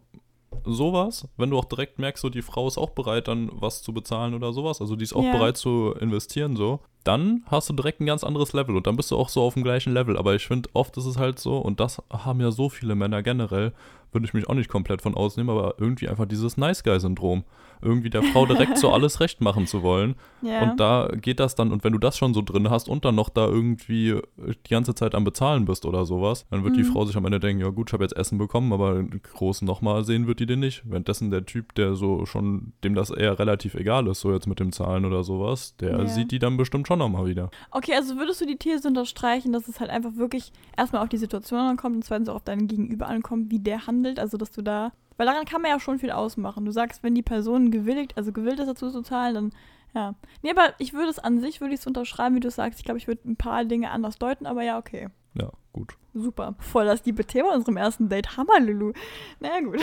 sowas, 0.65 1.28
wenn 1.38 1.50
du 1.50 1.58
auch 1.58 1.65
direkt 1.65 1.97
merkst, 2.00 2.21
so 2.21 2.30
die 2.30 2.41
Frau 2.41 2.67
ist 2.67 2.78
auch 2.78 2.91
bereit, 2.91 3.28
dann 3.28 3.50
was 3.54 3.82
zu 3.84 3.93
bezahlen 3.93 4.34
oder 4.34 4.52
sowas, 4.54 4.82
also 4.82 4.95
die 4.95 5.04
ist 5.04 5.13
auch 5.13 5.30
bereit 5.32 5.58
zu 5.58 5.93
investieren, 6.00 6.56
so, 6.56 6.80
dann 7.04 7.44
hast 7.48 7.70
du 7.70 7.74
direkt 7.74 8.00
ein 8.02 8.06
ganz 8.06 8.24
anderes 8.24 8.54
Level 8.54 8.76
und 8.76 8.88
dann 8.88 8.96
bist 8.96 9.12
du 9.12 9.18
auch 9.18 9.30
so 9.30 9.42
auf 9.42 9.54
dem 9.56 9.64
gleichen 9.64 9.94
Level. 9.94 10.18
Aber 10.18 10.36
ich 10.36 10.46
finde, 10.48 10.70
oft 10.74 10.96
ist 10.98 11.06
es 11.06 11.18
halt 11.18 11.40
so, 11.40 11.58
und 11.58 11.80
das 11.80 12.02
haben 12.10 12.42
ja 12.42 12.52
so 12.52 12.70
viele 12.70 12.96
Männer 12.96 13.24
generell, 13.24 13.74
würde 14.12 14.26
ich 14.26 14.34
mich 14.34 14.50
auch 14.50 14.56
nicht 14.56 14.70
komplett 14.70 15.02
von 15.02 15.16
ausnehmen, 15.16 15.50
aber 15.58 15.76
irgendwie 15.78 16.10
einfach 16.10 16.26
dieses 16.26 16.58
Nice 16.58 16.84
Guy-Syndrom. 16.84 17.44
Irgendwie 17.84 18.12
der 18.12 18.22
Frau 18.22 18.46
direkt 18.46 18.78
so 18.78 18.90
alles 18.94 19.22
recht 19.22 19.42
machen 19.42 19.66
zu 19.66 19.82
wollen. 19.82 20.14
ja. 20.44 20.62
Und 20.62 20.80
da 20.80 21.08
geht 21.20 21.40
das 21.40 21.56
dann, 21.56 21.72
und 21.72 21.84
wenn 21.84 21.94
du 21.94 21.98
das 21.98 22.16
schon 22.16 22.34
so 22.36 22.44
drin 22.44 22.70
hast 22.70 22.88
und 22.90 23.06
dann 23.06 23.16
noch 23.16 23.30
da 23.30 23.48
irgendwie 23.48 24.20
die 24.38 24.70
ganze 24.70 24.94
Zeit 24.94 25.16
am 25.16 25.24
Bezahlen 25.24 25.66
bist 25.66 25.86
oder 25.88 26.06
sowas, 26.06 26.46
dann 26.52 26.64
wird 26.64 26.76
die 26.76 26.82
Mhm. 26.82 26.86
Frau 26.86 27.06
sich 27.06 27.16
am 27.16 27.26
Ende 27.26 27.40
denken, 27.40 27.62
ja 27.64 27.70
gut, 27.70 27.90
ich 27.90 27.94
habe 27.94 28.04
jetzt 28.04 28.16
Essen 28.18 28.38
bekommen, 28.38 28.72
aber 28.74 29.02
groß 29.02 29.64
nochmal 29.64 30.04
sehen 30.04 30.28
wird 30.28 30.40
die 30.42 30.46
den 30.46 30.60
nicht. 30.60 30.84
Währenddessen 30.86 31.32
der 31.32 31.46
Typ, 31.46 31.74
der 31.74 31.96
so 31.96 32.26
schon, 32.28 32.74
dem 32.84 32.94
das 32.94 33.10
eher 33.10 33.40
relativ 33.40 33.74
egal 33.74 34.06
ist, 34.08 34.20
so 34.20 34.32
jetzt 34.32 34.46
mit 34.46 34.60
dem 34.60 34.72
Zahlen 34.74 35.06
oder 35.06 35.24
sowas, 35.24 35.76
der 35.78 35.92
Ja. 36.00 36.06
sieht 36.06 36.32
die 36.32 36.40
dann 36.40 36.58
bestimmt 36.58 36.86
schon 36.88 36.90
nochmal 36.95 37.25
wieder. 37.25 37.49
Okay, 37.71 37.93
also 37.95 38.17
würdest 38.17 38.41
du 38.41 38.45
die 38.45 38.58
These 38.58 38.88
unterstreichen, 38.88 39.51
dass 39.54 39.67
es 39.67 39.80
halt 39.80 39.89
einfach 39.89 40.15
wirklich 40.15 40.51
erstmal 40.77 41.01
auf 41.04 41.10
die 41.10 41.17
Situation 41.17 41.60
ankommt 41.60 41.95
und 41.95 42.06
zweitens 42.06 42.30
auch 42.30 42.36
auf 42.36 42.43
deinen 42.43 42.67
Gegenüber 42.67 43.08
ankommt, 43.08 43.51
wie 43.51 43.60
der 43.60 43.88
handelt, 43.88 44.19
also 44.19 44.38
dass 44.38 44.51
du 44.51 44.62
da, 44.62 44.91
weil 45.17 45.27
daran 45.27 45.45
kann 45.45 45.62
man 45.62 45.71
ja 45.71 45.80
schon 45.80 45.99
viel 45.99 46.12
ausmachen. 46.12 46.65
Du 46.65 46.71
sagst, 46.71 47.04
wenn 47.04 47.15
die 47.15 47.21
Person 47.21 47.71
gewilligt, 47.71 48.17
also 48.17 48.32
gewillt 48.32 48.60
ist 48.60 48.67
dazu 48.67 48.89
zu 48.89 49.01
zahlen, 49.01 49.36
dann 49.36 49.51
ja. 49.93 50.15
Nee, 50.41 50.51
aber 50.51 50.73
ich 50.77 50.93
würde 50.93 51.10
es 51.10 51.19
an 51.19 51.39
sich, 51.39 51.62
würde 51.62 51.73
ich 51.73 51.82
es 51.82 51.88
unterschreiben, 51.88 52.36
wie 52.36 52.39
du 52.39 52.49
sagst. 52.49 52.80
Ich 52.80 52.86
glaube, 52.86 52.97
ich 52.97 53.08
würde 53.08 53.30
ein 53.30 53.36
paar 53.36 53.65
Dinge 53.65 53.91
anders 53.91 54.17
deuten, 54.17 54.45
aber 54.45 54.63
ja, 54.63 54.77
okay. 54.77 55.10
Ja, 55.34 55.51
gut. 55.73 55.97
Super. 56.13 56.56
Voll 56.60 56.86
das 56.86 57.06
liebe 57.06 57.25
Thema 57.25 57.54
unserem 57.54 57.77
ersten 57.77 58.10
Date. 58.10 58.38
Hammer, 58.38 58.60
Lulu. 58.60 58.93
Naja, 59.39 59.62
gut. 59.62 59.82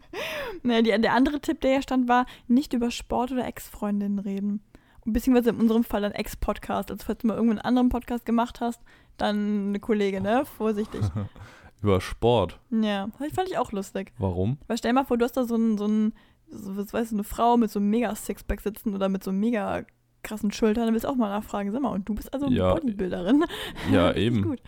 naja, 0.62 0.82
die, 0.82 1.02
der 1.02 1.12
andere 1.12 1.40
Tipp, 1.40 1.60
der 1.60 1.72
hier 1.72 1.82
stand, 1.82 2.08
war, 2.08 2.26
nicht 2.48 2.72
über 2.72 2.90
Sport 2.90 3.32
oder 3.32 3.46
Ex-Freundinnen 3.46 4.18
reden. 4.18 4.62
Beziehungsweise 5.06 5.50
in 5.50 5.56
unserem 5.60 5.84
Fall 5.84 6.04
ein 6.04 6.12
Ex-Podcast. 6.12 6.90
Also 6.90 7.04
falls 7.04 7.18
du 7.18 7.28
mal 7.28 7.34
irgendeinen 7.34 7.60
anderen 7.60 7.88
Podcast 7.88 8.26
gemacht 8.26 8.60
hast, 8.60 8.80
dann 9.16 9.68
eine 9.68 9.80
Kollegin, 9.80 10.22
ne? 10.22 10.44
Vorsichtig. 10.44 11.00
Über 11.82 12.00
Sport. 12.00 12.58
ja, 12.70 13.08
das 13.18 13.32
fand 13.32 13.48
ich 13.48 13.58
auch 13.58 13.70
lustig. 13.72 14.12
Warum? 14.18 14.58
Weil 14.66 14.78
stell 14.78 14.90
dir 14.90 14.94
mal 14.94 15.04
vor, 15.04 15.18
du 15.18 15.24
hast 15.24 15.36
da 15.36 15.44
so 15.44 15.56
ein, 15.56 15.76
so 15.78 15.86
ein, 15.86 16.12
so, 16.48 16.76
was 16.76 16.92
weißt 16.92 17.12
du, 17.12 17.16
eine 17.16 17.24
Frau 17.24 17.56
mit 17.56 17.70
so 17.70 17.78
einem 17.78 17.90
mega 17.90 18.14
Sixpack 18.14 18.60
sitzen 18.60 18.94
oder 18.94 19.08
mit 19.08 19.22
so 19.22 19.30
einem 19.30 19.40
mega 19.40 19.84
krassen 20.22 20.50
Schultern, 20.50 20.86
dann 20.86 20.94
willst 20.94 21.04
du 21.04 21.08
auch 21.08 21.14
mal 21.16 21.28
nachfragen, 21.28 21.70
sag 21.70 21.80
mal, 21.82 21.90
und 21.92 22.08
du 22.08 22.14
bist 22.14 22.32
also 22.34 22.48
Ja, 22.48 22.74
Bodybuilderin. 22.74 23.44
Ja, 23.92 24.12
eben. 24.16 24.42
Gut. 24.42 24.60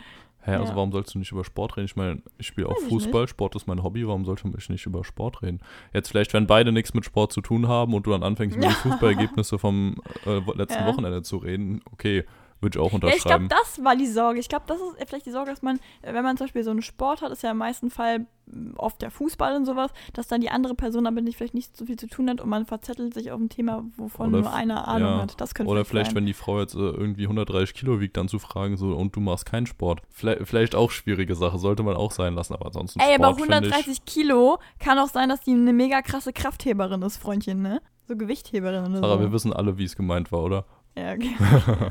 Hä, 0.42 0.52
also 0.52 0.70
Ja. 0.72 0.76
warum 0.76 0.92
sollst 0.92 1.14
du 1.14 1.18
nicht 1.18 1.32
über 1.32 1.44
Sport 1.44 1.76
reden? 1.76 1.86
Ich 1.86 1.96
meine, 1.96 2.22
ich 2.38 2.46
spiele 2.46 2.68
auch 2.68 2.78
Fußball, 2.88 3.26
Sport 3.28 3.56
ist 3.56 3.66
mein 3.66 3.82
Hobby, 3.82 4.06
warum 4.06 4.24
sollte 4.24 4.48
ich 4.56 4.68
nicht 4.70 4.86
über 4.86 5.04
Sport 5.04 5.42
reden? 5.42 5.60
Jetzt 5.92 6.08
vielleicht, 6.08 6.32
wenn 6.32 6.46
beide 6.46 6.72
nichts 6.72 6.94
mit 6.94 7.04
Sport 7.04 7.32
zu 7.32 7.40
tun 7.40 7.66
haben 7.68 7.92
und 7.92 8.06
du 8.06 8.12
dann 8.12 8.22
anfängst, 8.22 8.56
über 8.56 8.66
die. 8.68 8.74
Fußballergebnisse 8.74 9.58
vom 9.58 9.96
äh, 10.26 10.38
letzten 10.54 10.82
Ja. 10.84 10.86
Wochenende 10.86 11.22
zu 11.22 11.38
reden, 11.38 11.80
okay, 11.92 12.24
würde 12.60 12.78
ich 12.78 12.84
auch 12.84 12.92
Ja, 12.92 13.08
ich 13.08 13.22
glaube, 13.22 13.44
unterschreiben. 13.44 13.48
das 13.48 13.84
war 13.84 13.96
die 13.96 14.06
Sorge. 14.06 14.40
Ich 14.40 14.48
glaube, 14.48 14.64
das 14.66 14.78
ist 14.80 15.08
vielleicht 15.08 15.26
die 15.26 15.30
Sorge, 15.30 15.50
dass 15.50 15.62
man, 15.62 15.78
wenn 16.02 16.24
man 16.24 16.36
zum 16.36 16.46
Beispiel 16.46 16.64
so 16.64 16.70
einen 16.70 16.82
Sport 16.82 17.22
hat, 17.22 17.30
ist 17.30 17.42
ja 17.42 17.52
im 17.52 17.58
meisten 17.58 17.90
Fall 17.90 18.26
mh, 18.46 18.74
oft 18.76 19.00
der 19.02 19.10
Fußball 19.10 19.54
und 19.56 19.64
sowas, 19.64 19.90
dass 20.12 20.26
dann 20.26 20.40
die 20.40 20.50
andere 20.50 20.74
Person 20.74 21.04
damit 21.04 21.24
nicht, 21.24 21.36
vielleicht 21.36 21.54
nicht 21.54 21.76
so 21.76 21.86
viel 21.86 21.96
zu 21.96 22.08
tun 22.08 22.28
hat 22.28 22.40
und 22.40 22.48
man 22.48 22.66
verzettelt 22.66 23.14
sich 23.14 23.30
auf 23.30 23.40
ein 23.40 23.48
Thema, 23.48 23.84
wovon 23.96 24.28
Oder 24.30 24.40
nur 24.42 24.52
einer 24.52 24.88
Ahnung 24.88 25.08
ja. 25.10 25.22
hat. 25.22 25.40
Das 25.40 25.54
könnte 25.54 25.70
Oder 25.70 25.84
vielleicht, 25.84 26.10
sein. 26.10 26.16
wenn 26.16 26.26
die 26.26 26.34
Frau 26.34 26.60
jetzt 26.60 26.74
äh, 26.74 26.78
irgendwie 26.78 27.24
130 27.24 27.74
Kilo 27.74 28.00
wiegt, 28.00 28.16
dann 28.16 28.28
zu 28.28 28.38
fragen, 28.38 28.76
so, 28.76 28.88
und 28.94 29.14
du 29.14 29.20
machst 29.20 29.46
keinen 29.46 29.66
Sport. 29.66 30.02
Vielleicht, 30.10 30.46
vielleicht 30.46 30.74
auch 30.74 30.90
schwierige 30.90 31.34
Sache, 31.34 31.58
sollte 31.58 31.82
man 31.82 31.96
auch 31.96 32.10
sein 32.12 32.34
lassen, 32.34 32.54
aber 32.54 32.66
ansonsten 32.66 32.98
Ey, 33.00 33.14
Sport 33.14 33.20
aber 33.24 33.36
finde 33.38 33.54
130 33.56 34.04
Kilo 34.04 34.58
kann 34.78 34.98
auch 34.98 35.08
sein, 35.08 35.28
dass 35.28 35.40
die 35.40 35.52
eine 35.52 35.72
mega 35.72 36.02
krasse 36.02 36.32
Kraftheberin 36.32 37.02
ist, 37.02 37.18
Freundchen, 37.18 37.62
ne? 37.62 37.80
So 38.06 38.16
Gewichtheberin 38.16 38.86
oder. 38.86 39.00
Sarah, 39.00 39.14
so. 39.16 39.20
wir 39.20 39.32
wissen 39.32 39.52
alle, 39.52 39.76
wie 39.76 39.84
es 39.84 39.94
gemeint 39.94 40.32
war, 40.32 40.42
oder? 40.42 40.64
Ja, 40.98 41.12
okay. 41.12 41.34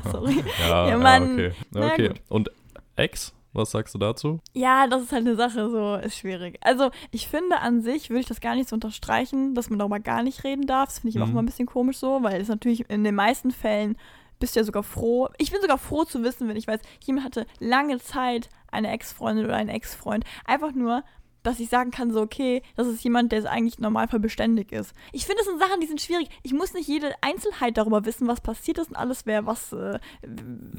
Sorry. 0.12 0.44
Ja, 0.68 0.88
Ja, 0.88 0.96
Mann. 0.98 1.32
okay. 1.34 1.52
Na 1.72 1.86
okay. 1.86 2.08
gut. 2.08 2.20
Und 2.28 2.50
Ex, 2.96 3.32
was 3.52 3.70
sagst 3.70 3.94
du 3.94 3.98
dazu? 3.98 4.40
Ja, 4.54 4.86
das 4.86 5.02
ist 5.02 5.12
halt 5.12 5.26
eine 5.26 5.36
Sache, 5.36 5.70
so 5.70 5.94
ist 5.96 6.16
schwierig. 6.18 6.58
Also, 6.62 6.90
ich 7.10 7.28
finde 7.28 7.58
an 7.60 7.82
sich, 7.82 8.10
würde 8.10 8.20
ich 8.20 8.26
das 8.26 8.40
gar 8.40 8.54
nicht 8.54 8.68
so 8.68 8.74
unterstreichen, 8.74 9.54
dass 9.54 9.70
man 9.70 9.78
darüber 9.78 10.00
gar 10.00 10.22
nicht 10.22 10.44
reden 10.44 10.66
darf. 10.66 10.86
Das 10.90 10.98
finde 11.00 11.16
ich 11.16 11.22
auch 11.22 11.26
Mhm. 11.26 11.32
immer 11.32 11.42
ein 11.42 11.46
bisschen 11.46 11.66
komisch 11.66 11.98
so, 11.98 12.22
weil 12.22 12.40
es 12.40 12.48
natürlich 12.48 12.88
in 12.90 13.04
den 13.04 13.14
meisten 13.14 13.50
Fällen 13.50 13.96
bist 14.40 14.54
du 14.54 14.60
ja 14.60 14.64
sogar 14.64 14.84
froh. 14.84 15.28
Ich 15.38 15.50
bin 15.50 15.60
sogar 15.60 15.78
froh 15.78 16.04
zu 16.04 16.22
wissen, 16.22 16.48
wenn 16.48 16.56
ich 16.56 16.68
weiß, 16.68 16.80
jemand 17.04 17.26
hatte 17.26 17.46
lange 17.58 17.98
Zeit 17.98 18.48
eine 18.70 18.90
Ex-Freundin 18.92 19.44
oder 19.46 19.56
einen 19.56 19.68
Ex-Freund. 19.70 20.24
Einfach 20.44 20.72
nur, 20.72 21.02
dass 21.48 21.60
ich 21.60 21.68
sagen 21.68 21.90
kann, 21.90 22.12
so, 22.12 22.20
okay, 22.20 22.62
das 22.76 22.86
ist 22.86 23.02
jemand, 23.02 23.32
der 23.32 23.50
eigentlich 23.50 23.78
im 23.78 23.82
Normalfall 23.84 24.20
beständig 24.20 24.70
ist. 24.72 24.92
Ich 25.12 25.24
finde, 25.26 25.38
das 25.38 25.46
sind 25.46 25.58
Sachen, 25.58 25.80
die 25.80 25.86
sind 25.86 26.00
schwierig. 26.00 26.28
Ich 26.42 26.52
muss 26.52 26.74
nicht 26.74 26.88
jede 26.88 27.12
Einzelheit 27.22 27.76
darüber 27.78 28.04
wissen, 28.04 28.28
was 28.28 28.40
passiert 28.40 28.78
ist 28.78 28.88
und 28.90 28.96
alles, 28.96 29.24
wer 29.26 29.46
was, 29.46 29.72
äh, 29.72 29.98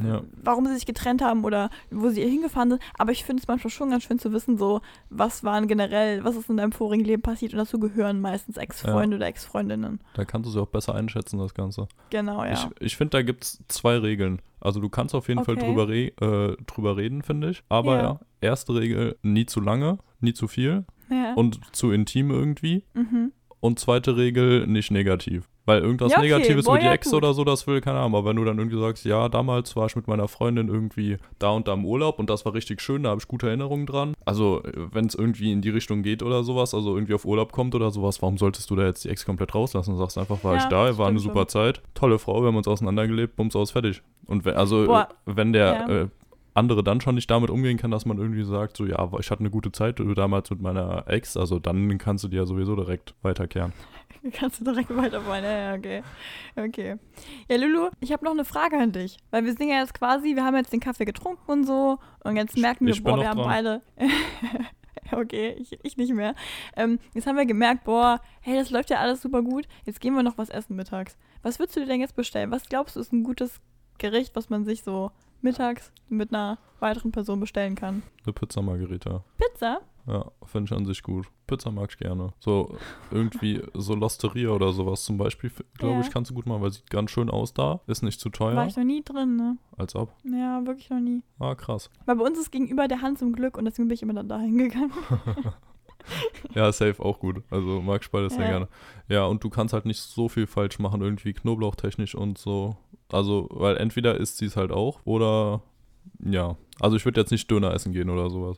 Ja. 0.03 0.21
warum 0.43 0.65
sie 0.67 0.75
sich 0.75 0.85
getrennt 0.85 1.21
haben 1.21 1.43
oder 1.43 1.69
wo 1.89 2.09
sie 2.09 2.21
hingefahren 2.23 2.69
sind. 2.69 2.81
Aber 2.97 3.11
ich 3.11 3.23
finde 3.23 3.41
es 3.41 3.47
manchmal 3.47 3.71
schon 3.71 3.89
ganz 3.89 4.03
schön 4.03 4.19
zu 4.19 4.31
wissen, 4.31 4.57
so, 4.57 4.81
was 5.09 5.43
waren 5.43 5.67
generell, 5.67 6.23
was 6.23 6.35
ist 6.35 6.49
in 6.49 6.57
deinem 6.57 6.71
vorigen 6.71 7.03
Leben 7.03 7.21
passiert. 7.21 7.53
Und 7.53 7.59
dazu 7.59 7.79
gehören 7.79 8.21
meistens 8.21 8.57
Ex-Freunde 8.57 9.17
oder 9.17 9.25
Ex-Freundinnen. 9.27 9.99
Da 10.13 10.25
kannst 10.25 10.47
du 10.47 10.51
sie 10.51 10.61
auch 10.61 10.67
besser 10.67 10.93
einschätzen, 10.95 11.39
das 11.39 11.53
Ganze. 11.53 11.87
Genau, 12.11 12.43
ja. 12.43 12.53
Ich, 12.53 12.67
ich 12.79 12.97
finde, 12.97 13.11
da 13.11 13.21
gibt 13.23 13.43
es 13.43 13.59
zwei 13.67 13.97
Regeln. 13.97 14.41
Also 14.61 14.79
du 14.79 14.89
kannst 14.89 15.15
auf 15.15 15.27
jeden 15.27 15.43
Fall 15.43 15.55
Okay. 15.55 15.65
drüber, 15.65 15.87
re 15.87 16.07
äh, 16.21 16.57
drüber 16.65 16.97
reden, 16.97 17.21
finde 17.23 17.49
ich. 17.51 17.63
Aber 17.69 17.95
Ja. 17.95 18.01
ja. 18.03 18.19
erste 18.41 18.73
Regel, 18.75 19.17
nie 19.21 19.45
zu 19.45 19.59
lange, 19.61 19.97
nie 20.19 20.33
zu 20.33 20.47
viel 20.47 20.85
ja. 21.09 21.33
und 21.35 21.59
zu 21.75 21.91
intim 21.91 22.31
irgendwie. 22.31 22.83
mhm. 22.93 23.31
Und 23.61 23.77
zweite 23.77 24.15
Regel, 24.15 24.67
nicht 24.67 24.89
negativ. 24.89 25.49
Weil 25.69 25.83
irgendwas 25.83 26.11
Ja, 26.11 26.17
okay. 26.17 26.29
Negatives 26.29 26.65
Boah, 26.65 26.79
die 26.79 26.85
ja, 26.85 26.93
Ex 26.93 27.11
gut. 27.11 27.17
oder 27.17 27.35
so, 27.35 27.43
das 27.43 27.67
will 27.67 27.79
keiner 27.79 27.99
haben. 27.99 28.15
Aber 28.15 28.27
wenn 28.27 28.37
du 28.37 28.43
dann 28.43 28.57
irgendwie 28.57 28.79
sagst, 28.79 29.05
ja, 29.05 29.29
damals 29.29 29.75
war 29.75 29.85
ich 29.85 29.95
mit 29.95 30.07
meiner 30.07 30.27
Freundin 30.27 30.67
irgendwie 30.67 31.17
da 31.37 31.51
und 31.51 31.67
da 31.67 31.73
im 31.73 31.85
Urlaub 31.85 32.17
und 32.17 32.27
das 32.27 32.43
war 32.43 32.55
richtig 32.55 32.81
schön, 32.81 33.03
da 33.03 33.11
habe 33.11 33.21
ich 33.21 33.27
gute 33.27 33.47
Erinnerungen 33.47 33.85
dran. 33.85 34.15
Also, 34.25 34.63
wenn 34.91 35.05
es 35.05 35.13
irgendwie 35.13 35.51
in 35.51 35.61
die 35.61 35.69
Richtung 35.69 36.01
geht 36.01 36.23
oder 36.23 36.43
sowas, 36.43 36.73
also 36.73 36.95
irgendwie 36.95 37.13
auf 37.13 37.23
Urlaub 37.23 37.51
kommt 37.51 37.75
oder 37.75 37.91
sowas, 37.91 38.19
warum 38.23 38.39
solltest 38.39 38.67
du 38.71 38.75
da 38.75 38.85
jetzt 38.85 39.05
die 39.05 39.09
Ex 39.09 39.25
komplett 39.25 39.53
rauslassen? 39.53 39.91
Du 39.91 39.97
sagst 39.99 40.17
einfach, 40.17 40.43
war 40.43 40.55
Ja, 40.55 40.63
ich 40.63 40.65
da, 40.65 40.97
war 40.97 41.07
eine 41.07 41.19
super 41.19 41.47
Zeit, 41.47 41.83
tolle 41.93 42.17
Frau, 42.17 42.41
wir 42.41 42.47
haben 42.47 42.57
uns 42.57 42.67
auseinandergelebt, 42.67 43.35
bums 43.35 43.55
aus, 43.55 43.69
fertig. 43.69 44.01
Und 44.25 44.45
wenn, 44.45 44.55
also, 44.55 44.85
Boah. 44.87 45.09
wenn 45.25 45.53
der 45.53 45.89
äh, 45.89 46.07
andere 46.59 46.83
dann 46.83 47.01
schon 47.01 47.15
nicht 47.15 47.31
damit 47.31 47.49
umgehen 47.49 47.77
kann, 47.77 47.89
dass 47.89 48.05
man 48.05 48.17
irgendwie 48.17 48.43
sagt, 48.43 48.77
so, 48.77 48.85
ja, 48.85 49.09
ich 49.19 49.31
hatte 49.31 49.39
eine 49.39 49.49
gute 49.49 49.71
Zeit 49.71 49.99
damals 50.15 50.49
mit 50.51 50.61
meiner 50.61 51.07
Ex, 51.07 51.35
also 51.37 51.57
dann 51.57 51.97
kannst 51.97 52.23
du 52.23 52.27
die 52.27 52.37
ja 52.37 52.45
sowieso 52.45 52.75
direkt 52.75 53.15
weiterkehren. 53.21 53.73
Kannst 54.33 54.59
du 54.59 54.65
direkt 54.65 54.93
weiterfahren. 54.95 55.43
Ja, 55.43 55.51
ja, 55.51 55.75
okay. 55.75 56.03
Okay. 56.55 56.95
Ja, 57.49 57.55
Lulu, 57.55 57.89
ich 58.01 58.11
habe 58.11 58.25
noch 58.25 58.31
eine 58.31 58.43
Frage 58.43 58.77
an 58.77 58.91
dich. 58.91 59.17
Weil 59.31 59.45
wir 59.45 59.53
sind 59.53 59.69
ja 59.69 59.79
jetzt 59.79 59.93
quasi, 59.93 60.35
wir 60.35 60.43
haben 60.43 60.57
jetzt 60.57 60.73
den 60.73 60.81
Kaffee 60.81 61.05
getrunken 61.05 61.49
und 61.49 61.65
so. 61.65 61.99
Und 62.23 62.35
jetzt 62.35 62.57
merken 62.57 62.85
wir, 62.85 63.01
boah, 63.01 63.17
wir 63.17 63.29
haben 63.29 63.37
dran. 63.37 63.47
beide. 63.47 63.81
okay, 65.11 65.55
ich, 65.57 65.79
ich 65.83 65.95
nicht 65.95 66.13
mehr. 66.13 66.35
Ähm, 66.75 66.99
jetzt 67.13 67.27
haben 67.27 67.37
wir 67.37 67.45
gemerkt, 67.45 67.85
boah, 67.85 68.19
hey, 68.41 68.57
das 68.57 68.71
läuft 68.71 68.89
ja 68.89 68.97
alles 68.97 69.21
super 69.21 69.41
gut. 69.41 69.67
Jetzt 69.85 70.01
gehen 70.01 70.13
wir 70.15 70.23
noch 70.23 70.37
was 70.37 70.49
essen 70.49 70.75
mittags. 70.75 71.17
Was 71.41 71.59
würdest 71.59 71.77
du 71.77 71.81
dir 71.81 71.87
denn 71.87 72.01
jetzt 72.01 72.15
bestellen? 72.15 72.51
Was 72.51 72.67
glaubst 72.67 72.95
du, 72.95 72.99
ist 72.99 73.13
ein 73.13 73.23
gutes 73.23 73.61
Gericht, 73.99 74.35
was 74.35 74.49
man 74.49 74.65
sich 74.65 74.83
so 74.83 75.11
mittags 75.41 75.91
mit 76.07 76.33
einer 76.33 76.57
weiteren 76.79 77.11
Person 77.11 77.39
bestellen 77.39 77.75
kann? 77.75 78.03
Eine 78.23 78.33
Pizza 78.33 78.61
Margherita. 78.61 79.23
Pizza? 79.37 79.81
Ja, 80.07 80.25
finde 80.45 80.71
ich 80.73 80.77
an 80.77 80.85
sich 80.85 81.03
gut. 81.03 81.27
Pizza 81.45 81.69
mag 81.69 81.89
ich 81.91 81.97
gerne. 81.97 82.33
So 82.39 82.75
irgendwie 83.11 83.61
so 83.75 83.93
Losteria 83.93 84.49
oder 84.49 84.71
sowas 84.73 85.03
zum 85.03 85.17
Beispiel, 85.17 85.51
glaube 85.77 85.95
Ja. 85.95 86.01
ich, 86.01 86.09
kannst 86.09 86.31
du 86.31 86.35
gut 86.35 86.47
machen, 86.47 86.63
weil 86.63 86.71
sieht 86.71 86.89
ganz 86.89 87.11
schön 87.11 87.29
aus 87.29 87.53
da. 87.53 87.81
Ist 87.85 88.01
nicht 88.01 88.19
zu 88.19 88.29
War 88.29 88.33
teuer. 88.33 88.65
ich 88.65 88.75
noch 88.75 88.83
nie 88.85 89.03
drin, 89.03 89.35
ne? 89.35 89.57
Als 89.77 89.95
ob. 89.95 90.13
Ja, 90.23 90.65
wirklich 90.65 90.89
noch 90.89 90.99
nie. 90.99 91.21
Ah, 91.37 91.53
krass. 91.53 91.91
Weil 92.05 92.15
bei 92.15 92.23
uns 92.25 92.39
ist 92.39 92.51
gegenüber 92.51 92.87
der 92.87 93.01
Hand 93.01 93.19
zum 93.19 93.33
Glück 93.33 93.55
und 93.57 93.65
deswegen 93.65 93.87
bin 93.87 93.95
ich 93.95 94.01
immer 94.01 94.13
dann 94.15 94.29
dahin 94.29 94.57
gegangen. 94.57 94.91
Ja, 96.55 96.71
safe 96.71 97.03
auch 97.03 97.19
gut. 97.19 97.43
Also 97.51 97.81
mag 97.81 98.01
ich 98.01 98.09
beides 98.09 98.33
sehr 98.33 98.45
Ja. 98.45 98.49
gerne. 98.51 98.67
Ja, 99.09 99.25
und 99.25 99.43
du 99.43 99.49
kannst 99.49 99.73
halt 99.73 99.85
nicht 99.85 99.99
so 99.99 100.29
viel 100.29 100.47
falsch 100.47 100.79
machen, 100.79 101.01
irgendwie 101.01 101.33
knoblauchtechnisch 101.33 102.15
und 102.15 102.37
so. 102.37 102.77
Also, 103.11 103.47
weil 103.51 103.77
entweder 103.77 104.17
isst 104.17 104.37
sie 104.37 104.45
es 104.45 104.55
halt 104.55 104.71
auch 104.71 104.99
oder 105.05 105.61
ja. 106.23 106.57
Also 106.79 106.95
ich 106.95 107.05
würde 107.05 107.19
jetzt 107.21 107.31
nicht 107.31 107.49
Döner 107.49 107.73
essen 107.73 107.93
gehen 107.93 108.09
oder 108.09 108.29
sowas. 108.29 108.57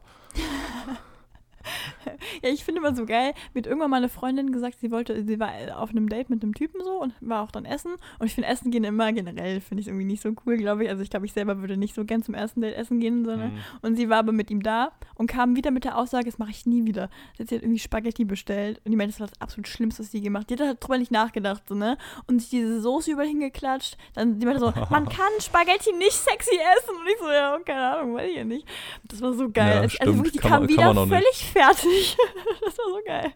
Ja, 2.44 2.50
ich 2.50 2.64
finde 2.64 2.80
immer 2.82 2.96
so 2.96 3.06
geil. 3.06 3.34
Mir 3.54 3.62
hat 3.62 3.68
irgendwann 3.68 3.92
mal 3.92 3.98
eine 3.98 4.10
Freundin 4.10 4.52
gesagt, 4.52 4.80
sie 4.80 4.92
wollte, 4.92 5.24
sie 5.24 5.40
war 5.40 5.52
auf 5.76 5.90
einem 5.92 6.10
Date 6.10 6.30
mit 6.30 6.44
einem 6.44 6.54
Typen 6.54 6.82
so 6.84 7.02
und 7.02 7.14
war 7.22 7.44
auch 7.44 7.52
dann 7.52 7.66
essen. 7.66 7.94
Und 8.20 8.28
ich 8.28 8.34
finde 8.34 8.50
Essen 8.50 8.72
gehen 8.72 8.84
immer 8.84 9.12
generell, 9.14 9.62
finde 9.62 9.82
ich 9.82 9.88
irgendwie 9.88 10.06
nicht 10.06 10.22
so 10.22 10.34
cool, 10.46 10.58
glaube 10.58 10.84
ich. 10.84 10.90
Also 10.90 11.04
ich 11.04 11.10
glaube, 11.10 11.26
ich 11.26 11.34
selber 11.34 11.60
würde 11.60 11.78
nicht 11.78 11.96
so 11.96 12.06
gern 12.06 12.24
zum 12.24 12.34
ersten 12.34 12.62
Date 12.62 12.76
essen 12.76 13.00
gehen, 13.00 13.26
sondern. 13.26 13.54
Mhm. 13.54 13.60
Und 13.82 13.96
sie 13.96 14.10
war 14.10 14.18
aber 14.20 14.32
mit 14.32 14.50
ihm 14.50 14.64
da 14.64 14.92
und 15.16 15.28
kam 15.28 15.56
wieder 15.56 15.72
mit 15.72 15.84
der 15.84 15.98
Aussage, 15.98 16.26
das 16.26 16.38
mache 16.40 16.52
ich 16.52 16.66
nie 16.66 16.86
wieder. 16.86 17.10
Sie 17.38 17.44
hat 17.44 17.52
irgendwie 17.52 17.80
Spaghetti 17.80 18.26
bestellt 18.26 18.82
und 18.84 18.92
die 18.92 18.98
meinte, 18.98 19.14
das 19.14 19.20
war 19.20 19.28
das 19.28 19.42
absolut 19.42 19.68
Schlimmste, 19.68 20.04
was 20.04 20.12
sie 20.12 20.22
gemacht 20.22 20.44
hat. 20.44 20.50
Die 20.50 20.64
hat 20.64 20.68
halt 20.68 20.84
drüber 20.84 20.98
nicht 20.98 21.12
nachgedacht, 21.12 21.64
so, 21.68 21.76
ne? 21.76 21.98
Und 22.28 22.40
sich 22.40 22.50
diese 22.50 22.82
Soße 22.82 23.12
überall 23.12 23.28
hingeklatscht. 23.28 23.98
Dann 24.14 24.40
die 24.40 24.46
meinte 24.46 24.62
so, 24.62 24.74
man 24.90 25.08
kann 25.08 25.32
Spaghetti 25.40 25.94
nicht 25.94 26.14
sexy 26.14 26.56
essen. 26.56 26.96
Und 27.00 27.08
ich 27.08 27.20
so, 27.20 27.30
ja, 27.30 27.58
keine 27.66 27.98
Ahnung, 27.98 28.16
weiß 28.16 28.30
ich 28.30 28.38
ja 28.38 28.44
nicht. 28.44 28.68
Das 29.04 29.22
war 29.22 29.34
so 29.34 29.50
geil. 29.50 29.76
Ja, 29.76 29.82
also 29.82 29.90
stimmt. 29.96 30.18
wirklich, 30.18 30.34
die 30.34 30.40
kam 30.40 30.62
man- 30.62 30.70
wieder 30.70 30.94
völlig 31.08 31.52
fertig. 31.52 32.18
das 32.66 32.78
war 32.78 32.86
so 32.90 33.00
geil. 33.06 33.34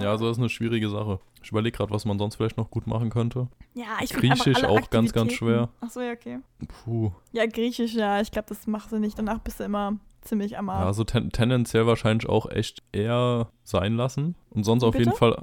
Ja, 0.00 0.10
also 0.10 0.26
das 0.26 0.36
ist 0.36 0.40
eine 0.40 0.48
schwierige 0.50 0.90
Sache. 0.90 1.18
Ich 1.42 1.50
überlege 1.50 1.76
gerade, 1.76 1.92
was 1.92 2.04
man 2.04 2.18
sonst 2.18 2.36
vielleicht 2.36 2.56
noch 2.58 2.70
gut 2.70 2.86
machen 2.86 3.08
könnte. 3.10 3.48
Ja, 3.74 3.98
ich 4.02 4.10
Griechisch 4.10 4.64
auch 4.64 4.90
ganz, 4.90 5.12
ganz 5.12 5.32
schwer. 5.32 5.70
Ach 5.80 5.88
so, 5.90 6.00
ja, 6.00 6.12
okay. 6.12 6.40
Puh. 6.84 7.12
Ja, 7.32 7.46
Griechisch, 7.46 7.94
ja, 7.94 8.20
ich 8.20 8.30
glaube, 8.30 8.48
das 8.48 8.66
machst 8.66 8.92
du 8.92 8.98
nicht. 8.98 9.18
Danach 9.18 9.38
bist 9.38 9.60
du 9.60 9.64
immer 9.64 9.96
ziemlich 10.20 10.58
am 10.58 10.66
Ja, 10.66 10.74
Arsch. 10.74 10.86
also 10.86 11.04
ten 11.04 11.30
tendenziell 11.30 11.86
wahrscheinlich 11.86 12.28
auch 12.28 12.50
echt 12.50 12.82
eher 12.92 13.48
sein 13.64 13.94
lassen. 13.94 14.34
Und 14.50 14.64
sonst 14.64 14.82
auf 14.82 14.92
Bitte? 14.92 15.04
jeden 15.04 15.16
Fall 15.16 15.42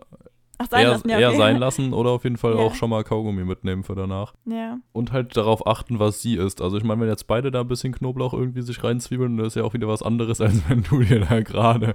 Ach, 0.57 0.67
sein 0.69 0.83
eher, 0.83 0.89
lassen, 0.91 1.09
ja, 1.09 1.19
eher 1.19 1.29
okay. 1.29 1.37
sein 1.37 1.57
lassen 1.57 1.93
oder 1.93 2.11
auf 2.11 2.23
jeden 2.23 2.37
Fall 2.37 2.53
Ja. 2.53 2.59
auch 2.59 2.75
schon 2.75 2.89
mal 2.89 3.03
Kaugummi 3.03 3.43
mitnehmen 3.43 3.83
für 3.83 3.95
danach. 3.95 4.33
Ja. 4.45 4.77
Und 4.93 5.11
halt 5.11 5.35
darauf 5.35 5.67
achten, 5.67 5.99
was 5.99 6.21
sie 6.21 6.35
isst. 6.35 6.61
Also 6.61 6.77
ich 6.77 6.83
meine, 6.83 7.01
wenn 7.01 7.09
jetzt 7.09 7.27
beide 7.27 7.51
da 7.51 7.61
ein 7.61 7.67
bisschen 7.67 7.93
Knoblauch 7.93 8.33
irgendwie 8.33 8.61
sich 8.61 8.83
reinzwiebeln, 8.83 9.37
das 9.37 9.47
ist 9.47 9.55
ja 9.55 9.63
auch 9.63 9.73
wieder 9.73 9.87
was 9.87 10.01
anderes, 10.03 10.41
als 10.41 10.61
wenn 10.69 10.83
du 10.83 11.01
dir 11.01 11.19
da 11.21 11.41
gerade 11.41 11.93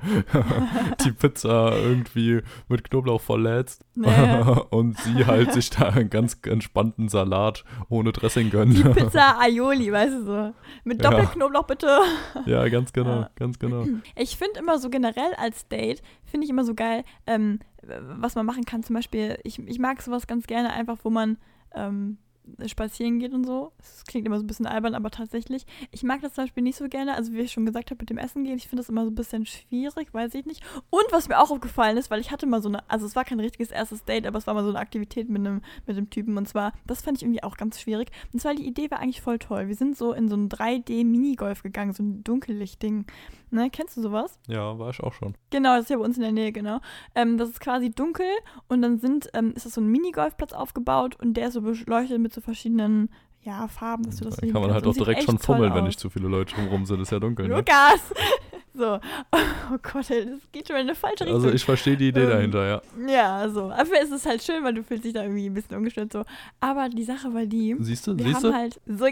die 1.04 1.12
Pizza 1.12 1.72
irgendwie 1.76 2.42
mit 2.68 2.84
Knoblauch 2.84 3.20
verlädst 3.20 3.84
Ja. 3.96 4.42
und 4.70 4.98
sie 4.98 5.26
halt 5.26 5.52
sich 5.52 5.70
da 5.70 5.88
einen 5.90 6.10
ganz 6.10 6.38
entspannten 6.46 7.08
Salat 7.08 7.64
ohne 7.88 8.12
Dressing 8.12 8.50
gönnt. 8.50 8.76
Die 8.76 8.82
Pizza 8.88 9.38
Aioli, 9.40 9.92
weißt 9.92 10.14
du 10.14 10.24
so. 10.24 10.54
Mit. 10.84 11.04
Doppelknoblauch 11.04 11.64
bitte. 11.66 11.98
ja, 12.46 12.68
ganz 12.68 12.92
genau, 12.92 13.20
Ja. 13.20 13.30
ganz 13.36 13.58
genau. 13.58 13.84
Ich 14.16 14.36
finde 14.36 14.60
immer 14.60 14.78
so 14.78 14.90
generell 14.90 15.32
als 15.38 15.66
Date, 15.68 16.02
finde 16.24 16.44
ich 16.44 16.50
immer 16.50 16.64
so 16.64 16.74
geil, 16.74 17.04
ähm, 17.26 17.58
was 17.82 18.34
man 18.34 18.46
machen 18.46 18.64
kann. 18.64 18.82
Zum 18.82 18.94
Beispiel, 18.94 19.38
ich, 19.44 19.58
ich 19.58 19.78
mag 19.78 20.02
sowas 20.02 20.26
ganz 20.26 20.46
gerne 20.46 20.72
einfach, 20.72 20.98
wo 21.02 21.10
man 21.10 21.38
ähm, 21.74 22.18
spazieren 22.66 23.18
geht 23.18 23.32
und 23.32 23.44
so. 23.44 23.72
Das 23.78 24.04
klingt 24.04 24.26
immer 24.26 24.38
so 24.38 24.44
ein 24.44 24.46
bisschen 24.46 24.66
albern, 24.66 24.94
aber 24.94 25.10
tatsächlich. 25.10 25.66
Ich 25.90 26.02
mag 26.02 26.20
das 26.20 26.34
zum 26.34 26.44
Beispiel 26.44 26.62
nicht 26.62 26.76
so 26.76 26.88
gerne. 26.88 27.14
Also 27.14 27.32
wie 27.32 27.40
ich 27.40 27.52
schon 27.52 27.66
gesagt 27.66 27.90
habe, 27.90 28.00
mit 28.00 28.10
dem 28.10 28.18
Essen 28.18 28.44
gehen, 28.44 28.56
ich 28.56 28.68
finde 28.68 28.82
das 28.82 28.88
immer 28.88 29.04
so 29.04 29.10
ein 29.10 29.14
bisschen 29.14 29.46
schwierig, 29.46 30.12
weiß 30.12 30.34
ich 30.34 30.46
nicht. 30.46 30.62
Und 30.90 31.04
was 31.10 31.28
mir 31.28 31.38
auch 31.38 31.50
aufgefallen 31.50 31.96
ist, 31.96 32.10
weil 32.10 32.20
ich 32.20 32.30
hatte 32.30 32.46
mal 32.46 32.62
so 32.62 32.68
eine, 32.68 32.88
also 32.90 33.06
es 33.06 33.16
war 33.16 33.24
kein 33.24 33.40
richtiges 33.40 33.70
erstes 33.70 34.04
Date, 34.04 34.26
aber 34.26 34.38
es 34.38 34.46
war 34.46 34.54
mal 34.54 34.64
so 34.64 34.70
eine 34.70 34.78
Aktivität 34.78 35.28
mit 35.28 35.40
einem, 35.40 35.62
mit 35.86 35.96
einem 35.96 36.10
Typen. 36.10 36.36
Und 36.36 36.48
zwar, 36.48 36.72
das 36.86 37.02
fand 37.02 37.18
ich 37.18 37.22
irgendwie 37.22 37.42
auch 37.42 37.56
ganz 37.56 37.80
schwierig. 37.80 38.10
Und 38.32 38.40
zwar 38.40 38.54
die 38.54 38.66
Idee 38.66 38.90
war 38.90 39.00
eigentlich 39.00 39.22
voll 39.22 39.38
toll. 39.38 39.68
Wir 39.68 39.76
sind 39.76 39.96
so 39.96 40.12
in 40.12 40.28
so 40.28 40.36
ein 40.36 40.48
3D-Minigolf 40.48 41.62
gegangen, 41.62 41.92
so 41.92 42.02
ein 42.02 42.24
Dunkellichtding. 42.24 43.06
Ne, 43.50 43.68
kennst 43.70 43.96
du 43.96 44.02
sowas? 44.02 44.38
Ja, 44.46 44.78
war 44.78 44.90
ich 44.90 45.00
auch 45.00 45.12
schon. 45.12 45.34
Genau, 45.50 45.74
das 45.74 45.84
ist 45.84 45.90
ja 45.90 45.96
bei 45.96 46.04
uns 46.04 46.16
in 46.16 46.22
der 46.22 46.32
Nähe, 46.32 46.52
genau. 46.52 46.80
Ähm, 47.14 47.36
das 47.36 47.48
ist 47.50 47.60
quasi 47.60 47.90
dunkel 47.90 48.26
und 48.68 48.82
dann 48.82 48.98
sind, 48.98 49.28
ähm, 49.34 49.52
ist 49.54 49.66
das 49.66 49.74
so 49.74 49.80
ein 49.80 49.88
Minigolfplatz 49.88 50.52
aufgebaut 50.52 51.16
und 51.20 51.34
der 51.34 51.48
ist 51.48 51.54
so 51.54 51.62
beleuchtet 51.62 52.20
mit 52.20 52.32
so 52.32 52.40
verschiedenen 52.40 53.10
ja, 53.42 53.68
Farben, 53.68 54.04
dass 54.04 54.16
du 54.16 54.24
das 54.24 54.36
Da 54.36 54.42
kann 54.42 54.52
man 54.60 54.70
kannst. 54.70 54.74
halt 54.74 54.86
auch 54.86 54.94
direkt 54.98 55.22
schon 55.22 55.38
fummeln, 55.38 55.74
wenn 55.74 55.84
nicht 55.84 55.98
zu 55.98 56.10
viele 56.10 56.28
Leute 56.28 56.54
drumherum 56.54 56.84
sind. 56.84 57.00
Ist 57.00 57.10
ja 57.10 57.18
dunkel, 57.18 57.48
ne? 57.48 57.56
Lukas! 57.56 58.00
So. 58.72 59.00
Oh 59.32 59.76
Gott, 59.82 60.08
ey, 60.10 60.26
das 60.26 60.40
geht 60.52 60.68
schon 60.68 60.76
in 60.76 60.82
eine 60.82 60.94
falsche 60.94 61.24
Richtung. 61.24 61.42
Also 61.42 61.50
ich 61.50 61.64
verstehe 61.64 61.96
die 61.96 62.08
Idee 62.08 62.22
Ähm, 62.22 62.30
dahinter, 62.30 62.66
ja. 62.66 62.82
ja, 63.06 63.48
so. 63.48 63.64
Aber 63.64 64.00
es 64.00 64.10
ist 64.10 64.26
halt 64.26 64.42
schön, 64.42 64.62
weil 64.62 64.74
du 64.74 64.84
fühlst 64.84 65.04
dich 65.04 65.12
da 65.12 65.22
irgendwie 65.22 65.46
ein 65.46 65.54
bisschen 65.54 65.76
ungestört 65.76 66.12
so. 66.12 66.24
Aber 66.60 66.88
die 66.88 67.02
Sache 67.04 67.34
war 67.34 67.46
die, 67.46 67.76
Siehst 67.80 68.06
du, 68.06 68.16
wir 68.16 68.24
siehst 68.24 68.36
haben 68.36 68.42
du? 68.52 68.54
halt, 68.54 68.80
so 68.86 69.04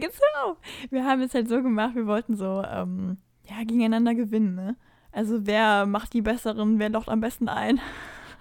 auf. 0.45 0.57
Wir 0.91 1.05
haben 1.05 1.21
es 1.23 1.35
halt 1.35 1.49
so 1.49 1.61
gemacht, 1.61 1.97
wir 1.97 2.07
wollten 2.07 2.37
so, 2.37 2.63
ähm, 2.65 3.19
ja, 3.49 3.59
gegeneinander 3.61 4.15
gewinnen, 4.15 4.55
ne? 4.55 4.77
Also 5.13 5.47
wer 5.47 5.87
macht 5.87 6.13
die 6.13 6.23
besseren, 6.23 6.79
wer 6.79 6.91
locht 6.91 7.09
am 7.09 7.21
besten 7.21 7.49
ein. 7.49 7.81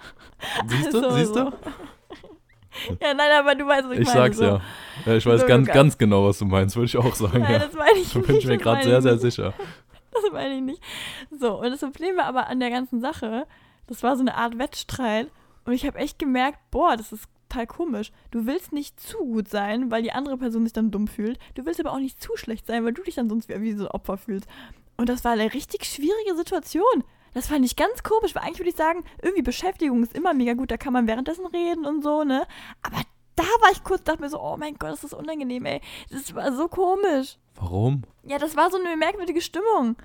Siehst 0.68 0.94
du, 0.94 0.98
Also 0.98 1.12
siehst 1.18 1.36
du? 1.36 1.46
so. 1.46 1.54
ja, 3.02 3.14
nein, 3.14 3.32
aber 3.40 3.56
du 3.56 3.66
weißt, 3.66 3.86
was 3.88 3.94
ich, 3.94 4.00
Ich 4.02 4.08
meine. 4.08 4.20
sag's 4.20 4.38
so. 4.38 4.44
ja. 4.44 4.62
ja. 5.06 5.16
Ich 5.16 5.26
weiß 5.26 5.42
So, 5.42 5.48
ganz, 5.48 5.68
ganz 5.68 5.98
genau, 5.98 6.26
was 6.28 6.38
du 6.40 6.46
meinst, 6.46 6.76
würde 6.76 6.86
ich 6.86 6.98
auch 6.98 7.16
sagen, 7.16 7.40
Nein, 7.40 7.54
ja. 7.54 7.60
das 7.60 7.74
meine 7.74 7.98
ich 8.00 8.12
Da 8.14 8.20
nicht. 8.20 8.28
bin 8.28 8.36
ich 8.38 8.46
mir 8.46 8.58
gerade 8.58 8.84
sehr, 8.84 9.02
sehr 9.02 9.18
sicher. 9.18 9.54
Das 10.12 10.24
meine 10.32 10.56
ich 10.56 10.62
nicht. 10.62 10.82
So, 11.32 11.60
und 11.60 11.70
das 11.72 11.80
Problem 11.80 12.18
war 12.18 12.26
aber 12.26 12.48
an 12.48 12.60
der 12.60 12.70
ganzen 12.70 13.02
Sache, 13.02 13.48
das 13.88 14.04
war 14.04 14.16
so 14.16 14.22
eine 14.22 14.36
Art 14.36 14.58
Wettstreit 14.60 15.32
und 15.66 15.74
ich 15.74 15.86
habe 15.86 15.98
echt 16.00 16.20
gemerkt, 16.20 16.60
boah, 16.72 16.96
das 16.98 17.12
ist 17.12 17.28
total 17.50 17.66
komisch. 17.68 18.12
Du 18.32 18.46
willst 18.46 18.74
nicht 18.74 19.00
zu 19.00 19.18
gut 19.20 19.48
sein, 19.48 19.90
weil 19.90 20.04
die 20.04 20.12
andere 20.12 20.38
Person 20.38 20.64
sich 20.64 20.74
dann 20.74 20.92
dumm 20.92 21.08
fühlt. 21.08 21.40
Du 21.56 21.66
willst 21.66 21.80
aber 21.80 21.94
auch 21.94 22.00
nicht 22.00 22.22
zu 22.22 22.36
schlecht 22.36 22.68
sein, 22.68 22.84
weil 22.84 22.94
du 22.94 23.04
dich 23.04 23.16
dann 23.16 23.30
sonst 23.30 23.48
wie, 23.50 23.62
wie 23.62 23.74
so 23.74 23.86
ein 23.86 23.92
Opfer 23.92 24.18
fühlst. 24.18 24.48
Und 24.98 25.10
das 25.10 25.24
war 25.24 25.34
eine 25.34 25.54
richtig 25.54 25.86
schwierige 25.86 26.36
Situation. 26.36 27.04
Das 27.34 27.48
fand 27.48 27.64
ich 27.66 27.76
ganz 27.76 28.02
komisch, 28.04 28.34
weil 28.34 28.44
eigentlich 28.44 28.60
würde 28.60 28.70
ich 28.72 28.76
sagen, 28.76 29.04
irgendwie 29.22 29.44
Beschäftigung 29.44 30.02
ist 30.02 30.16
immer 30.16 30.34
mega 30.34 30.54
gut, 30.54 30.72
da 30.72 30.78
kann 30.78 30.94
man 30.94 31.08
währenddessen 31.08 31.46
reden 31.46 31.86
und 31.86 32.02
so, 32.02 32.24
ne? 32.24 32.48
Aber 32.82 33.02
da 33.36 33.44
war 33.44 33.72
ich 33.72 33.84
kurz, 33.84 34.04
dachte 34.04 34.22
mir 34.22 34.30
so, 34.30 34.42
oh 34.42 34.58
mein 34.58 34.76
Gott, 34.80 34.92
das 34.92 35.04
ist 35.04 35.14
unangenehm, 35.14 35.66
ey. 35.66 35.82
Das 36.10 36.34
war 36.34 36.52
so 36.52 36.68
komisch. 36.68 37.38
Warum? 37.56 38.04
Ja, 38.24 38.40
das 38.40 38.56
war 38.56 38.72
so 38.72 38.78
eine 38.78 38.98
merkwürdige 38.98 39.42
Stimmung. 39.42 39.96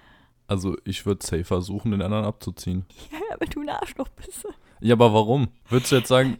Also 0.46 0.76
ich 0.84 1.06
würde 1.06 1.24
safe 1.24 1.44
versuchen, 1.44 1.92
den 1.92 2.02
anderen 2.02 2.26
abzuziehen. 2.26 2.84
Ja, 3.12 3.34
aber 3.34 3.46
du 3.46 3.60
ein 3.60 3.70
Arschloch 3.70 4.08
bist. 4.08 4.46
Ja, 4.84 4.94
aber 4.94 5.14
warum? 5.14 5.46
Würdest 5.68 5.92
du 5.92 5.96
jetzt 5.96 6.08
sagen, 6.08 6.38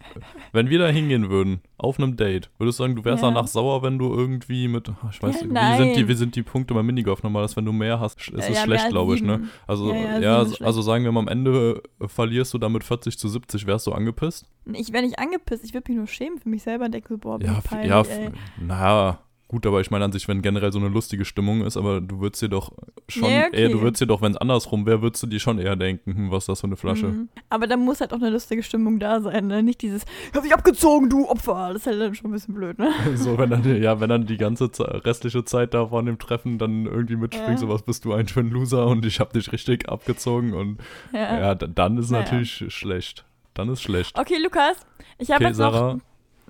wenn 0.53 0.69
wir 0.69 0.81
da 0.81 0.89
hingehen 0.89 1.31
würden, 1.31 1.61
auf 1.79 1.99
einem 1.99 2.17
Date, 2.17 2.51
würdest 2.59 2.79
du 2.81 2.83
sagen, 2.83 2.97
du 2.97 3.05
wärst 3.05 3.23
Ja. 3.23 3.29
danach 3.31 3.47
sauer, 3.47 3.83
wenn 3.85 3.99
du 4.01 4.13
irgendwie 4.13 4.67
mit, 4.67 4.89
ach, 4.89 5.13
ich 5.13 5.23
weiß 5.23 5.43
Ja, 5.43 5.47
nicht, 5.47 5.55
wie 5.55 5.77
sind, 5.77 5.95
die, 5.95 6.01
nein. 6.01 6.09
wie 6.09 6.15
sind 6.15 6.35
die 6.35 6.43
Punkte 6.43 6.75
beim 6.75 6.85
Minigolf 6.87 7.23
nochmal, 7.23 7.43
dass 7.43 7.57
wenn 7.57 7.65
du 7.65 7.73
mehr 7.73 8.01
hast, 8.01 8.19
ist 8.19 8.29
es 8.29 8.33
Ja, 8.33 8.49
mehr 8.51 8.63
schlecht, 8.65 8.85
als 8.85 8.93
glaube 8.93 9.15
ich, 9.15 9.23
ne? 9.23 9.37
sieben. 9.37 9.51
Also, 9.69 9.93
Ja, 9.93 9.95
ja, 9.95 10.19
ja, 10.19 10.39
sieben 10.41 10.51
ist 10.51 10.57
schlecht. 10.57 10.67
also 10.67 10.83
sagen 10.83 11.05
wir 11.05 11.13
mal, 11.13 11.21
am 11.21 11.29
Ende 11.29 11.83
äh, 12.01 12.09
verlierst 12.09 12.53
du 12.53 12.59
damit 12.59 12.83
40 12.83 13.17
zu 13.17 13.29
70, 13.29 13.67
wärst 13.67 13.87
du 13.87 13.93
angepisst? 13.93 14.49
Ich 14.73 14.93
wäre 14.93 15.05
nicht 15.05 15.21
angepisst, 15.21 15.65
ich 15.65 15.73
würde 15.73 15.91
mich 15.93 15.99
nur 15.99 16.09
schämen 16.09 16.39
für 16.41 16.49
mich 16.49 16.65
selber 16.65 16.87
und 16.87 16.93
denke 16.95 17.11
so, 17.11 17.19
boah, 17.19 17.39
bin 17.39 17.47
Ja, 17.47 17.53
ich 17.55 17.59
f- 17.65 17.71
peinlich, 17.71 17.89
ja, 17.91 18.03
ey. 18.03 18.31
naja, 18.61 19.19
gut, 19.53 19.65
aber 19.67 19.81
ich 19.81 19.91
meine 19.93 20.05
an 20.05 20.11
sich, 20.11 20.27
wenn 20.27 20.43
generell 20.43 20.73
so 20.73 20.81
eine 20.81 20.89
lustige 20.89 21.25
Stimmung 21.25 21.63
ist, 21.65 21.77
aber 21.77 22.01
du 22.01 22.19
würdest 22.21 22.43
dir 22.43 22.49
doch 22.49 22.73
schon, 23.09 23.31
Ja, 23.31 23.47
eher, 23.53 23.69
du 23.69 23.77
okay. 23.77 23.83
würdest 23.85 24.01
dir 24.03 24.07
doch, 24.07 24.21
wenn 24.23 24.33
es 24.33 24.37
andersrum 24.39 24.85
wäre, 24.87 25.01
würdest 25.03 25.23
du 25.23 25.29
dir 25.29 25.39
schon 25.39 25.61
eher 25.61 25.77
denken, 25.77 26.15
hm, 26.17 26.31
was 26.33 26.43
ist 26.45 26.49
das 26.49 26.61
für 26.63 26.67
eine 26.67 26.77
Flasche? 26.77 27.07
Mhm. 27.07 27.29
Aber 27.51 27.69
da 27.69 27.77
muss 27.77 28.01
halt 28.01 28.13
auch 28.13 28.17
eine 28.17 28.31
lustige 28.31 28.65
Stimmung 28.65 28.99
da 28.99 29.21
sein, 29.21 29.47
ne? 29.47 29.63
Nicht 29.63 29.83
dieses, 29.83 30.05
hab 30.35 30.45
ich 30.45 30.53
abgezogen, 30.53 31.09
du 31.09 31.29
Opfer. 31.29 31.69
Das 31.73 31.83
ist 31.83 31.87
halt 31.87 32.01
dann 32.01 32.15
schon 32.15 32.31
ein 32.31 32.33
bisschen 32.33 32.55
blöd, 32.55 32.79
ne? 32.81 32.91
So, 33.15 33.39
wenn 33.39 33.51
dann, 33.51 33.81
ja, 33.81 34.01
wenn 34.01 34.09
dann 34.09 34.27
die 34.27 34.39
ganze 34.39 34.73
Ze- 34.73 35.05
restliche 35.05 35.45
Zeit 35.45 35.75
da 35.75 35.87
von 35.87 36.07
dem 36.07 36.19
Treffen 36.19 36.59
dann 36.59 36.87
irgendwie 36.87 37.17
mitspringt, 37.17 37.51
Ja. 37.51 37.57
so 37.59 37.69
was 37.69 37.83
bist 37.83 38.05
du 38.05 38.13
ein 38.15 38.27
ein 38.35 38.51
Loser 38.51 38.87
und 38.87 39.05
ich 39.05 39.21
hab 39.21 39.33
dich 39.35 39.53
richtig 39.53 39.89
abgezogen 39.89 40.55
und 40.55 40.79
Ja. 41.13 41.39
ja, 41.39 41.55
dann 41.55 41.99
ist 41.99 42.11
Naja. 42.11 42.25
natürlich 42.25 42.65
schlecht. 42.75 43.25
Dann 43.55 43.69
ist 43.69 43.83
schlecht. 43.83 44.19
Okay, 44.19 44.39
Lukas, 44.43 44.79
ich 45.19 45.29
habe 45.31 45.45
Okay, 45.45 45.49
jetzt 45.51 45.59
noch 45.59 45.73
Sarah, 45.75 45.99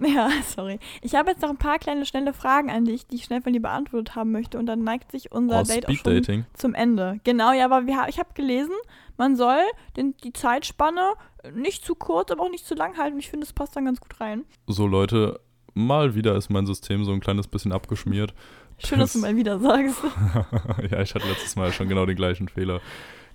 Ja, 0.14 0.30
sorry. 0.44 0.78
Ich 1.00 1.14
habe 1.14 1.30
jetzt 1.30 1.42
noch 1.42 1.50
ein 1.50 1.56
paar 1.56 1.78
kleine, 1.78 2.04
schnelle 2.06 2.32
Fragen 2.32 2.70
an 2.70 2.84
dich, 2.84 3.06
die 3.06 3.16
ich 3.16 3.24
schnell 3.24 3.40
von 3.40 3.52
dir 3.52 3.62
beantwortet 3.62 4.14
haben 4.14 4.32
möchte. 4.32 4.58
Und 4.58 4.66
dann 4.66 4.84
neigt 4.84 5.10
sich 5.12 5.32
unser 5.32 5.60
oh, 5.60 5.64
Date 5.64 5.88
auch 5.88 5.92
schon 5.92 6.44
zum 6.54 6.74
Ende. 6.74 7.20
Genau, 7.24 7.52
ja, 7.52 7.64
aber 7.64 7.86
wir, 7.86 8.06
ich 8.08 8.18
habe 8.18 8.30
gelesen, 8.34 8.74
man 9.16 9.36
soll 9.36 9.60
den, 9.96 10.16
die 10.18 10.32
Zeitspanne 10.32 11.12
nicht 11.54 11.84
zu 11.84 11.94
kurz, 11.94 12.30
aber 12.30 12.44
auch 12.44 12.50
nicht 12.50 12.66
zu 12.66 12.74
lang 12.74 12.96
halten. 12.98 13.18
Ich 13.18 13.30
finde, 13.30 13.44
es 13.44 13.52
passt 13.52 13.76
dann 13.76 13.84
ganz 13.84 14.00
gut 14.00 14.20
rein. 14.20 14.44
So, 14.66 14.86
Leute, 14.86 15.40
mal 15.74 16.14
wieder 16.14 16.36
ist 16.36 16.50
mein 16.50 16.66
System 16.66 17.04
so 17.04 17.12
ein 17.12 17.20
kleines 17.20 17.48
bisschen 17.48 17.72
abgeschmiert. 17.72 18.34
Schön, 18.78 18.98
dass 18.98 19.12
du 19.12 19.20
Das- 19.20 19.22
mal 19.30 19.36
wieder 19.36 19.58
sagst. 19.58 20.02
ja, 20.90 21.00
ich 21.00 21.14
hatte 21.14 21.28
letztes 21.28 21.56
Mal 21.56 21.72
schon 21.72 21.88
genau 21.88 22.06
den 22.06 22.16
gleichen 22.16 22.48
Fehler. 22.48 22.80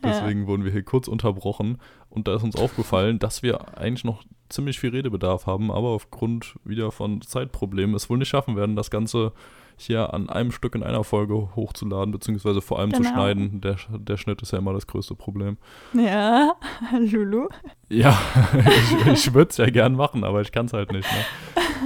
Ja. 0.04 0.10
Deswegen 0.12 0.48
wurden 0.48 0.64
wir 0.64 0.72
hier 0.72 0.84
kurz 0.84 1.08
unterbrochen 1.08 1.80
und 2.10 2.28
da 2.28 2.36
ist 2.36 2.44
uns 2.44 2.56
aufgefallen, 2.56 3.20
dass 3.20 3.44
wir 3.44 3.78
eigentlich 3.78 4.04
noch 4.04 4.24
ziemlich 4.50 4.80
viel 4.80 4.92
Redebedarf 4.92 5.46
haben, 5.48 5.72
aber 5.72 5.90
aufgrund 5.90 6.56
wieder 6.64 6.92
von 6.92 7.22
Zeitproblemen 7.22 7.96
es 7.96 8.10
wohl 8.10 8.18
nicht 8.18 8.30
schaffen 8.30 8.56
werden, 8.56 8.76
das 8.76 8.90
Ganze 8.92 9.34
hier 9.80 10.14
an 10.14 10.30
einem 10.30 10.52
Stück 10.52 10.74
in 10.74 10.82
einer 10.82 11.04
Folge 11.04 11.56
hochzuladen, 11.56 12.12
beziehungsweise 12.12 12.62
vor 12.62 12.80
allem 12.80 12.92
zu 12.94 13.02
Genau. 13.02 13.14
schneiden. 13.14 13.62
Der, 13.62 13.76
der 13.92 14.18
Schnitt 14.18 14.42
ist 14.42 14.52
ja 14.52 14.58
immer 14.58 14.74
das 14.74 14.88
größte 14.88 15.14
Problem. 15.16 15.58
Ja, 15.94 16.54
Lulu. 17.00 17.48
Ja, 17.90 18.18
ich, 19.06 19.06
ich 19.14 19.34
würde 19.36 19.50
es 19.52 19.58
ja 19.58 19.70
gern 19.70 19.94
machen, 19.96 20.24
aber 20.24 20.42
ich 20.42 20.52
kann 20.52 20.66
es 20.66 20.74
halt 20.74 20.92
nicht. 20.92 21.08
Ne? 21.12 21.84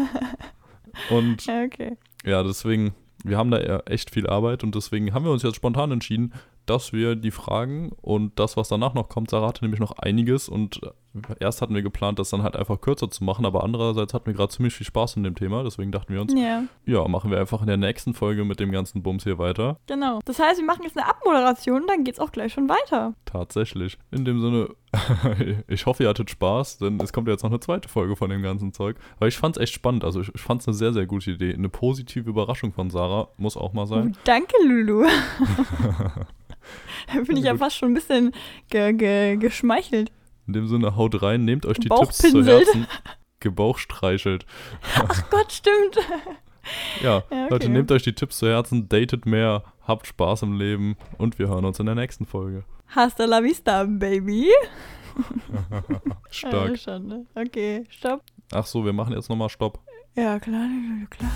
Und 1.09 1.45
Ja, 1.45 1.63
okay. 1.63 1.97
ja, 2.25 2.43
deswegen, 2.43 2.93
wir 3.23 3.37
haben 3.37 3.51
da 3.51 3.57
echt 3.85 4.11
viel 4.11 4.27
Arbeit 4.27 4.63
und 4.63 4.75
deswegen 4.75 5.13
haben 5.13 5.25
wir 5.25 5.31
uns 5.31 5.43
jetzt 5.43 5.55
spontan 5.57 5.91
entschieden, 5.91 6.33
dass 6.65 6.93
wir 6.93 7.15
die 7.15 7.31
Fragen 7.31 7.91
und 8.01 8.39
das, 8.39 8.57
was 8.57 8.69
danach 8.69 8.93
noch 8.93 9.09
kommt, 9.09 9.29
Sarah 9.29 9.47
hatte 9.47 9.63
nämlich 9.63 9.79
noch 9.79 9.97
einiges 9.97 10.49
und 10.49 10.81
äh, 10.83 10.89
erst 11.39 11.61
hatten 11.61 11.75
wir 11.75 11.81
geplant, 11.81 12.19
das 12.19 12.29
dann 12.29 12.43
halt 12.43 12.55
einfach 12.55 12.79
kürzer 12.81 13.09
zu 13.09 13.23
machen, 13.23 13.45
aber 13.45 13.63
andererseits 13.63 14.13
hatten 14.13 14.27
wir 14.27 14.33
gerade 14.33 14.51
ziemlich 14.53 14.73
viel 14.73 14.85
Spaß 14.87 15.17
in 15.17 15.23
dem 15.23 15.35
Thema, 15.35 15.63
deswegen 15.63 15.91
dachten 15.91 16.13
wir 16.13 16.21
uns, 16.21 16.33
Ja, 16.33 16.63
ja, 16.85 17.07
machen 17.07 17.31
wir 17.31 17.39
einfach 17.39 17.61
in 17.61 17.67
der 17.67 17.77
nächsten 17.77 18.13
Folge 18.13 18.45
mit 18.45 18.59
dem 18.59 18.71
ganzen 18.71 19.03
Bums 19.03 19.23
hier 19.23 19.37
weiter. 19.37 19.77
genau. 19.87 20.19
Das 20.25 20.39
heißt, 20.39 20.59
wir 20.59 20.65
machen 20.65 20.83
jetzt 20.83 20.97
eine 20.97 21.07
Abmoderation, 21.07 21.83
dann 21.87 22.03
geht's 22.03 22.19
auch 22.19 22.31
gleich 22.31 22.53
schon 22.53 22.69
weiter. 22.69 23.13
Tatsächlich. 23.25 23.97
In 24.11 24.25
dem 24.25 24.39
Sinne, 24.41 24.69
ich 25.67 25.85
hoffe, 25.85 26.03
ihr 26.03 26.09
hattet 26.09 26.29
Spaß, 26.29 26.77
denn 26.79 26.99
es 27.01 27.13
kommt 27.13 27.27
ja 27.27 27.33
jetzt 27.33 27.43
noch 27.43 27.49
eine 27.51 27.59
zweite 27.59 27.87
Folge 27.89 28.15
von 28.15 28.29
dem 28.29 28.41
ganzen 28.41 28.73
Zeug. 28.73 28.97
Weil 29.19 29.29
ich 29.29 29.37
fand 29.37 29.55
es 29.57 29.63
echt 29.63 29.73
spannend. 29.73 30.03
Also 30.03 30.21
ich, 30.21 30.33
ich 30.35 30.41
fand 30.41 30.61
es 30.61 30.67
eine 30.67 30.75
sehr, 30.75 30.91
sehr 30.93 31.05
gute 31.05 31.31
Idee. 31.31 31.53
Eine 31.53 31.69
positive 31.69 32.29
Überraschung 32.29 32.73
von 32.73 32.89
Sarah 32.89 33.29
muss 33.37 33.55
auch 33.57 33.73
mal 33.73 33.83
Oh, 33.83 33.85
sein. 33.85 34.17
danke, 34.25 34.53
Lulu. 34.65 35.05
da 37.13 37.19
bin 37.25 37.37
ich 37.37 37.45
ja 37.45 37.55
fast 37.55 37.77
schon 37.77 37.91
ein 37.91 37.93
bisschen 37.93 38.31
ge 38.69 38.93
ge 38.93 39.37
geschmeichelt. 39.37 40.11
In 40.51 40.53
dem 40.53 40.67
Sinne, 40.67 40.97
haut 40.97 41.21
rein, 41.21 41.45
nehmt 41.45 41.65
euch 41.65 41.77
die 41.79 41.87
Tipps 41.87 42.17
zu. 42.17 42.43
Herzen. 42.43 42.85
Gebauchstreichelt. 43.39 44.45
Ach 44.95 45.29
Gott, 45.29 45.49
stimmt. 45.53 45.97
Ja, 47.01 47.23
Ja, 47.31 47.43
Leute, 47.43 47.55
okay. 47.55 47.69
nehmt 47.69 47.91
euch 47.91 48.03
die 48.03 48.13
Tipps 48.13 48.37
zu 48.37 48.47
Herzen, 48.47 48.87
datet 48.89 49.25
mehr, 49.25 49.63
habt 49.87 50.05
Spaß 50.05 50.43
im 50.43 50.59
Leben 50.59 50.95
und 51.17 51.39
wir 51.39 51.47
hören 51.47 51.63
uns 51.65 51.79
in 51.79 51.85
der 51.87 51.95
nächsten 51.95 52.25
Folge. 52.27 52.65
Hasta 52.93 53.25
la 53.25 53.41
vista, 53.41 53.85
Baby. 53.85 54.49
Stark. 56.29 56.85
Ja, 56.85 56.99
ne? 56.99 57.25
Okay, 57.33 57.85
stopp. 57.89 58.21
Ach 58.51 58.65
so, 58.65 58.85
wir 58.85 58.93
machen 58.93 59.13
jetzt 59.13 59.29
nochmal 59.29 59.49
Stopp. 59.49 59.79
Ja, 60.15 60.37
klar, 60.39 60.67
klar. 61.09 61.31